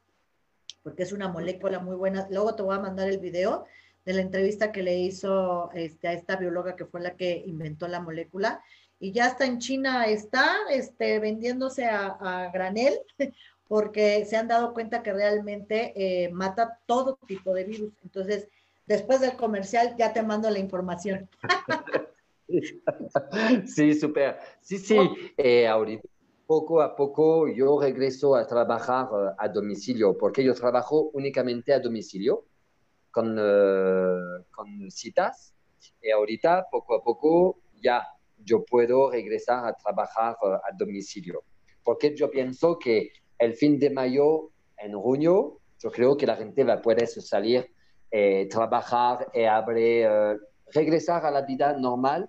porque 0.82 1.04
es 1.04 1.12
una 1.12 1.28
molécula 1.28 1.78
muy 1.78 1.96
buena. 1.96 2.26
Luego 2.30 2.54
te 2.54 2.62
voy 2.62 2.76
a 2.76 2.80
mandar 2.80 3.08
el 3.08 3.18
video 3.18 3.64
de 4.04 4.12
la 4.12 4.20
entrevista 4.20 4.72
que 4.72 4.82
le 4.82 4.98
hizo 4.98 5.70
este, 5.74 6.08
a 6.08 6.12
esta 6.12 6.36
bióloga 6.36 6.76
que 6.76 6.86
fue 6.86 7.00
la 7.00 7.16
que 7.16 7.42
inventó 7.46 7.88
la 7.88 8.00
molécula. 8.00 8.62
Y 8.98 9.12
ya 9.12 9.26
está 9.26 9.46
en 9.46 9.58
China, 9.58 10.06
está 10.06 10.54
este, 10.70 11.18
vendiéndose 11.18 11.86
a, 11.86 12.50
granel, 12.52 13.00
porque 13.68 14.24
se 14.24 14.36
han 14.36 14.48
dado 14.48 14.72
cuenta 14.74 15.02
que 15.02 15.12
realmente 15.12 15.92
eh, 15.96 16.30
mata 16.30 16.78
todo 16.86 17.18
tipo 17.26 17.54
de 17.54 17.64
virus. 17.64 17.92
Entonces, 18.02 18.48
después 18.86 19.20
del 19.20 19.36
comercial 19.36 19.94
ya 19.98 20.12
te 20.12 20.22
mando 20.22 20.50
la 20.50 20.58
información. 20.58 21.28
sí, 23.66 23.94
súper. 23.94 24.38
Sí, 24.60 24.78
sí, 24.78 24.98
eh, 25.36 25.66
ahorita 25.66 26.06
poco 26.46 26.82
a 26.82 26.94
poco 26.94 27.48
yo 27.48 27.80
regreso 27.80 28.36
a 28.36 28.46
trabajar 28.46 29.06
eh, 29.06 29.34
a 29.38 29.48
domicilio, 29.48 30.18
porque 30.18 30.44
yo 30.44 30.52
trabajo 30.54 31.10
únicamente 31.14 31.72
a 31.72 31.80
domicilio 31.80 32.44
con, 33.12 33.36
eh, 33.38 34.44
con 34.50 34.90
citas. 34.90 35.54
Y 36.00 36.10
ahorita 36.10 36.66
poco 36.70 36.96
a 36.96 37.02
poco 37.02 37.60
ya 37.80 38.06
yo 38.38 38.64
puedo 38.64 39.10
regresar 39.10 39.64
a 39.66 39.74
trabajar 39.74 40.36
a 40.42 40.76
domicilio, 40.76 41.44
porque 41.84 42.16
yo 42.16 42.30
pienso 42.30 42.78
que 42.78 43.12
el 43.38 43.54
fin 43.54 43.78
de 43.78 43.90
mayo, 43.90 44.50
en 44.76 44.94
junio, 44.94 45.60
yo 45.78 45.90
creo 45.90 46.16
que 46.16 46.26
la 46.26 46.36
gente 46.36 46.64
va 46.64 46.74
a 46.74 46.82
poder 46.82 47.06
salir 47.06 47.72
eh, 48.10 48.48
trabajar 48.48 49.28
y 49.32 49.44
abre, 49.44 50.02
eh, 50.02 50.36
regresar 50.72 51.24
a 51.24 51.30
la 51.30 51.42
vida 51.42 51.76
normal, 51.78 52.28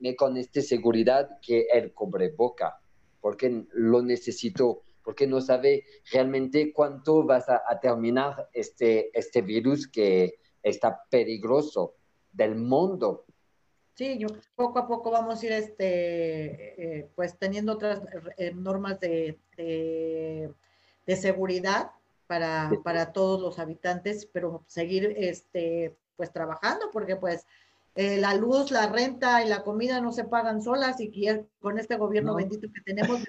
pero 0.00 0.16
con 0.16 0.36
esta 0.36 0.60
seguridad 0.60 1.38
que 1.40 1.66
el 1.72 1.92
boca 2.36 2.82
porque 3.22 3.66
lo 3.72 4.02
necesito, 4.02 4.82
porque 5.02 5.26
no 5.26 5.40
sabe 5.40 5.84
realmente 6.12 6.72
cuánto 6.72 7.24
vas 7.24 7.48
a, 7.48 7.62
terminar 7.80 8.48
este, 8.52 9.10
este 9.18 9.42
virus 9.42 9.88
que 9.88 10.34
está 10.62 11.02
peligroso 11.10 11.94
del 12.32 12.54
mundo. 12.54 13.24
Sí, 13.94 14.18
yo 14.18 14.28
poco 14.54 14.78
a 14.78 14.86
poco 14.86 15.10
vamos 15.10 15.42
a 15.42 15.46
ir 15.46 15.52
este, 15.52 16.98
eh, 17.00 17.10
pues 17.14 17.38
teniendo 17.38 17.72
otras 17.74 18.02
normas 18.54 18.98
de, 19.00 19.38
de, 19.56 20.50
de 21.06 21.16
seguridad 21.16 21.90
para, 22.26 22.70
para 22.82 23.12
todos 23.12 23.40
los 23.40 23.58
habitantes, 23.58 24.26
pero 24.32 24.64
seguir 24.66 25.14
este, 25.18 25.94
pues 26.16 26.32
trabajando, 26.32 26.90
porque 26.90 27.16
pues 27.16 27.46
eh, 27.94 28.16
la 28.16 28.34
luz, 28.34 28.70
la 28.70 28.86
renta 28.86 29.44
y 29.44 29.48
la 29.48 29.62
comida 29.62 30.00
no 30.00 30.12
se 30.12 30.24
pagan 30.24 30.62
solas 30.62 30.96
y 30.98 31.12
con 31.60 31.78
este 31.78 31.96
gobierno 31.96 32.34
bendito 32.34 32.68
que 32.72 32.80
tenemos. 32.80 33.20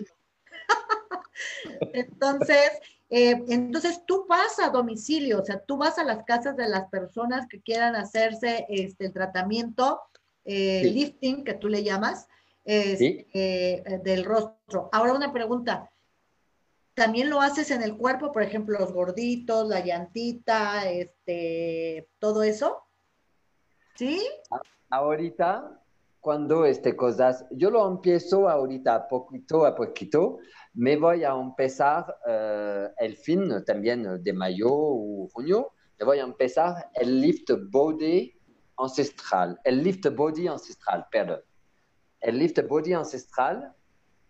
Entonces, 1.93 2.71
eh, 3.09 3.43
entonces 3.47 4.01
tú 4.05 4.25
vas 4.27 4.59
a 4.59 4.69
domicilio, 4.69 5.41
o 5.41 5.45
sea, 5.45 5.59
tú 5.59 5.77
vas 5.77 5.97
a 5.97 6.03
las 6.03 6.23
casas 6.23 6.57
de 6.57 6.67
las 6.67 6.89
personas 6.89 7.47
que 7.47 7.61
quieran 7.61 7.95
hacerse 7.95 8.65
este, 8.69 9.05
el 9.05 9.13
tratamiento, 9.13 10.01
eh, 10.45 10.83
lifting, 10.83 11.43
que 11.43 11.53
tú 11.53 11.67
le 11.67 11.83
llamas, 11.83 12.27
este, 12.65 13.83
del 14.03 14.23
rostro. 14.23 14.89
Ahora 14.91 15.13
una 15.13 15.33
pregunta, 15.33 15.91
también 16.93 17.29
lo 17.29 17.41
haces 17.41 17.71
en 17.71 17.81
el 17.81 17.97
cuerpo, 17.97 18.31
por 18.31 18.43
ejemplo, 18.43 18.79
los 18.79 18.93
gorditos, 18.93 19.67
la 19.67 19.83
llantita, 19.83 20.89
este, 20.89 22.07
todo 22.19 22.43
eso. 22.43 22.83
¿Sí? 23.95 24.21
Ahorita, 24.89 25.81
cuando 26.19 26.65
este 26.65 26.95
cosas, 26.95 27.45
yo 27.51 27.71
lo 27.71 27.87
empiezo 27.87 28.47
ahorita 28.47 29.07
poquito 29.07 29.65
a 29.65 29.75
poquito, 29.75 30.39
me 30.73 30.97
voy 30.97 31.23
a 31.23 31.33
empezar 31.33 32.17
eh, 32.27 32.89
el 32.97 33.15
fin 33.15 33.63
también 33.65 34.23
de 34.23 34.33
mayo 34.33 34.69
o 34.69 35.29
junio, 35.31 35.71
me 35.99 36.05
voy 36.05 36.19
a 36.19 36.23
empezar 36.23 36.89
el 36.95 37.21
lift 37.21 37.51
body 37.69 38.33
ancestral, 38.77 39.59
el 39.63 39.83
lift 39.83 40.07
body 40.15 40.47
ancestral, 40.47 41.05
perdón. 41.11 41.41
El 42.19 42.39
lift 42.39 42.59
body 42.67 42.93
ancestral, 42.93 43.73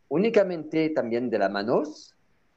únicamente 0.10 0.89
también 0.89 1.30
de 1.30 1.39
las 1.39 1.52
manos, 1.52 2.16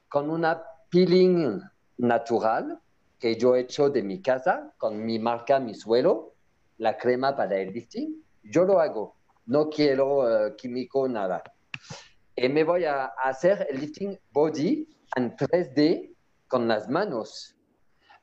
con 0.09 0.29
una 0.29 0.61
peeling 0.89 1.61
natural 1.97 2.79
que 3.19 3.35
yo 3.35 3.55
he 3.55 3.67
de 3.93 4.03
mi 4.03 4.21
casa, 4.21 4.73
con 4.77 5.03
mi 5.05 5.19
marca, 5.19 5.59
mi 5.59 5.73
suelo, 5.73 6.33
la 6.77 6.97
crema 6.97 7.35
para 7.35 7.57
el 7.57 7.73
lifting. 7.73 8.23
Yo 8.43 8.63
lo 8.63 8.79
hago, 8.79 9.15
no 9.45 9.69
quiero 9.69 10.47
eh, 10.47 10.55
químico, 10.55 11.07
nada. 11.07 11.41
Y 12.39 12.49
me 12.49 12.63
voy 12.63 12.85
a 12.85 13.05
hacer 13.23 13.65
el 13.67 13.79
lifting 13.81 14.15
body 14.31 14.87
en 15.15 15.35
3D 15.35 16.13
con 16.47 16.67
las 16.67 16.87
manos 16.87 17.55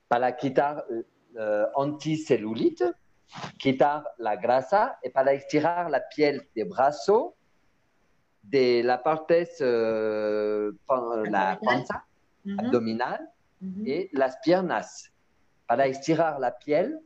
para 0.06 0.36
quitar 0.36 0.84
uh, 0.88 1.82
anticelulite, 1.82 2.92
quitar 3.58 4.04
la 4.18 4.36
grasa 4.36 5.00
y 5.02 5.08
para 5.10 5.32
estirar 5.32 5.90
la 5.90 6.00
piel 6.14 6.48
de 6.54 6.62
brazo 6.62 7.34
de 8.40 8.84
la 8.84 9.02
parte, 9.02 9.48
uh, 9.60 11.24
la 11.24 11.58
panza 11.60 12.06
abdominal 12.56 13.32
y 13.60 14.16
las 14.16 14.36
piernas 14.44 15.10
para 15.66 15.86
estirar 15.86 16.38
la 16.38 16.56
piel, 16.56 17.00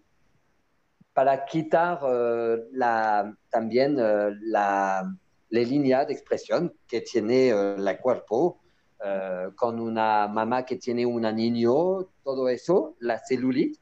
para 1.15 1.47
quitar 1.47 2.05
uh, 2.05 2.69
la, 2.73 3.35
también 3.49 3.99
uh, 3.99 4.31
la, 4.43 5.11
la, 5.51 5.61
línea 5.61 6.05
de 6.05 6.13
expresión 6.13 6.75
que 6.87 7.01
tiene 7.03 7.51
el 7.51 7.99
cuerpo. 8.01 8.61
con 9.55 9.79
una 9.79 10.27
mamá 10.27 10.65
que 10.65 10.77
tiene 10.77 11.07
un 11.07 11.23
niño, 11.23 12.09
todo 12.25 12.49
eso, 12.49 12.97
la 12.99 13.19
celulitis, 13.19 13.81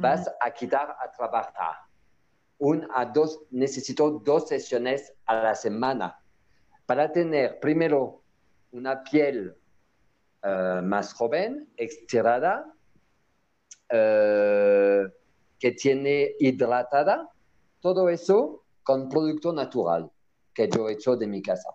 vas 0.00 0.28
a 0.40 0.50
quitar 0.50 0.96
a 0.98 1.10
trabajar. 1.12 1.76
Un 2.58 2.88
a 2.94 3.04
dos, 3.04 3.40
necesito 3.50 4.10
dos 4.24 4.48
sesiones 4.48 5.12
a 5.26 5.34
la 5.36 5.54
semana 5.54 6.18
para 6.86 7.12
tener 7.12 7.60
primero 7.60 8.22
una 8.72 9.02
piel 9.02 9.54
uh, 10.42 10.82
más 10.82 11.12
joven, 11.12 11.68
estirada, 11.76 12.66
uh, 13.92 15.08
que 15.58 15.72
tiene 15.72 16.34
hidratada, 16.38 17.30
todo 17.80 18.08
eso 18.08 18.64
con 18.82 19.08
producto 19.08 19.52
natural 19.52 20.10
que 20.54 20.68
yo 20.68 20.88
he 20.88 20.92
hecho 20.92 21.16
de 21.16 21.26
mi 21.26 21.42
casa. 21.42 21.70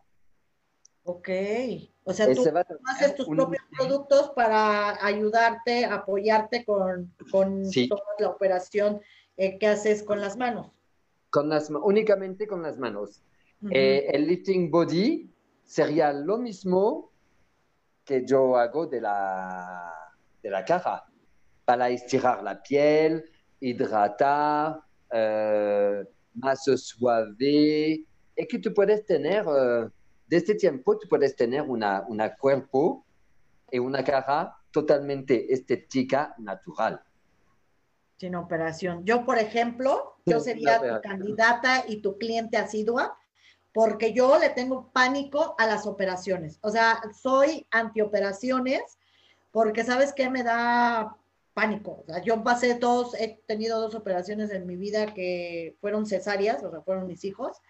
Ok, 1.04 1.30
o 2.04 2.14
sea, 2.14 2.34
tú 2.34 2.44
haces 2.86 3.16
tus 3.16 3.28
propios 3.28 3.64
productos 3.78 4.32
para 4.36 5.06
ayudarte, 5.06 5.86
apoyarte 5.86 6.66
con, 6.66 7.14
con 7.32 7.64
toda 7.90 8.02
la 8.18 8.30
operación 8.30 9.02
eh, 9.38 9.60
que 9.60 9.68
haces 9.68 10.02
con 10.02 10.20
las 10.20 10.36
manos. 10.36 10.72
Con 11.30 11.50
las, 11.50 11.70
únicamente 11.70 12.48
con 12.48 12.64
las 12.64 12.80
manos. 12.80 13.22
Eh, 13.72 14.08
el 14.14 14.28
lifting 14.28 14.70
body 14.72 15.30
sería 15.64 16.12
lo 16.14 16.38
mismo 16.38 17.12
que 18.04 18.26
yo 18.26 18.56
hago 18.58 18.86
de 18.86 19.02
la, 19.02 19.92
de 20.42 20.50
la 20.50 20.64
cara, 20.64 21.06
para 21.66 21.90
estirar 21.90 22.44
la 22.44 22.62
piel, 22.62 23.26
hidratar, 23.60 24.80
eh, 25.12 26.04
más 26.36 26.64
suave, 26.64 28.06
y 28.36 28.48
que 28.48 28.60
tú 28.60 28.74
puedes 28.74 29.06
tener, 29.06 29.48
uh, 29.48 29.90
de 30.28 30.38
este 30.38 30.56
tiempo, 30.56 30.98
tú 30.98 31.08
puedes 31.08 31.36
tener 31.36 31.62
una, 31.62 32.04
una 32.08 32.36
cuerpo 32.36 33.06
y 33.72 33.80
una 33.80 34.04
cara 34.04 34.58
totalmente 34.72 35.54
estética, 35.54 36.36
natural. 36.38 37.02
Sin 38.18 38.36
operación. 38.36 39.04
Yo, 39.06 39.26
por 39.26 39.38
ejemplo, 39.38 40.18
yo 40.26 40.40
sería 40.40 40.80
tu 40.80 41.02
candidata 41.02 41.84
y 41.88 42.02
tu 42.02 42.18
cliente 42.18 42.58
asidua 42.58 43.18
porque 43.74 44.14
yo 44.14 44.40
le 44.40 44.50
tengo 44.50 44.90
pánico 44.94 45.54
a 45.58 45.68
las 45.68 45.86
operaciones. 45.86 46.60
O 46.62 46.70
sea, 46.70 47.02
soy 47.14 47.68
antioperaciones 47.72 48.98
porque 49.52 49.84
sabes 49.84 50.14
qué 50.14 50.30
me 50.30 50.44
da 50.44 51.18
pánico. 51.54 52.04
O 52.04 52.06
sea, 52.06 52.22
yo 52.22 52.42
pasé 52.42 52.76
dos, 52.76 53.16
he 53.16 53.42
tenido 53.48 53.82
dos 53.82 53.96
operaciones 53.96 54.50
en 54.52 54.66
mi 54.66 54.78
vida 54.78 55.14
que 55.14 55.76
fueron 55.82 56.06
cesáreas, 56.06 56.64
o 56.64 56.72
sea, 56.72 56.82
fueron 56.82 57.08
mis 57.08 57.26
hijos. 57.26 57.62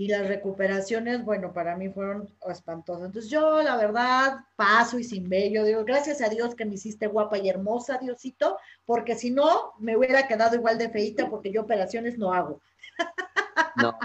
Y 0.00 0.08
las 0.08 0.26
recuperaciones, 0.26 1.26
bueno, 1.26 1.52
para 1.52 1.76
mí 1.76 1.90
fueron 1.90 2.26
espantosas. 2.48 3.04
Entonces 3.04 3.30
yo, 3.30 3.60
la 3.60 3.76
verdad, 3.76 4.38
paso 4.56 4.98
y 4.98 5.04
sin 5.04 5.28
bello. 5.28 5.62
Digo, 5.62 5.84
gracias 5.84 6.22
a 6.22 6.30
Dios 6.30 6.54
que 6.54 6.64
me 6.64 6.76
hiciste 6.76 7.06
guapa 7.06 7.36
y 7.36 7.50
hermosa, 7.50 7.98
Diosito, 7.98 8.56
porque 8.86 9.14
si 9.14 9.30
no, 9.30 9.74
me 9.78 9.98
hubiera 9.98 10.26
quedado 10.26 10.56
igual 10.56 10.78
de 10.78 10.88
feita 10.88 11.28
porque 11.28 11.52
yo 11.52 11.60
operaciones 11.60 12.16
no 12.16 12.32
hago. 12.32 12.62
No, 13.76 13.98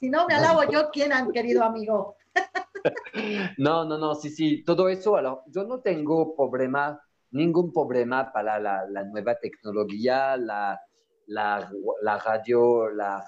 Si 0.00 0.08
no 0.08 0.26
me 0.26 0.34
alabo 0.34 0.62
yo, 0.70 0.90
¿quién 0.90 1.12
han 1.12 1.30
querido 1.32 1.64
amigo? 1.64 2.16
no, 3.58 3.84
no, 3.84 3.98
no, 3.98 4.14
sí, 4.14 4.30
sí, 4.30 4.64
todo 4.64 4.88
eso, 4.88 5.18
yo 5.48 5.64
no 5.64 5.80
tengo 5.80 6.34
problema, 6.34 6.98
ningún 7.30 7.72
problema 7.72 8.32
para 8.32 8.58
la, 8.58 9.04
nueva 9.04 9.38
tecnología, 9.38 10.36
la, 10.38 10.80
la, 11.26 11.70
la 12.02 12.18
radio, 12.18 12.88
la 12.88 13.22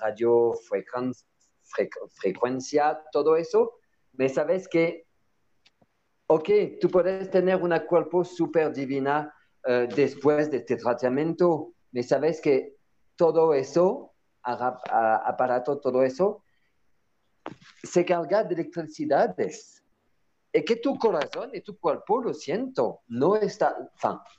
radiofrecuencia, 1.77 3.03
todo 3.13 3.37
eso, 3.37 3.75
me 4.13 4.29
sabes 4.29 4.69
que, 4.69 5.07
ok, 6.27 6.49
tú 6.81 6.91
puedes 6.91 7.31
tener 7.31 7.57
una 7.57 7.87
cuerpo 7.87 8.25
súper 8.25 8.73
divina 8.73 9.35
eh, 9.67 9.89
después 9.95 10.51
de 10.51 10.59
este 10.59 10.77
tratamiento, 10.77 11.75
me 11.93 12.03
sabes 12.03 12.41
que 12.41 12.77
todo 13.17 13.55
eso 13.55 14.13
aparato, 14.43 15.79
todo 15.79 16.03
eso, 16.03 16.43
se 17.83 18.05
carga 18.05 18.45
de 18.45 18.55
electricidades. 18.55 19.83
Y 20.53 20.65
que 20.65 20.77
tu 20.77 20.99
corazón 20.99 21.51
y 21.55 21.61
tu 21.63 21.79
cuerpo, 21.79 22.21
lo 22.21 22.35
siento, 22.35 23.01
no 23.09 23.37
está, 23.37 23.77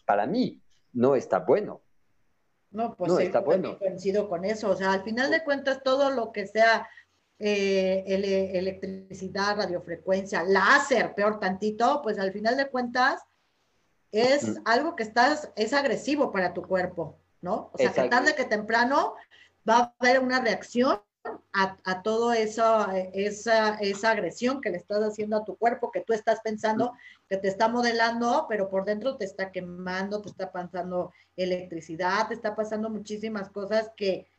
para 0.05 0.28
mí, 0.28 0.61
no 0.93 1.15
está 1.15 1.39
bueno. 1.39 1.82
No, 2.69 2.95
pues 2.95 3.11
no 3.11 3.19
está 3.19 3.39
bueno. 3.39 3.78
coincido 3.78 4.28
con 4.30 4.45
eso. 4.45 4.71
O 4.71 4.76
sea, 4.76 4.93
al 4.93 5.03
final 5.03 5.32
de 5.32 5.43
cuentas, 5.43 5.82
todo 5.84 6.09
lo 6.09 6.32
que 6.32 6.47
sea 6.47 6.88
eh, 7.45 8.05
electricidad, 8.53 9.57
radiofrecuencia, 9.57 10.43
láser, 10.43 11.13
peor 11.13 11.41
tantito, 11.41 12.01
pues 12.01 12.17
al 12.17 12.31
final 12.31 12.55
de 12.55 12.69
cuentas 12.69 13.21
es 14.13 14.61
algo 14.63 14.95
que 14.95 15.03
estás, 15.03 15.51
es 15.57 15.73
agresivo 15.73 16.31
para 16.31 16.53
tu 16.53 16.61
cuerpo, 16.61 17.17
¿no? 17.41 17.69
O 17.73 17.77
sea, 17.77 17.91
que 17.91 18.07
tarde 18.07 18.33
que 18.35 18.45
temprano 18.45 19.15
va 19.67 19.77
a 19.77 19.93
haber 19.99 20.21
una 20.21 20.39
reacción 20.39 21.01
a, 21.51 21.77
a 21.83 22.01
todo 22.01 22.31
eso, 22.31 22.87
esa, 23.13 23.75
esa 23.75 24.11
agresión 24.11 24.61
que 24.61 24.69
le 24.69 24.77
estás 24.77 25.03
haciendo 25.03 25.35
a 25.35 25.43
tu 25.43 25.57
cuerpo, 25.57 25.91
que 25.91 26.01
tú 26.01 26.13
estás 26.13 26.39
pensando 26.41 26.93
que 27.27 27.35
te 27.35 27.49
está 27.49 27.67
modelando, 27.67 28.45
pero 28.47 28.69
por 28.69 28.85
dentro 28.85 29.17
te 29.17 29.25
está 29.25 29.51
quemando, 29.51 30.21
te 30.21 30.29
está 30.29 30.49
pasando 30.49 31.11
electricidad, 31.35 32.29
te 32.29 32.35
está 32.35 32.55
pasando 32.55 32.89
muchísimas 32.89 33.49
cosas 33.49 33.91
que 33.97 34.29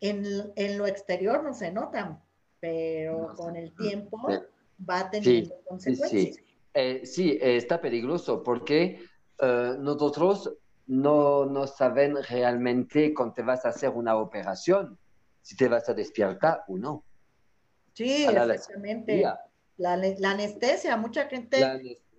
en, 0.00 0.52
en 0.56 0.78
lo 0.78 0.88
exterior 0.88 1.44
no 1.44 1.54
se 1.54 1.70
notan, 1.70 2.20
pero 2.60 3.34
con 3.36 3.56
el 3.56 3.74
tiempo 3.74 4.28
va 4.88 5.10
consecuencias. 5.64 6.10
Sí, 6.10 6.32
sí. 6.32 6.44
Eh, 6.72 7.04
sí, 7.04 7.38
está 7.40 7.80
peligroso 7.80 8.42
porque 8.42 9.02
uh, 9.40 9.80
nosotros 9.80 10.56
no, 10.86 11.46
no 11.46 11.66
saben 11.66 12.16
realmente 12.22 13.12
cuando 13.12 13.34
te 13.34 13.42
vas 13.42 13.64
a 13.64 13.70
hacer 13.70 13.90
una 13.90 14.16
operación, 14.16 14.98
si 15.42 15.56
te 15.56 15.68
vas 15.68 15.88
a 15.88 15.94
despertar 15.94 16.64
o 16.68 16.76
no. 16.76 17.04
Sí, 17.94 18.24
exactamente. 18.24 19.22
La, 19.76 19.96
la, 19.96 20.30
anestesia, 20.30 20.96
mucha 20.96 21.26
gente 21.26 21.58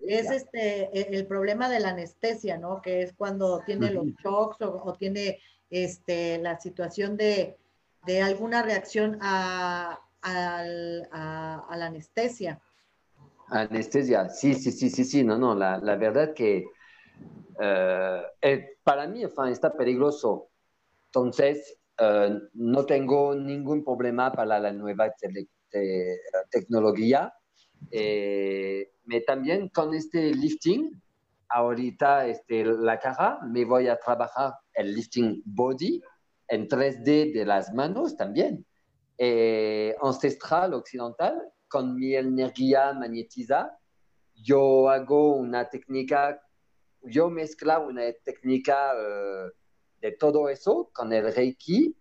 es 0.00 0.30
este 0.30 0.90
e, 0.92 1.16
el, 1.16 1.26
problema 1.26 1.68
de 1.68 1.80
la 1.80 1.90
anestesia, 1.90 2.58
¿no? 2.58 2.82
Que 2.82 3.02
es 3.02 3.12
cuando 3.12 3.60
tiene 3.60 3.90
los 3.90 4.06
shocks 4.22 4.58
o, 4.62 4.94
tiene 4.98 5.38
este 5.70 6.38
la 6.38 6.58
situación 6.58 7.16
de, 7.16 7.56
de 8.04 8.20
alguna 8.20 8.62
reacción 8.62 9.18
a, 9.20 10.00
la 10.22 11.86
anestesia. 11.86 12.60
Anestesia, 13.48 14.28
sí, 14.28 14.54
sí, 14.54 14.72
sí, 14.72 14.88
sí, 14.88 15.04
sí, 15.04 15.24
no, 15.24 15.36
no, 15.36 15.54
la, 15.54 15.78
verdad 15.96 16.32
que 16.34 16.64
eh, 17.60 18.22
eh, 18.40 18.78
para 18.82 19.06
mí 19.06 19.22
está 19.22 19.72
peligroso. 19.72 20.48
Entonces, 21.06 21.78
eh, 21.98 22.38
no 22.54 22.86
tengo 22.86 23.34
ningún 23.34 23.84
problema 23.84 24.32
para 24.32 24.58
la 24.58 24.72
nueva 24.72 25.12
tecnología. 26.50 27.32
pero 27.90 29.24
también 29.26 29.68
con 29.68 29.94
este 29.94 30.34
lifting, 30.34 31.02
ahorita 31.48 32.26
este, 32.26 32.64
la 32.64 32.98
cara, 32.98 33.40
me 33.44 33.64
voy 33.64 33.88
a 33.88 33.96
trabajar 33.96 34.54
el 34.74 34.94
lifting 34.94 35.42
body 35.44 36.00
en 36.48 36.68
3D 36.68 37.32
de 37.32 37.44
las 37.44 37.72
manos 37.74 38.16
también. 38.16 38.64
Eh, 39.24 39.94
ancestral, 40.02 40.74
occidental, 40.74 41.40
con 41.68 41.94
mi 41.94 42.12
energía 42.16 42.92
magnetiza, 42.92 43.70
yo 44.34 44.90
hago 44.90 45.36
una 45.36 45.68
técnica, 45.68 46.42
yo 47.02 47.30
mezcla 47.30 47.78
una 47.78 48.02
técnica 48.24 48.92
eh, 48.96 49.52
de 50.00 50.10
todo 50.18 50.48
eso 50.48 50.90
con 50.92 51.12
el 51.12 51.32
Reiki 51.32 51.94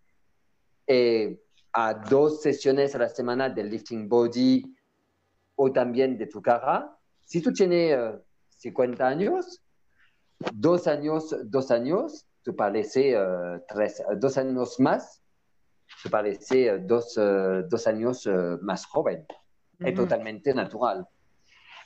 eh, 0.87 1.39
a 1.73 1.93
dos 1.93 2.41
sesiones 2.41 2.95
a 2.95 2.97
la 2.97 3.09
semana 3.09 3.49
del 3.49 3.69
lifting 3.69 4.09
body 4.09 4.75
o 5.57 5.71
también 5.71 6.17
de 6.17 6.25
tu 6.25 6.41
cara. 6.41 6.97
Si 7.23 7.39
tú 7.39 7.53
tienes 7.53 7.99
50 8.49 9.07
años, 9.07 9.61
dos 10.51 10.87
años, 10.87 11.35
dos 11.43 11.69
años, 11.69 12.25
te 12.41 12.51
parece 12.51 13.15
tres, 13.67 14.01
dos 14.17 14.39
años 14.39 14.79
más, 14.79 15.20
te 16.03 16.09
parece 16.09 16.73
uh, 16.73 16.79
dos, 16.85 17.17
uh, 17.17 17.67
dos, 17.67 17.87
años 17.87 18.27
más 18.61 18.85
joven. 18.85 19.25
Mm 19.79 19.83
-hmm. 19.83 19.89
Es 19.89 19.95
totalmente 19.95 20.53
natural. 20.53 21.07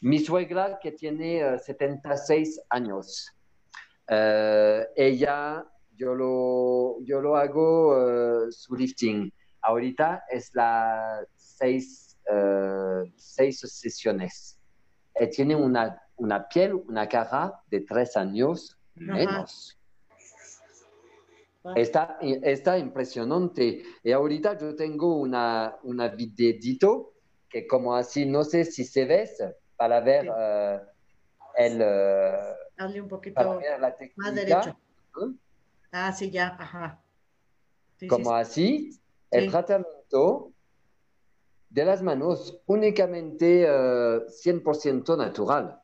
Mi 0.01 0.19
suegra, 0.19 0.79
que 0.81 0.91
tiene 0.91 1.57
76 1.57 2.61
años, 2.69 3.31
ella, 4.95 5.65
yo 5.95 6.13
lo, 6.13 6.97
yo 7.05 7.21
lo 7.21 7.37
hago 7.37 8.51
su 8.51 8.75
lifting. 8.75 9.31
Ahorita 9.61 10.25
es 10.29 10.53
la 10.53 11.25
seis, 11.35 12.17
seis 13.15 13.59
sesiones. 13.61 14.59
Y 15.19 15.27
tiene 15.29 15.55
una 15.55 16.05
una 16.17 16.47
piel, 16.47 16.73
una 16.87 17.07
cara 17.07 17.61
de 17.69 17.81
tres 17.81 18.15
años 18.15 18.77
menos. 18.95 19.74
Está, 21.75 22.17
está, 22.21 22.77
impresionante. 22.77 23.81
Y 24.03 24.11
ahorita 24.11 24.57
yo 24.57 24.75
tengo 24.75 25.15
una, 25.15 25.77
una 25.83 26.09
videito 26.09 27.13
que 27.49 27.65
como 27.65 27.95
así, 27.95 28.25
no 28.25 28.43
sé 28.43 28.65
si 28.65 28.83
se 28.83 29.05
ve, 29.05 29.29
para 29.75 29.99
ver 30.01 30.29
uh, 30.29 30.79
el... 31.57 31.81
Uh, 31.81 33.01
un 33.01 33.07
poquito 33.07 33.59
más 34.17 34.35
derecho. 34.35 34.77
Ah, 35.91 36.11
sí, 36.11 36.29
ya, 36.29 36.55
ajá. 36.59 37.01
como 38.09 38.35
así, 38.35 38.99
el 39.31 39.49
tratamiento 39.49 40.51
de 41.69 41.85
las 41.85 42.01
manos 42.01 42.59
únicamente 42.65 43.63
uh, 43.63 44.27
100% 44.27 45.17
natural. 45.17 45.81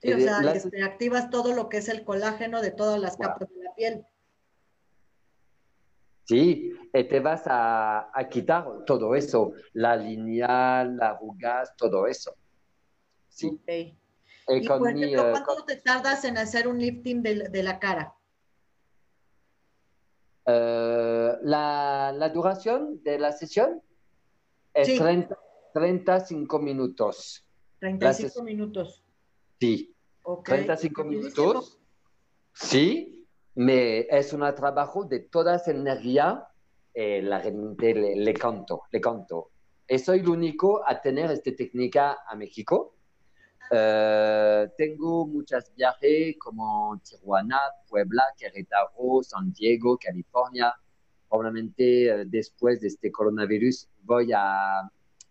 Sí, 0.00 0.12
o 0.12 0.18
sea, 0.18 0.52
este, 0.52 0.82
activas 0.82 1.30
todo 1.30 1.54
lo 1.54 1.70
que 1.70 1.78
es 1.78 1.88
el 1.88 2.04
colágeno 2.04 2.60
de 2.60 2.70
todas 2.70 3.00
las 3.00 3.16
capas 3.16 3.48
de 3.48 3.64
la 3.64 3.74
piel. 3.74 4.06
Sí, 6.24 6.72
y 6.92 7.04
te 7.04 7.20
vas 7.20 7.42
a, 7.46 8.10
a, 8.18 8.28
quitar 8.28 8.84
todo 8.86 9.14
eso, 9.14 9.52
la 9.74 9.94
lineal, 9.94 10.96
la 10.96 11.10
arrugas, 11.10 11.76
todo 11.76 12.06
eso. 12.06 12.34
Sí. 13.28 13.58
Okay. 13.62 13.98
Y, 14.48 14.66
por 14.66 14.88
ejemplo, 14.88 15.28
eh, 15.28 15.32
¿cuánto 15.32 15.64
te 15.66 15.76
tardas 15.76 16.24
en 16.24 16.38
hacer 16.38 16.66
un 16.66 16.78
lifting 16.78 17.22
de, 17.22 17.48
de 17.50 17.62
la 17.62 17.78
cara? 17.78 18.14
Uh, 20.46 21.40
la, 21.42 22.12
la, 22.14 22.28
duración 22.28 23.02
de 23.02 23.18
la 23.18 23.32
sesión 23.32 23.82
es 24.74 24.88
sí. 24.88 24.98
30, 24.98 25.38
35 25.72 26.58
minutos. 26.58 27.46
35 27.80 28.42
minutos. 28.42 29.04
Sí. 29.58 29.94
Okay. 30.22 30.64
35 30.64 31.04
minutos. 31.04 31.78
Sí, 32.52 33.23
me, 33.54 34.00
es 34.00 34.32
un 34.32 34.40
trabajo 34.54 35.04
de 35.04 35.20
toda 35.20 35.56
esa 35.56 35.70
energía. 35.70 36.46
Eh, 36.92 37.22
la 37.22 37.40
gente 37.40 37.94
le, 37.94 38.16
le, 38.16 38.34
canto, 38.34 38.82
le 38.90 39.00
canto. 39.00 39.50
Y 39.88 39.98
soy 39.98 40.20
el 40.20 40.28
único 40.28 40.82
a 40.86 41.00
tener 41.00 41.30
esta 41.30 41.54
técnica 41.54 42.18
a 42.26 42.34
México. 42.36 42.94
Uh, 43.70 44.68
tengo 44.76 45.26
muchos 45.26 45.72
viajes 45.74 46.36
como 46.38 47.00
Tijuana, 47.02 47.58
Puebla, 47.88 48.22
Querétaro, 48.36 49.22
San 49.22 49.52
Diego, 49.52 49.98
California. 49.98 50.74
Obviamente, 51.28 52.14
uh, 52.14 52.24
después 52.26 52.80
de 52.80 52.88
este 52.88 53.10
coronavirus, 53.10 53.88
voy 54.02 54.32
a, 54.34 54.88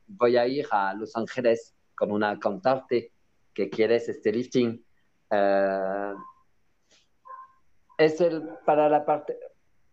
voy 0.07 0.37
a 0.37 0.47
ir 0.47 0.65
a 0.71 0.93
Los 0.95 1.15
Ángeles 1.15 1.73
con 1.95 2.11
una 2.11 2.39
cantante 2.39 3.11
que 3.53 3.69
quieres 3.69 4.09
este 4.09 4.31
lifting. 4.31 4.83
Uh, 5.29 6.17
es 7.97 8.21
el 8.21 8.43
para 8.65 8.89
la 8.89 9.05
parte, 9.05 9.37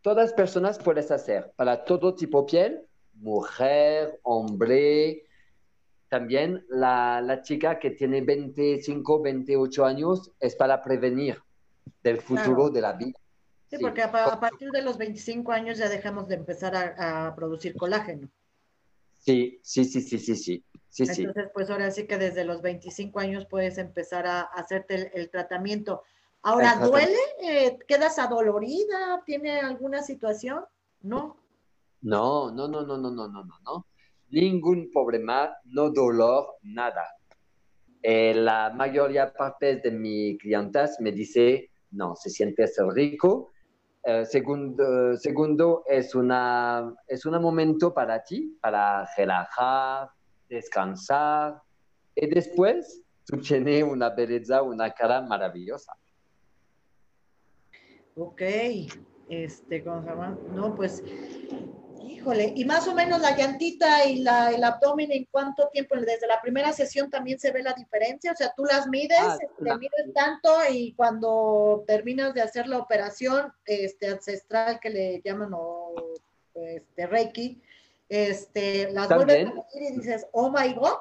todas 0.02 0.32
personas 0.32 0.78
puedes 0.78 1.10
hacer, 1.10 1.52
para 1.56 1.84
todo 1.84 2.14
tipo 2.14 2.42
de 2.42 2.46
piel, 2.46 2.86
mujer, 3.14 4.18
hombre, 4.22 5.24
también 6.08 6.64
la, 6.68 7.20
la, 7.20 7.42
chica 7.42 7.78
que 7.78 7.90
tiene 7.90 8.20
25, 8.20 9.22
28 9.22 9.84
años 9.84 10.32
es 10.40 10.56
para 10.56 10.82
prevenir 10.82 11.40
del 12.02 12.20
futuro 12.20 12.56
claro. 12.56 12.70
de 12.70 12.80
la 12.80 12.92
vida. 12.94 13.18
Sí, 13.68 13.76
sí, 13.76 13.82
porque 13.82 14.02
a, 14.02 14.06
a, 14.06 14.40
partir 14.40 14.70
de 14.70 14.82
los 14.82 14.98
25 14.98 15.52
años 15.52 15.78
ya 15.78 15.88
dejamos 15.88 16.26
de 16.26 16.34
empezar 16.34 16.74
a, 16.74 17.28
a 17.28 17.36
producir 17.36 17.76
colágeno. 17.76 18.28
Sí, 19.18 19.60
sí, 19.62 19.84
sí, 19.84 20.00
sí, 20.00 20.18
sí, 20.18 20.34
sí. 20.34 20.64
Sí, 20.88 21.04
Entonces, 21.06 21.50
pues 21.54 21.70
ahora 21.70 21.92
sí 21.92 22.08
que 22.08 22.18
desde 22.18 22.44
los 22.44 22.62
25 22.62 23.20
años 23.20 23.46
puedes 23.46 23.78
empezar 23.78 24.26
a 24.26 24.40
hacerte 24.40 24.96
el, 24.96 25.10
el 25.14 25.30
tratamiento. 25.30 26.02
Ahora, 26.42 26.76
¿duele? 26.76 27.18
Eh, 27.42 27.78
¿Quedas 27.86 28.18
adolorida? 28.18 29.22
¿Tiene 29.26 29.60
alguna 29.60 30.02
situación? 30.02 30.64
No. 31.02 31.36
No, 32.00 32.50
no, 32.50 32.66
no, 32.66 32.82
no, 32.82 32.96
no, 32.96 33.10
no, 33.10 33.28
no, 33.28 33.44
no. 33.44 33.54
no, 33.62 33.86
Ningún 34.30 34.90
problema, 34.90 35.54
no 35.64 35.90
dolor, 35.90 36.56
nada. 36.62 37.04
Eh, 38.02 38.32
la 38.34 38.70
mayoría 38.74 39.32
parte 39.32 39.76
de 39.76 39.90
mis 39.90 40.38
clientes 40.38 40.96
me 41.00 41.12
dice, 41.12 41.70
no, 41.90 42.16
se 42.16 42.30
siente 42.30 42.66
ser 42.66 42.86
rico. 42.86 43.52
Eh, 44.02 44.24
segundo, 44.24 45.16
segundo 45.18 45.84
es, 45.86 46.14
una, 46.14 46.94
es 47.06 47.26
un 47.26 47.40
momento 47.42 47.92
para 47.92 48.22
ti, 48.24 48.56
para 48.62 49.06
relajar, 49.14 50.08
descansar. 50.48 51.60
Y 52.14 52.26
después, 52.28 53.02
tú 53.26 53.36
tienes 53.38 53.82
una 53.82 54.08
belleza, 54.08 54.62
una 54.62 54.90
cara 54.90 55.20
maravillosa. 55.20 55.92
Ok, 58.16 58.42
este, 59.28 59.84
¿cómo 59.84 60.02
se 60.02 60.08
llama? 60.08 60.36
No, 60.52 60.74
pues, 60.74 61.02
híjole, 62.02 62.52
y 62.54 62.64
más 62.64 62.86
o 62.88 62.94
menos 62.94 63.20
la 63.20 63.36
llantita 63.36 64.04
y 64.04 64.20
la, 64.20 64.50
el 64.50 64.64
abdomen, 64.64 65.12
¿en 65.12 65.26
cuánto 65.30 65.68
tiempo? 65.68 65.94
Desde 65.96 66.26
la 66.26 66.40
primera 66.40 66.72
sesión 66.72 67.08
también 67.08 67.38
se 67.38 67.52
ve 67.52 67.62
la 67.62 67.72
diferencia, 67.72 68.32
o 68.32 68.36
sea, 68.36 68.52
tú 68.56 68.64
las 68.64 68.88
mides, 68.88 69.18
ah, 69.20 69.38
te 69.38 69.76
mides 69.76 70.12
tanto 70.14 70.50
y 70.70 70.92
cuando 70.94 71.84
terminas 71.86 72.34
de 72.34 72.42
hacer 72.42 72.66
la 72.66 72.78
operación 72.78 73.52
este, 73.64 74.08
ancestral 74.08 74.80
que 74.80 74.90
le 74.90 75.22
llaman 75.24 75.52
o 75.54 75.94
este, 76.54 77.06
Reiki, 77.06 77.62
este, 78.08 78.90
las 78.90 79.08
vuelves 79.08 79.46
a 79.46 79.50
medir 79.50 79.92
y 79.92 79.96
dices, 79.96 80.26
oh 80.32 80.50
my 80.50 80.74
God. 80.74 80.98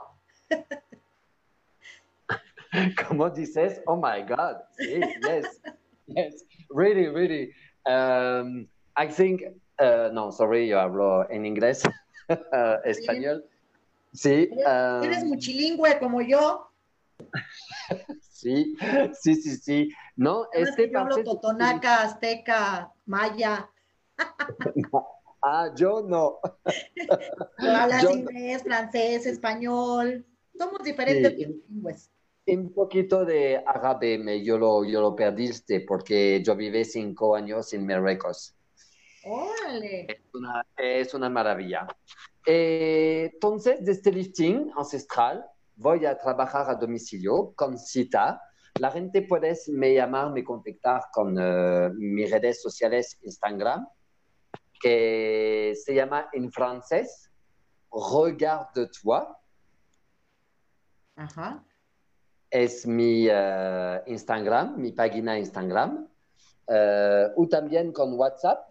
¿Cómo 3.07 3.32
dices? 3.32 3.82
Oh 3.88 3.95
my 3.95 4.22
God. 4.22 4.57
Sí, 4.78 5.01
yes, 5.28 5.60
yes, 6.05 6.45
really, 6.70 7.07
really. 7.07 7.53
Um, 7.86 8.67
I 8.95 9.07
think, 9.07 9.43
uh, 9.80 10.09
no, 10.13 10.32
sorry, 10.32 10.67
yo 10.67 10.80
hablo 10.80 11.30
en 11.30 11.45
inglés, 11.45 11.84
uh, 12.30 12.78
español. 12.86 13.43
Sí. 14.13 14.49
Um, 14.65 15.03
Eres 15.03 15.24
muchilingüe 15.26 15.99
como 15.99 16.22
yo. 16.22 16.70
sí, 18.22 18.76
sí, 19.13 19.36
sí, 19.36 19.55
sí. 19.57 19.89
No, 20.15 20.47
este 20.53 20.89
yo 20.89 20.99
hablo 20.99 21.24
totonaca, 21.24 22.03
azteca, 22.03 22.91
maya. 23.05 23.70
Ah, 25.41 25.70
yo 25.74 26.01
no. 26.05 26.39
hablas 27.57 28.03
yo 28.03 28.11
inglés, 28.11 28.61
no. 28.65 28.65
francés, 28.65 29.26
español. 29.26 30.26
Somos 30.57 30.84
diferentes 30.84 31.32
sí, 31.32 31.45
bilingües. 31.45 32.11
Un 32.52 32.74
poquito 32.74 33.26
de 33.26 33.64
árabe 33.66 34.18
me, 34.18 34.43
yo, 34.43 34.58
lo, 34.58 34.84
yo 34.84 35.02
lo 35.02 35.16
perdiste 35.16 35.82
porque 35.82 36.41
yo 36.43 36.56
viví 36.56 36.84
cinco 36.86 37.36
años 37.36 37.74
en 37.74 37.86
Marruecos. 37.86 38.56
Órale. 39.24 40.06
Es 40.08 40.22
una, 40.34 40.66
es 40.78 41.14
una 41.14 41.30
maravilla. 41.30 41.88
Eh, 42.45 43.30
entonces, 43.34 43.84
de 43.84 43.91
este 43.91 44.12
lifting 44.12 44.72
ancestral, 44.76 45.45
voy 45.76 46.06
a 46.06 46.18
trabajar 46.18 46.70
a 46.70 46.76
domicilio 46.76 47.54
con 47.56 47.78
cita. 47.78 48.41
La 48.80 48.91
gente 48.91 49.22
puede 49.24 49.58
me 49.68 49.93
llamar, 49.93 50.32
me 50.32 50.43
contactar 50.43 51.04
con 51.12 51.38
uh, 51.38 51.93
mis 51.93 52.32
redes 52.32 52.62
sociales 52.62 53.20
Instagram, 53.24 53.88
que 54.82 55.74
se 55.76 55.93
llama 55.93 56.30
en 56.32 56.52
francés 56.52 57.30
Regarde-toi. 57.91 59.36
Ajá. 61.16 61.66
Es 62.50 62.88
mi 62.88 63.28
uh, 63.28 64.02
Instagram, 64.06 64.78
mi 64.78 64.91
página 64.91 65.38
Instagram. 65.38 66.08
O 67.36 67.47
también 67.47 67.91
con 67.91 68.14
WhatsApp. 68.14 68.70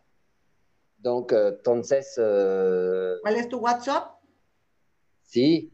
Donc, 0.99 1.33
entonces. 1.33 2.15
¿Cuál 2.15 3.37
es 3.37 3.49
tu 3.49 3.59
WhatsApp? 3.59 4.19
Sí, 5.23 5.73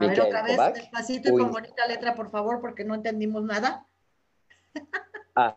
A 0.00 0.06
ver, 0.06 0.20
otra 0.20 0.42
vez, 0.42 0.58
despacito 0.74 1.28
y 1.28 1.32
con 1.32 1.50
bonita 1.50 1.86
letra, 1.86 2.14
por 2.14 2.30
favor, 2.30 2.58
porque 2.60 2.84
no 2.84 2.94
entendimos 2.94 3.42
nada. 3.44 3.86
ah. 5.34 5.56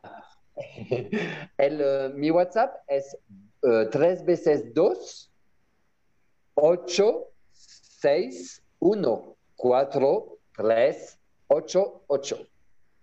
El, 1.57 2.14
mi 2.16 2.32
WhatsApp 2.32 2.76
es 2.88 3.18
3 3.62 4.26
veces 4.26 4.74
2, 4.74 5.32
8, 6.55 7.28
6, 7.51 8.64
1, 8.80 9.36
4, 9.55 10.38
3, 10.55 11.20
8, 11.47 12.03
8. 12.07 12.47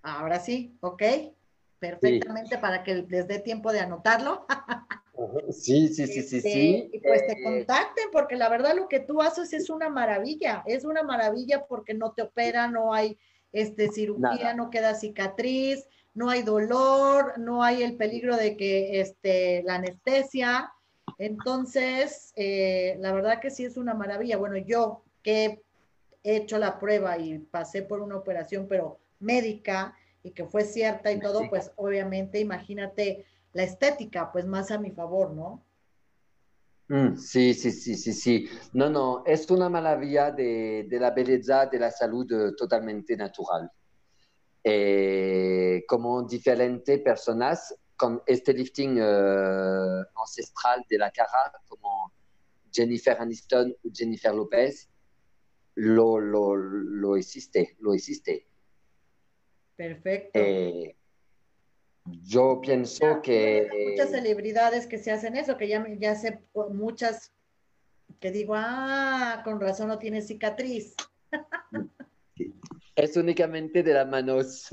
Ahora 0.03 0.41
sí, 0.41 0.77
ok. 0.81 1.03
Perfectamente 1.79 2.57
sí. 2.57 2.61
para 2.61 2.83
que 2.83 3.07
les 3.09 3.29
dé 3.29 3.39
tiempo 3.39 3.73
de 3.73 3.81
anotarlo. 3.81 4.47
sí, 5.51 5.89
sí, 5.89 6.07
sí, 6.07 6.23
sí, 6.23 6.41
sí. 6.41 6.91
Y 6.93 7.01
pues 7.01 7.27
te 7.27 7.43
contacten, 7.43 8.07
porque 8.13 8.37
la 8.37 8.49
verdad 8.49 8.75
lo 8.75 8.89
que 8.89 9.01
tú 9.01 9.23
haces 9.23 9.53
es 9.53 9.71
una 9.71 9.89
maravilla. 9.89 10.65
Es 10.67 10.85
una 10.85 11.03
maravilla 11.03 11.67
porque 11.67 11.95
no 11.95 12.13
te 12.13 12.23
opera, 12.23 12.69
no 12.69 12.93
hay 12.93 13.19
este, 13.53 13.89
cirugía, 13.89 14.29
Nada. 14.31 14.55
no 14.55 14.71
queda 14.71 14.95
cicatriz, 14.95 15.87
no 16.19 16.31
hay 16.31 16.43
dolor, 16.43 17.39
no 17.39 17.63
hay 17.63 17.85
el 17.85 17.97
peligro 17.97 18.37
de 18.37 18.57
que 18.57 19.01
este, 19.01 19.63
la 19.63 19.77
anestesia. 19.77 20.73
Entonces, 21.17 22.33
eh, 22.35 22.97
la 22.99 23.13
verdad 23.13 23.41
que 23.41 23.51
sí 23.51 23.65
es 23.65 23.77
una 23.77 23.95
maravilla. 23.95 24.37
Bueno, 24.37 24.57
yo 24.57 25.05
que 25.23 25.63
he 26.25 26.37
hecho 26.39 26.59
la 26.59 26.81
prueba 26.81 27.19
y 27.19 27.39
pasé 27.39 27.83
por 27.83 28.01
una 28.01 28.17
operación, 28.17 28.67
pero 28.69 28.99
médica 29.21 29.97
y 30.25 30.33
que 30.33 30.45
fue 30.45 30.65
cierta 30.65 31.13
y 31.13 31.21
todo, 31.21 31.49
pues 31.49 31.71
obviamente 31.77 32.41
imagínate 32.41 33.25
la 33.53 33.63
estética, 33.63 34.33
pues 34.33 34.45
más 34.45 34.73
a 34.73 34.79
mi 34.79 34.91
favor, 34.91 35.31
¿no? 35.31 35.65
Mm, 36.89 37.17
sí, 37.17 37.55
sí, 37.55 37.71
sí, 37.71 37.95
sí, 37.95 38.13
sí. 38.13 38.49
No, 38.73 38.91
no, 38.91 39.23
es 39.25 39.49
una 39.53 39.69
maravilla 39.69 40.33
de, 40.33 40.85
de 40.89 40.99
la 40.99 41.13
belleza, 41.13 41.67
de 41.67 41.79
la 41.79 41.93
salud 41.93 42.27
uh, 42.33 42.57
totalmente 42.57 43.17
natural. 43.17 43.71
Eh, 44.65 45.85
como 45.87 46.23
diferentes 46.23 47.01
personas 47.01 47.75
con 47.97 48.23
este 48.27 48.53
lifting 48.53 49.01
uh, 49.01 50.05
ancestral 50.21 50.85
de 50.89 50.99
la 50.99 51.11
cara, 51.11 51.53
como 51.69 52.13
Jennifer 52.73 53.17
Aniston 53.19 53.75
o 53.85 53.89
Jennifer 53.93 54.35
Lopez, 54.35 54.89
lo, 55.75 56.19
lo, 56.21 56.57
lo 56.57 57.17
existe, 57.17 57.77
lo 57.81 57.95
existe. 57.95 58.47
Perfecto. 59.77 60.39
Eh, 60.39 60.97
yo 62.23 62.61
pienso 62.61 63.01
ya, 63.01 63.23
que... 63.23 63.69
Muchas 63.91 64.11
celebridades 64.11 64.87
que 64.87 64.99
se 64.99 65.11
hacen 65.11 65.37
eso, 65.37 65.57
que 65.57 65.69
ya, 65.69 65.87
ya 65.99 66.15
sé 66.15 66.41
muchas 66.73 67.33
que 68.21 68.31
digo, 68.33 68.55
ah, 68.57 69.43
con 69.45 69.61
razón 69.61 69.89
no 69.89 69.99
tiene 69.99 70.23
cicatriz. 70.23 70.95
es 72.99 73.17
únicamente 73.17 73.85
de 73.85 73.95
las 73.95 74.09
manos. 74.09 74.69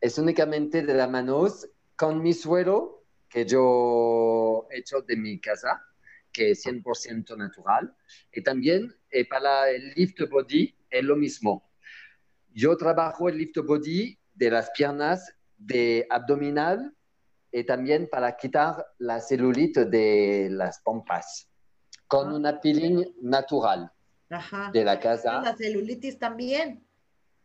Es 0.00 0.18
únicamente 0.18 0.82
de 0.82 0.92
las 0.94 1.08
manos 1.08 1.66
con 1.96 2.22
mi 2.22 2.34
suero 2.34 3.04
que 3.30 3.46
yo 3.46 4.66
he 4.70 4.78
hecho 4.80 5.00
de 5.00 5.16
mi 5.16 5.40
casa, 5.40 5.82
que 6.30 6.50
es 6.50 6.66
100% 6.66 7.34
natural. 7.36 7.96
Y 8.30 8.42
también 8.42 8.94
eh, 9.10 9.26
para 9.26 9.70
el 9.70 9.94
lift 9.94 10.20
body 10.30 10.76
es 10.90 11.02
lo 11.02 11.16
mismo. 11.16 11.70
Yo 12.52 12.76
trabajo 12.76 13.28
el 13.30 13.38
lift 13.38 13.56
body 13.56 14.18
de 14.34 14.50
las 14.50 14.70
piernas, 14.72 15.34
de 15.56 16.06
abdominal 16.10 16.94
y 17.50 17.64
también 17.64 18.06
para 18.10 18.36
quitar 18.36 18.84
la 18.98 19.18
celulite 19.20 19.86
de 19.86 20.48
las 20.50 20.80
pompas 20.80 21.48
con 22.06 22.28
Ah. 22.28 22.34
una 22.34 22.60
peeling 22.60 23.14
natural 23.22 23.90
Ajá. 24.32 24.70
de 24.72 24.84
la 24.84 24.98
casa. 24.98 25.40
La 25.42 25.56
celulitis 25.56 26.18
también. 26.18 26.86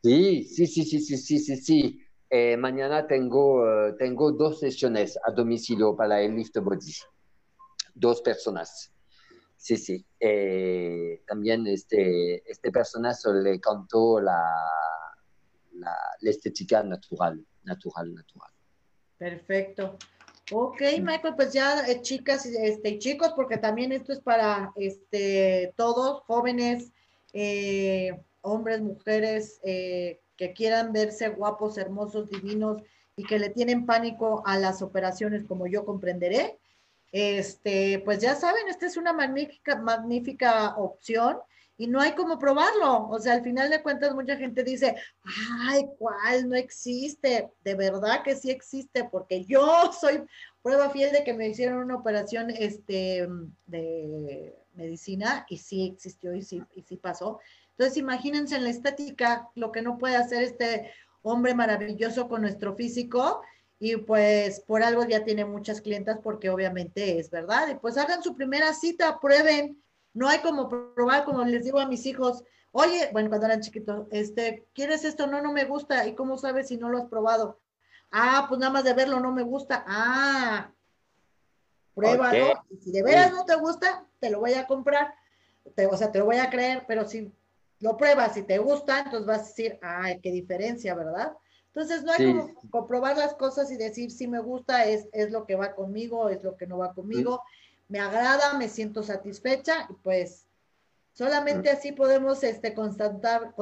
Sí, 0.04 0.44
sí, 0.44 0.68
sí, 0.68 0.84
sí, 0.84 1.00
sí, 1.00 1.18
sí, 1.18 1.40
sí, 1.40 1.58
sí. 1.58 2.02
Eh, 2.30 2.58
mañana 2.58 3.08
tengo, 3.08 3.66
eh, 3.88 3.96
tengo 3.98 4.32
dos 4.32 4.60
sesiones 4.60 5.18
a 5.24 5.32
domicilio 5.32 5.96
para 5.96 6.22
el 6.22 6.36
lift 6.36 6.58
body. 6.58 6.94
Dos 7.94 8.22
personas. 8.22 8.94
Sí, 9.56 9.76
sí. 9.78 10.06
Eh, 10.20 11.24
también 11.28 11.66
este, 11.68 12.50
este 12.50 12.72
personaje 12.72 13.34
le 13.44 13.60
contó 13.60 14.20
la, 14.20 14.44
la, 15.74 15.96
la 16.20 16.30
estética 16.30 16.84
natural, 16.84 17.44
natural, 17.64 18.14
natural. 18.14 18.52
Perfecto. 19.18 19.98
Ok, 20.52 20.82
Michael, 21.02 21.36
pues 21.36 21.52
ya 21.52 21.86
eh, 21.88 22.02
chicas 22.02 22.46
y 22.46 22.56
este, 22.56 22.90
y 22.90 23.00
chicos, 23.00 23.34
porque 23.36 23.58
también 23.58 23.92
esto 23.92 24.14
es 24.14 24.22
para 24.22 24.72
este, 24.78 25.74
todos, 25.76 26.22
jóvenes, 26.24 26.94
eh, 27.34 28.18
hombres, 28.42 28.82
mujeres, 28.82 29.60
eh, 29.64 30.22
que 30.38 30.54
quieran 30.54 30.94
verse 30.94 31.28
guapos, 31.30 31.78
hermosos, 31.78 32.30
divinos 32.30 32.82
y 33.18 33.26
que 33.26 33.40
le 33.40 33.50
tienen 33.50 33.86
pánico 33.86 34.42
a 34.46 34.58
las 34.58 34.82
operaciones, 34.82 35.44
como 35.44 35.68
yo 35.68 35.84
comprenderé. 35.84 36.58
Este, 37.12 38.00
pues 38.06 38.20
ya 38.20 38.36
saben, 38.36 38.70
esta 38.70 38.86
es 38.86 38.96
una 38.96 39.12
magnífica, 39.12 39.76
magnífica 39.82 40.78
opción 40.78 41.40
y 41.78 41.88
no 41.88 42.02
hay 42.02 42.14
como 42.14 42.40
probarlo. 42.40 43.08
O 43.10 43.20
sea, 43.20 43.34
al 43.34 43.44
final 43.44 43.70
de 43.70 43.84
cuentas, 43.84 44.14
mucha 44.16 44.36
gente 44.36 44.64
dice, 44.64 44.96
ay, 45.68 45.86
¿cuál? 45.98 46.50
No 46.50 46.56
existe. 46.56 47.52
De 47.64 47.76
verdad 47.76 48.24
que 48.24 48.36
sí 48.36 48.50
existe, 48.50 49.04
porque 49.04 49.46
yo 49.46 49.92
soy 50.00 50.24
prueba 50.62 50.90
fiel 50.90 51.12
de 51.12 51.24
que 51.24 51.34
me 51.34 51.48
hicieron 51.48 51.78
una 51.78 51.96
operación 51.96 52.50
este, 52.50 53.28
de 53.68 54.56
medicina 54.74 55.46
y 55.50 55.58
sí 55.58 55.86
existió 55.86 56.34
y 56.34 56.42
sí, 56.42 56.64
y 56.76 56.82
sí 56.82 56.98
pasó. 56.98 57.40
Entonces, 57.72 57.98
imagínense 57.98 58.56
en 58.56 58.64
la 58.64 58.72
estética 58.72 59.50
lo 59.56 59.72
que 59.72 59.82
no 59.84 59.98
puede 59.98 60.16
hacer 60.16 60.42
este 60.42 60.92
hombre 61.22 61.54
maravilloso 61.54 62.28
con 62.28 62.42
nuestro 62.42 62.76
físico 62.76 63.42
y 63.80 63.98
pues 63.98 64.62
por 64.62 64.82
algo 64.82 65.06
ya 65.06 65.24
tiene 65.24 65.46
muchas 65.46 65.82
clientas 65.82 66.20
porque 66.24 66.50
obviamente 66.50 67.20
es 67.20 67.30
verdad. 67.30 67.68
Y 67.70 67.76
pues 67.76 67.98
hagan 67.98 68.24
su 68.24 68.36
primera 68.36 68.74
cita, 68.74 69.20
prueben. 69.20 69.82
No 70.18 70.28
hay 70.28 70.40
como 70.40 70.68
probar, 70.96 71.26
como 71.26 71.44
les 71.46 71.64
digo 71.64 71.80
a 71.80 71.86
mis 71.86 72.08
hijos, 72.08 72.44
oye, 72.72 73.08
bueno, 73.14 73.30
cuando 73.30 73.46
eran 73.46 73.62
chiquitos, 73.62 74.08
este, 74.10 74.66
¿quieres 74.74 75.06
esto? 75.06 75.28
No, 75.28 75.44
no 75.44 75.54
me 75.54 75.66
gusta. 75.66 76.08
¿Y 76.08 76.16
cómo 76.16 76.38
sabes 76.40 76.70
si 76.70 76.78
no 76.78 76.90
lo 76.90 76.98
has 76.98 77.06
probado? 77.06 77.60
Ah, 78.12 78.48
pues 78.50 78.60
nada 78.60 78.74
más 78.74 78.84
de 78.84 78.94
verlo 78.94 79.20
no 79.20 79.32
me 79.32 79.44
gusta. 79.44 79.84
Ah, 79.88 80.72
pruébalo. 81.94 82.54
Y 82.72 82.78
si 82.78 82.92
de 82.92 83.04
veras 83.04 83.32
no 83.32 83.46
te 83.46 83.56
gusta, 83.58 84.08
te 84.20 84.32
lo 84.32 84.40
voy 84.40 84.56
a 84.56 84.66
comprar. 84.66 85.14
Te- 85.76 85.86
o 85.86 85.96
sea, 85.96 86.12
te 86.12 86.18
lo 86.18 86.26
voy 86.26 86.38
a 86.38 86.50
creer, 86.50 86.84
pero 86.88 87.08
si 87.08 87.32
lo 87.80 87.96
pruebas 87.96 88.36
y 88.38 88.42
te 88.42 88.58
gusta, 88.58 89.00
entonces 89.00 89.28
vas 89.28 89.42
a 89.42 89.44
decir, 89.44 89.78
ay, 89.84 90.20
qué 90.20 90.32
diferencia, 90.32 90.96
¿verdad? 90.96 91.38
Entonces 91.68 92.04
no 92.04 92.12
hay 92.12 92.18
Sí. 92.18 92.26
como 92.26 92.54
comprobar 92.72 93.18
las 93.18 93.36
cosas 93.36 93.70
y 93.70 93.78
decir 93.78 94.10
si 94.10 94.28
me 94.28 94.40
gusta, 94.40 94.86
es, 94.86 95.08
es 95.12 95.30
lo 95.30 95.46
que 95.46 95.56
va 95.56 95.76
conmigo, 95.76 96.30
es 96.30 96.44
lo 96.44 96.58
que 96.58 96.66
no 96.66 96.80
va 96.80 96.94
conmigo, 96.96 97.44
me 97.90 98.00
agrada, 98.00 98.58
me 98.58 98.68
siento 98.70 99.04
satisfecha, 99.04 99.88
y 99.90 99.94
pues 99.94 100.48
solamente 101.14 101.70
así 101.70 101.92
podemos 101.92 102.44
este, 102.44 102.74
constatar, 102.74 103.54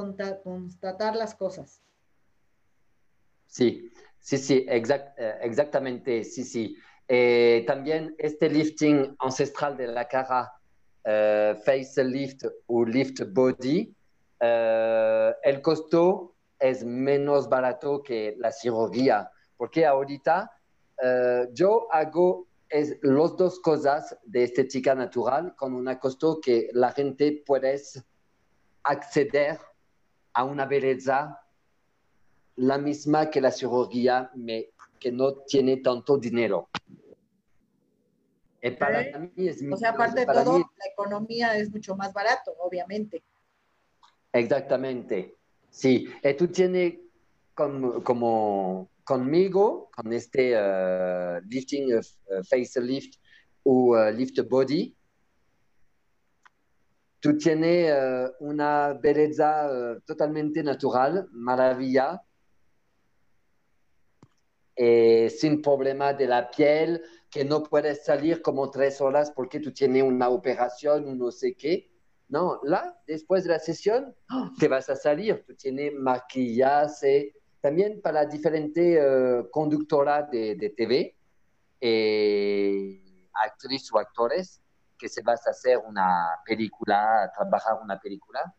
las 1.15 1.35
cosas. 1.35 1.81
Sí, 3.47 3.91
sí, 4.19 4.37
sí, 4.37 4.65
exact- 4.67 5.13
eh, 5.17 5.37
exactamente, 5.41 6.23
sí, 6.23 6.43
sí. 6.43 6.75
Eh, 7.07 7.63
también 7.67 8.15
este 8.17 8.49
lifting 8.49 9.15
ancestral 9.19 9.77
de 9.77 9.87
la 9.87 10.07
cara, 10.07 10.51
eh, 11.03 11.55
face 11.63 12.03
lift 12.03 12.45
o 12.65 12.83
lift 12.83 13.21
body, 13.31 13.95
eh, 14.39 15.33
el 15.43 15.61
costo 15.61 16.35
es 16.57 16.83
menos 16.83 17.47
barato 17.47 18.01
que 18.01 18.35
la 18.39 18.51
cirugía, 18.51 19.29
porque 19.55 19.85
ahorita 19.85 20.51
yo 21.51 21.87
hago 21.91 22.47
es 22.75 22.97
las 23.01 23.37
dos 23.37 23.59
cosas 23.59 24.17
de 24.25 24.43
estética 24.43 24.93
natural 24.95 25.55
con 25.55 25.73
un 25.73 25.93
costo 25.95 26.41
que 26.41 26.69
la 26.73 26.91
gente 26.91 27.43
puede 27.45 27.79
acceder 28.83 29.57
a 30.33 30.43
una 30.43 30.65
belleza 30.65 31.41
la 32.57 32.77
misma 32.77 33.29
que 33.29 33.39
la 33.41 33.51
cirugía, 33.51 34.29
me, 34.35 34.69
que 34.99 35.11
no 35.11 35.33
tiene 35.33 35.77
tanto 35.77 36.17
dinero. 36.17 36.69
Y 38.61 38.71
para 38.71 39.19
mí 39.19 39.47
es 39.47 39.63
o 39.71 39.77
sea, 39.77 39.91
aparte 39.91 40.21
de 40.21 40.25
todo, 40.25 40.57
la 40.59 40.91
economía 40.91 41.57
es 41.57 41.71
mucho 41.71 41.95
más 41.95 42.11
barato, 42.13 42.55
obviamente. 42.59 43.23
Exactamente, 44.33 45.35
sí. 45.69 46.09
Y 46.23 46.33
tú 46.33 46.47
tienes 46.47 46.95
como, 47.53 48.89
conmigo, 49.05 49.89
con 49.95 50.11
este 50.11 50.53
uh, 50.53 51.39
lifting, 51.47 51.93
uh, 51.93 52.43
facelift 52.43 53.17
o 53.63 53.95
uh, 53.95 54.11
lift 54.11 54.41
body, 54.49 54.93
tú 57.21 57.37
tienes 57.37 57.91
una 58.39 58.93
belleza 58.93 59.67
totalmente 60.05 60.61
natural, 60.61 61.27
maravilla, 61.31 62.21
eh, 64.75 65.29
sin 65.29 65.61
problema 65.61 66.13
de 66.13 66.27
la 66.27 66.51
piel, 66.51 67.01
que 67.31 67.45
no 67.45 67.63
puedes 67.63 68.03
salir 68.03 68.41
como 68.41 68.69
tres 68.69 68.99
horas 68.99 69.31
porque 69.31 69.61
tú 69.61 69.71
tienes 69.71 70.03
una 70.03 70.29
operación 70.29 71.17
no 71.17 71.31
sé 71.31 71.55
qué. 71.55 71.89
No, 72.27 72.59
là, 72.63 72.99
después 73.07 73.43
de 73.43 73.51
la 73.51 73.59
sesión, 73.59 74.13
te 74.59 74.67
vas 74.67 74.89
a 74.89 74.95
salir. 74.95 75.43
Tú 75.45 75.55
tienes 75.55 75.93
maquillaje. 75.93 77.33
También 77.65 77.99
para 77.99 78.27
diferentes 78.27 79.03
uh, 79.03 79.49
conductoras 79.49 80.29
de, 80.29 80.53
de 80.53 80.69
TV, 80.69 81.15
eh, 81.81 83.27
actrices 83.33 83.91
o 83.91 83.97
actores, 83.97 84.61
que 84.95 85.09
se 85.09 85.23
vas 85.23 85.47
a 85.47 85.49
hacer 85.49 85.79
una 85.79 86.39
película, 86.45 87.31
trabajar 87.35 87.79
una 87.81 87.99
película. 87.99 88.53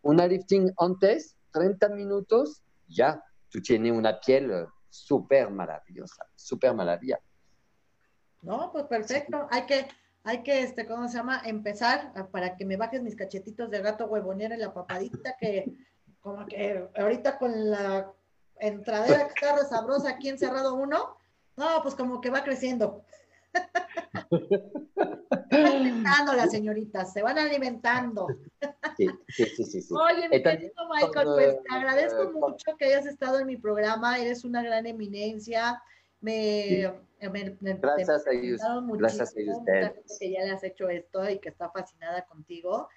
Una 0.00 0.26
lifting 0.26 0.72
antes, 0.76 1.36
30 1.52 1.90
minutos, 1.90 2.64
ya, 2.88 3.22
tú 3.48 3.62
tienes 3.62 3.92
una 3.92 4.18
piel 4.18 4.66
súper 4.88 5.48
maravillosa, 5.48 6.26
súper 6.34 6.74
maravilla. 6.74 7.20
No, 8.42 8.72
pues 8.72 8.86
perfecto. 8.86 9.46
Hay 9.52 9.66
que, 9.66 9.86
hay 10.24 10.42
que, 10.42 10.62
este, 10.62 10.84
¿cómo 10.84 11.06
se 11.06 11.18
llama? 11.18 11.42
Empezar 11.44 12.12
para 12.32 12.56
que 12.56 12.64
me 12.64 12.76
bajes 12.76 13.04
mis 13.04 13.14
cachetitos 13.14 13.70
de 13.70 13.82
gato 13.82 14.06
huevonera 14.06 14.56
en 14.56 14.62
la 14.62 14.74
papadita, 14.74 15.36
que 15.38 15.72
como 16.20 16.44
que 16.46 16.88
ahorita 16.96 17.38
con 17.38 17.70
la 17.70 18.12
entradera 18.58 19.26
que 19.26 19.34
está 19.34 19.64
sabrosa 19.64 20.10
aquí 20.10 20.28
encerrado 20.28 20.74
uno, 20.74 21.16
no, 21.56 21.82
pues 21.82 21.94
como 21.94 22.20
que 22.20 22.30
va 22.30 22.44
creciendo. 22.44 23.04
alimentando 25.50 26.32
las 26.32 26.50
señoritas, 26.50 27.12
se 27.12 27.22
van 27.22 27.38
alimentando. 27.38 28.26
Sí, 28.96 29.06
sí, 29.28 29.44
sí, 29.46 29.80
sí. 29.82 29.94
Oye, 29.94 30.28
mi 30.28 30.42
querido 30.42 30.72
Michael, 30.90 31.28
pues 31.34 31.62
te 31.62 31.74
agradezco 31.74 32.30
mucho 32.32 32.76
que 32.78 32.86
hayas 32.86 33.06
estado 33.06 33.40
en 33.40 33.46
mi 33.46 33.56
programa, 33.56 34.18
eres 34.18 34.44
una 34.44 34.62
gran 34.62 34.86
eminencia. 34.86 35.82
Me, 36.20 36.92
gracias, 37.18 38.26
a 38.26 38.80
gracias 38.96 39.34
a 39.36 39.58
usted. 39.58 39.92
Que 40.20 40.30
ya 40.30 40.44
le 40.44 40.50
has 40.52 40.62
hecho 40.62 40.88
esto 40.88 41.28
y 41.28 41.40
que 41.40 41.48
está 41.48 41.70
fascinada 41.70 42.24
contigo. 42.26 42.88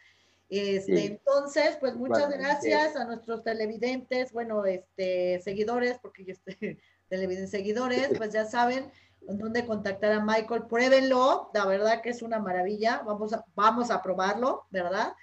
Este, 0.50 1.06
Entonces, 1.06 1.78
pues 1.80 1.96
muchas 1.96 2.30
gracias 2.30 2.96
a 2.96 3.06
nuestros 3.06 3.44
televidentes, 3.44 4.32
bueno, 4.32 4.66
este, 4.66 5.40
seguidores, 5.42 5.98
porque 6.00 6.24
yo 6.24 6.34
estoy 6.34 6.80
televidentes 7.10 7.52
seguidores, 7.52 8.10
pues 8.18 8.32
ya 8.32 8.46
saben, 8.46 8.92
en 9.28 9.38
dónde 9.38 9.66
contactar 9.66 10.12
a 10.12 10.24
Michael. 10.24 10.68
Pruébenlo, 10.68 11.50
la 11.54 11.66
verdad 11.66 12.02
que 12.02 12.10
es 12.10 12.22
una 12.22 12.40
maravilla. 12.40 13.02
Vamos 13.06 13.34
a, 13.34 13.44
vamos 13.56 13.90
a 13.90 14.02
probarlo, 14.02 14.66
¿verdad? 14.70 15.14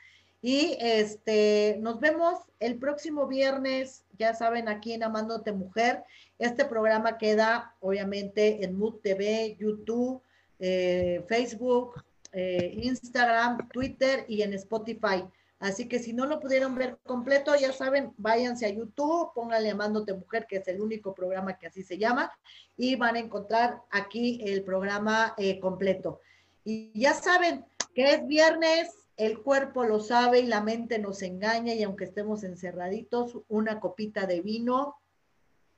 Y 0.41 0.77
este, 0.81 1.77
nos 1.81 2.01
vemos 2.01 2.41
el 2.59 2.77
próximo 2.79 3.29
viernes, 3.29 4.05
ya 4.19 4.35
saben, 4.35 4.69
aquí 4.69 4.93
en 4.93 5.05
Amándote 5.05 5.53
Mujer. 5.53 6.03
Este 6.39 6.65
programa 6.65 7.17
queda 7.17 7.77
obviamente 7.79 8.65
en 8.65 8.77
Mood 8.77 9.01
TV, 9.03 9.57
YouTube, 9.57 10.21
eh, 10.59 11.25
Facebook, 11.29 12.03
eh, 12.33 12.73
Instagram, 12.83 13.69
Twitter 13.69 14.25
y 14.29 14.43
en 14.43 14.55
Spotify. 14.55 15.25
Así 15.63 15.87
que 15.87 16.01
si 16.01 16.13
no 16.13 16.27
lo 16.27 16.41
pudieron 16.41 16.75
ver 16.75 16.99
completo, 17.05 17.55
ya 17.55 17.73
saben, 17.73 18.13
váyanse 18.17 18.67
a 18.67 18.71
YouTube, 18.71 19.33
pónganle 19.33 19.71
Amándote 19.71 20.13
Mujer, 20.13 20.45
que 20.49 20.57
es 20.57 20.67
el 20.67 20.81
único 20.81 21.15
programa 21.15 21.57
que 21.57 21.69
así 21.69 21.85
se 21.85 21.99
llama, 21.99 22.33
y 22.77 22.97
van 22.97 23.15
a 23.15 23.21
encontrar 23.21 23.81
aquí 23.91 24.41
el 24.45 24.65
programa 24.65 25.35
eh, 25.39 25.61
completo. 25.61 26.21
Y 26.65 26.91
ya 26.99 27.15
saben 27.15 27.65
que 27.95 28.11
es 28.11 28.27
viernes, 28.27 28.91
el 29.17 29.41
cuerpo 29.41 29.85
lo 29.85 30.01
sabe 30.01 30.41
y 30.41 30.47
la 30.47 30.63
mente 30.63 30.99
nos 30.99 31.23
engaña, 31.23 31.75
y 31.75 31.85
aunque 31.85 32.07
estemos 32.07 32.43
encerraditos, 32.43 33.39
una 33.47 33.79
copita 33.79 34.27
de 34.27 34.41
vino 34.41 34.97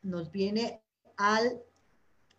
nos 0.00 0.30
viene 0.30 0.80
a 1.18 1.40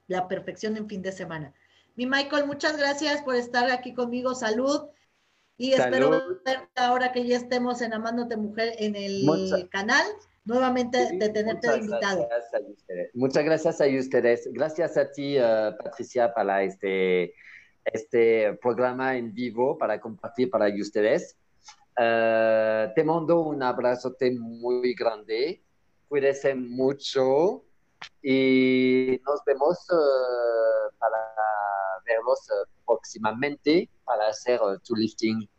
la 0.07 0.27
perfección 0.27 0.77
en 0.77 0.87
fin 0.87 1.03
de 1.03 1.11
semana. 1.11 1.53
Mi 1.95 2.05
Michael, 2.05 2.45
muchas 2.45 2.77
gracias 2.77 3.21
por 3.21 3.35
estar 3.35 3.71
aquí 3.71 3.93
conmigo. 3.93 4.35
Salud. 4.35 4.89
Y 5.57 5.71
espero 5.71 6.09
ver 6.45 6.67
ahora 6.75 7.13
que 7.13 7.25
ya 7.25 7.37
estemos 7.37 7.81
en 7.81 7.93
Amándote 7.93 8.35
Mujer 8.35 8.73
en 8.79 8.97
el 8.97 9.69
canal, 9.69 10.03
nuevamente 10.43 11.17
de 11.17 11.29
tenerte 11.29 11.77
invitado. 11.77 12.27
muchas 13.13 13.45
gracias 13.45 13.79
a 13.79 13.85
ustedes. 13.87 14.49
Gracias 14.51 14.97
a 14.97 15.09
ti, 15.09 15.39
uh, 15.39 15.77
Patricia, 15.81 16.33
para 16.33 16.63
este, 16.63 17.33
este 17.85 18.53
programa 18.61 19.15
en 19.15 19.33
vivo 19.33 19.77
para 19.77 20.01
compartir 20.01 20.49
para 20.49 20.67
ustedes. 20.67 21.37
Uh, 21.97 22.93
te 22.93 23.03
mando 23.05 23.39
un 23.39 23.63
abrazote 23.63 24.31
muy 24.31 24.93
grande. 24.93 25.63
Cuídense 26.09 26.53
mucho 26.53 27.63
y 28.21 29.21
nos 29.25 29.39
vemos 29.45 29.77
uh, 29.89 30.93
para 30.99 31.24
verlos 32.05 32.47
próximamente 32.85 33.89
para 34.03 34.27
hacer 34.27 34.59
tu 34.83 34.95
lifting 34.95 35.49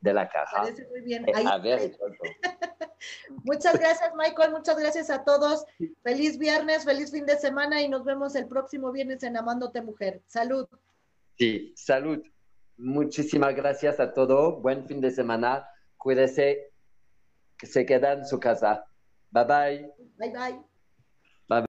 de 0.00 0.12
la 0.12 0.28
caja. 0.28 0.62
Parece 0.62 0.86
muy 0.88 1.00
bien. 1.00 1.26
Eh, 1.28 1.32
a 1.46 1.58
ver, 1.58 1.96
muchas 3.44 3.78
gracias, 3.78 4.14
Michael. 4.14 4.52
Muchas 4.52 4.78
gracias 4.78 5.10
a 5.10 5.24
todos. 5.24 5.64
Feliz 6.02 6.38
viernes, 6.38 6.84
feliz 6.84 7.10
fin 7.10 7.24
de 7.24 7.38
semana 7.38 7.80
y 7.80 7.88
nos 7.88 8.04
vemos 8.04 8.34
el 8.34 8.46
próximo 8.46 8.92
viernes 8.92 9.22
en 9.22 9.36
Amándote 9.36 9.80
Mujer. 9.80 10.22
Salud. 10.26 10.68
Sí, 11.38 11.72
salud. 11.74 12.22
Muchísimas 12.76 13.54
gracias 13.54 13.98
a 13.98 14.12
todos. 14.12 14.60
Buen 14.60 14.86
fin 14.86 15.00
de 15.00 15.10
semana. 15.10 15.66
Cuídese 15.96 16.70
que 17.56 17.66
se 17.66 17.86
queda 17.86 18.12
en 18.12 18.26
su 18.26 18.38
casa. 18.38 18.84
Bye 19.30 19.44
bye. 19.44 19.92
Bye 20.18 20.32
bye. 20.32 20.73